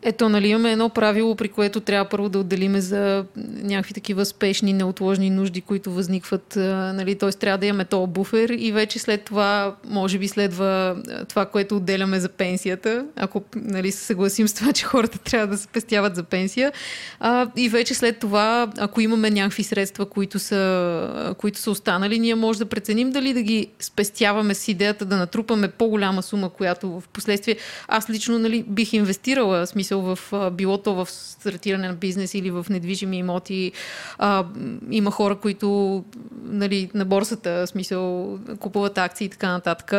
[0.07, 3.25] Ето, нали имаме едно правило, при което трябва първо да отделиме за
[3.63, 6.53] някакви такива спешни, неотложни нужди, които възникват.
[6.55, 7.29] Нали, т.е.
[7.31, 10.97] трябва да имаме този буфер и вече след това, може би следва
[11.29, 15.57] това, което отделяме за пенсията, ако нали, се съгласим с това, че хората трябва да
[15.57, 16.71] се пестяват за пенсия.
[17.19, 22.35] А, и вече след това, ако имаме някакви средства, които са, които са останали, ние
[22.35, 27.03] може да преценим дали да ги спестяваме с идеята да натрупаме по-голяма сума, която в
[27.13, 27.55] последствие
[27.87, 32.51] аз лично нали, бих инвестирала, смисъл смисъл в било то в стартиране на бизнес или
[32.51, 33.71] в недвижими имоти.
[34.17, 34.45] А,
[34.91, 36.03] има хора, които
[36.43, 39.93] нали, на борсата смисъл купуват акции и така нататък.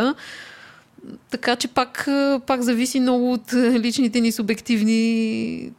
[1.31, 2.09] Така че пак,
[2.47, 5.73] пак зависи много от личните ни субективни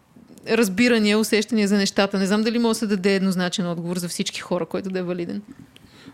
[0.49, 2.19] разбирания, усещания за нещата.
[2.19, 5.03] Не знам дали може да се даде еднозначен отговор за всички хора, който да е
[5.03, 5.41] валиден.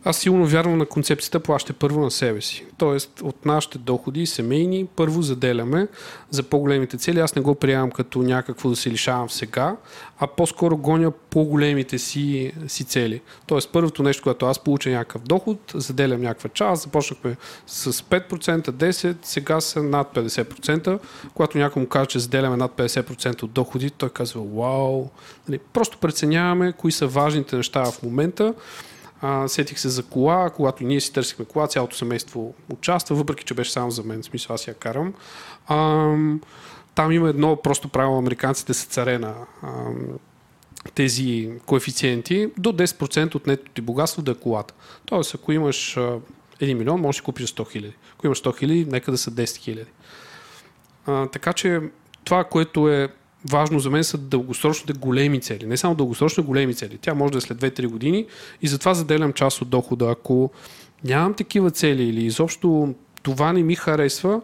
[0.03, 2.65] Аз силно вярвам на концепцията плаща първо на себе си.
[2.77, 5.87] Тоест от нашите доходи семейни първо заделяме
[6.29, 7.19] за по-големите цели.
[7.19, 9.75] Аз не го приемам като някакво да се лишавам сега,
[10.19, 13.21] а по-скоро гоня по-големите си, си цели.
[13.47, 17.35] Тоест първото нещо, което аз получа някакъв доход, заделям някаква част, започнахме
[17.67, 20.99] с 5%, 10%, сега са над 50%.
[21.33, 25.07] Когато някой му каже, че заделяме над 50% от доходи, той казва, вау.
[25.47, 28.53] Нали, просто преценяваме кои са важните неща в момента
[29.47, 33.71] сетих се за кола, когато ние си търсихме кола, цялото семейство участва, въпреки че беше
[33.71, 35.13] само за мен, в смисъл аз я карам.
[35.67, 35.77] А,
[36.95, 39.35] там има едно просто правило, американците са царе на
[40.95, 44.73] тези коефициенти, до 10% от нето ти богатство да е колата.
[45.05, 46.19] Тоест, ако имаш а,
[46.61, 47.95] 1 милион, можеш да купиш 100 хиляди.
[48.13, 49.91] Ако имаш 100 хиляди, нека да са 10 хиляди.
[51.05, 51.81] така че
[52.23, 53.09] това, което е
[53.51, 55.65] важно за мен са дългосрочните големи цели.
[55.65, 56.97] Не само дългосрочни големи цели.
[56.97, 58.25] Тя може да е след 2-3 години
[58.61, 60.09] и затова заделям част от дохода.
[60.09, 60.51] Ако
[61.03, 64.41] нямам такива цели или изобщо това не ми харесва,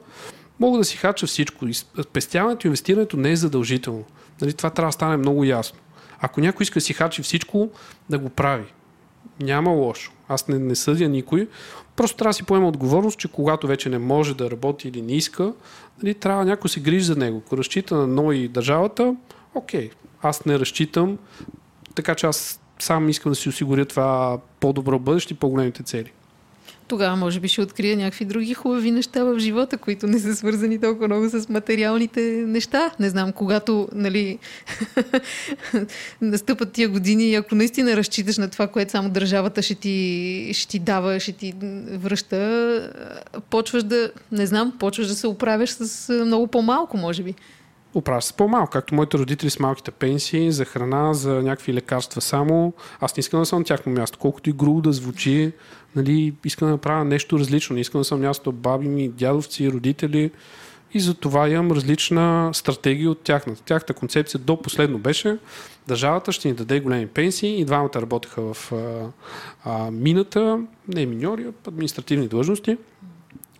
[0.60, 1.66] мога да си хача всичко.
[2.04, 4.04] Спестяването и инвестирането не е задължително.
[4.42, 5.80] Нали, това трябва да стане много ясно.
[6.20, 7.70] Ако някой иска да си хачи всичко,
[8.10, 8.66] да го прави.
[9.40, 10.12] Няма лошо.
[10.28, 11.48] Аз не, не съдя никой.
[12.00, 15.12] Просто трябва да си поема отговорност, че когато вече не може да работи или не
[15.12, 15.54] иска,
[16.04, 17.42] нали, трябва някой се грижи за него.
[17.46, 19.16] Ако разчита на НОИ и държавата,
[19.56, 19.90] окей,
[20.22, 21.18] аз не разчитам,
[21.96, 26.12] така че аз сам искам да си осигуря това по-добро бъдеще и по-големите цели
[26.90, 30.82] тогава може би ще открия някакви други хубави неща в живота, които не са свързани
[30.82, 32.92] толкова много с материалните неща.
[33.00, 34.40] Не знам, когато нали,
[36.22, 40.68] настъпат тия години и ако наистина разчиташ на това, което само държавата ще ти, ще
[40.68, 41.54] ти дава, ще ти
[41.92, 42.92] връща,
[43.50, 47.36] почваш да, не знам, почваш да се оправяш с много по-малко, може би
[47.94, 52.74] оправя се по-малко, както моите родители с малките пенсии, за храна, за някакви лекарства само.
[53.02, 55.52] Аз не искам да съм на тяхно място, колкото и грубо да звучи,
[55.96, 60.32] нали, искам да направя нещо различно, не искам да съм място баби ми, дядовци, родители
[60.94, 63.64] и за това имам различна стратегия от тяхната.
[63.64, 65.38] Тяхната концепция до последно беше
[65.88, 69.08] държавата ще ни даде големи пенсии и двамата работеха в а,
[69.64, 72.78] а, мината, не миньори, а административни длъжности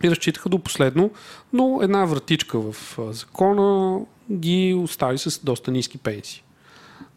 [0.02, 1.10] и разчитаха до последно,
[1.52, 4.00] но една вратичка в закона
[4.32, 6.42] ги остави с доста ниски пенсии.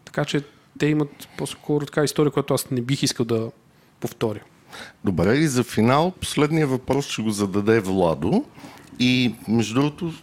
[0.06, 0.44] Така че
[0.80, 3.52] те имат по-скоро така история, която аз не бих искал да
[3.99, 4.40] повторя.
[5.04, 8.45] Добре, и за финал последния въпрос ще го зададе Владо.
[9.00, 10.14] И между другото,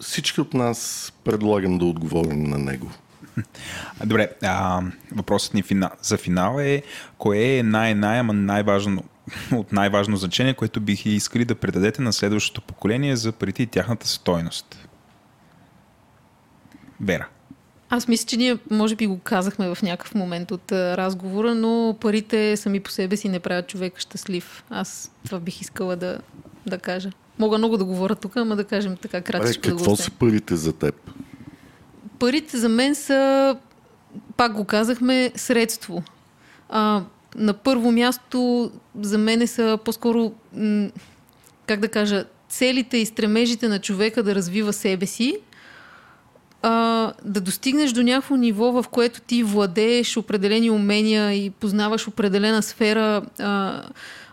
[0.00, 2.90] всички от нас предлагам да отговорим на него.
[4.04, 5.62] Добре, а, въпросът ни
[6.02, 6.82] за финал е
[7.18, 9.04] кое е най-най, ама най-важно
[9.52, 14.88] от най-важно значение, което бих искали да предадете на следващото поколение за преди тяхната стойност?
[17.00, 17.28] Вера.
[17.90, 21.96] Аз мисля, че ние може би го казахме в някакъв момент от а, разговора, но
[22.00, 24.64] парите сами по себе си не правят човека щастлив.
[24.70, 26.18] Аз това бих искала да,
[26.66, 27.10] да кажа.
[27.38, 29.60] Мога много да говоря тук, ама да кажем така кратко.
[29.62, 31.10] Какво са парите за теб?
[32.18, 33.56] Парите за мен са,
[34.36, 36.02] пак го казахме, средство.
[36.68, 37.02] А,
[37.36, 40.32] на първо място за мен са по-скоро,
[41.66, 45.38] как да кажа, целите и стремежите на човека да развива себе си,
[46.68, 52.62] а, да достигнеш до някакво ниво, в което ти владееш определени умения и познаваш определена
[52.62, 53.82] сфера а,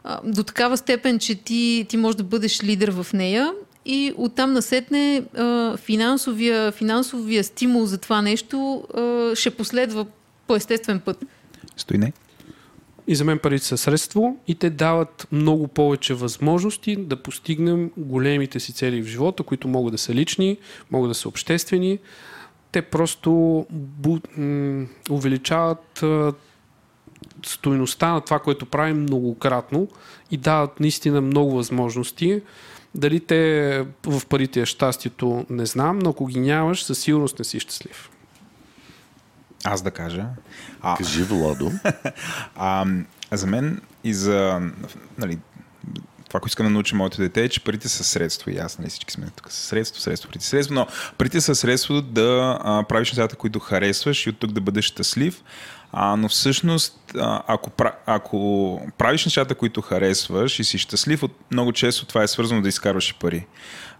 [0.03, 3.51] а, до такава степен, че ти, ти можеш да бъдеш лидер в нея
[3.85, 10.05] и оттам насетне а, финансовия, финансовия стимул за това нещо а, ще последва
[10.47, 11.25] по естествен път.
[11.77, 12.13] Стои не?
[13.07, 18.59] И за мен парите са средство и те дават много повече възможности да постигнем големите
[18.59, 20.57] си цели в живота, които могат да са лични,
[20.91, 21.99] могат да са обществени.
[22.71, 24.17] Те просто бу,
[25.09, 26.03] увеличават
[27.45, 29.87] стоеността на това, което правим многократно
[30.31, 32.41] и дават наистина много възможности.
[32.95, 37.45] Дали те в парите е щастието, не знам, но ако ги нямаш, със сигурност не
[37.45, 38.09] си щастлив.
[39.63, 40.25] Аз да кажа.
[40.81, 41.71] А, Кажи, Владо.
[42.55, 42.85] а,
[43.31, 44.61] за мен и за
[45.17, 45.39] нали,
[46.27, 48.51] това, което искам да науча моето дете е, че парите са средство.
[48.51, 50.87] И аз, нали, всички сме тук са средство, средство, парите са средство, но
[51.17, 55.43] парите са средство да а, правиш нещата, които харесваш и от тук да бъдеш щастлив.
[55.91, 57.71] А, но всъщност, а, ако,
[58.05, 62.69] ако правиш нещата, които харесваш и си щастлив, от, много често това е свързано да
[62.69, 63.47] изкарваш и пари.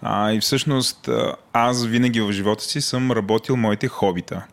[0.04, 1.10] А, и всъщност
[1.54, 4.46] аз винаги в живота си съм работил моите хобита.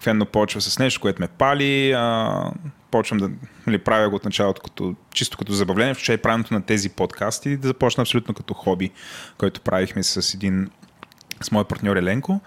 [0.00, 2.50] Фенно почва с нещо, което ме пали, а,
[2.90, 3.30] почвам да
[3.66, 7.68] нали, правя го от началото като, чисто като забавление, включая правенето на тези подкасти да
[7.68, 8.90] започна абсолютно като хоби,
[9.38, 10.70] който правихме с един
[11.42, 12.40] с мой партньор Еленко.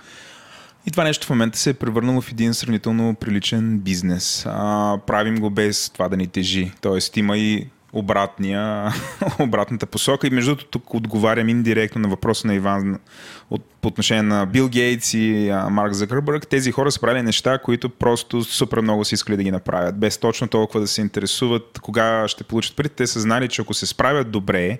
[0.87, 4.45] И това нещо в момента се е превърнало в един сравнително приличен бизнес.
[4.49, 6.71] А, правим го без това да ни тежи.
[6.81, 8.93] Тоест има и обратния,
[9.39, 10.27] обратната посока.
[10.27, 12.99] И между другото тук отговарям индиректно на въпроса на Иван
[13.49, 16.47] от, по отношение на Бил Гейтс и а, Марк Закърбърг.
[16.47, 19.99] Тези хора са правили неща, които просто супер много са искали да ги направят.
[19.99, 22.89] Без точно толкова да се интересуват кога ще получат пари.
[22.89, 24.79] Те са знали, че ако се справят добре,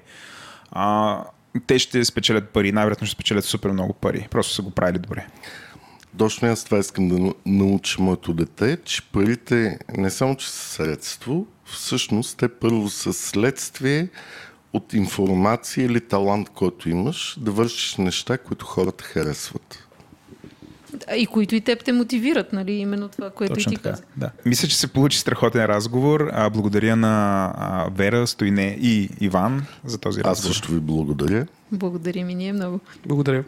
[0.72, 1.20] а,
[1.68, 2.72] те ще спечелят пари.
[2.72, 4.28] Най-вероятно ще спечелят супер много пари.
[4.32, 5.28] Просто са го правили добре.
[6.18, 10.70] Точно аз това искам да нау- науча моето дете, че парите не само, че са
[10.70, 14.08] средство, всъщност те първо са следствие
[14.74, 19.82] от информация или талант, който имаш, да вършиш неща, които хората харесват.
[21.18, 22.72] И които и теб те мотивират, нали?
[22.72, 23.90] Именно това, което Точно и ти така.
[23.92, 24.04] каза.
[24.18, 24.32] Да.
[24.46, 26.30] Мисля, че се получи страхотен разговор.
[26.34, 30.54] А, благодаря на а, Вера, Стойне и Иван за този Аз разговор.
[30.54, 31.48] също ви благодаря.
[31.72, 32.80] Благодарим и ние много.
[33.06, 33.44] Благодаря.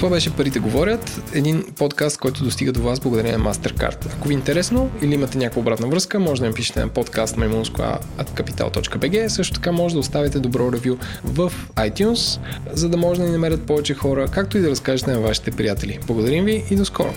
[0.00, 4.06] Това беше Парите говорят, един подкаст, който достига до вас благодарение на MasterCard.
[4.14, 7.36] Ако ви е интересно или имате някаква обратна връзка, може да ми пишете на подкаст
[7.36, 12.40] maimunsko.capital.bg Също така може да оставите добро ревю в iTunes,
[12.72, 15.98] за да може да ни намерят повече хора, както и да разкажете на вашите приятели.
[16.06, 17.14] Благодарим ви и до скоро!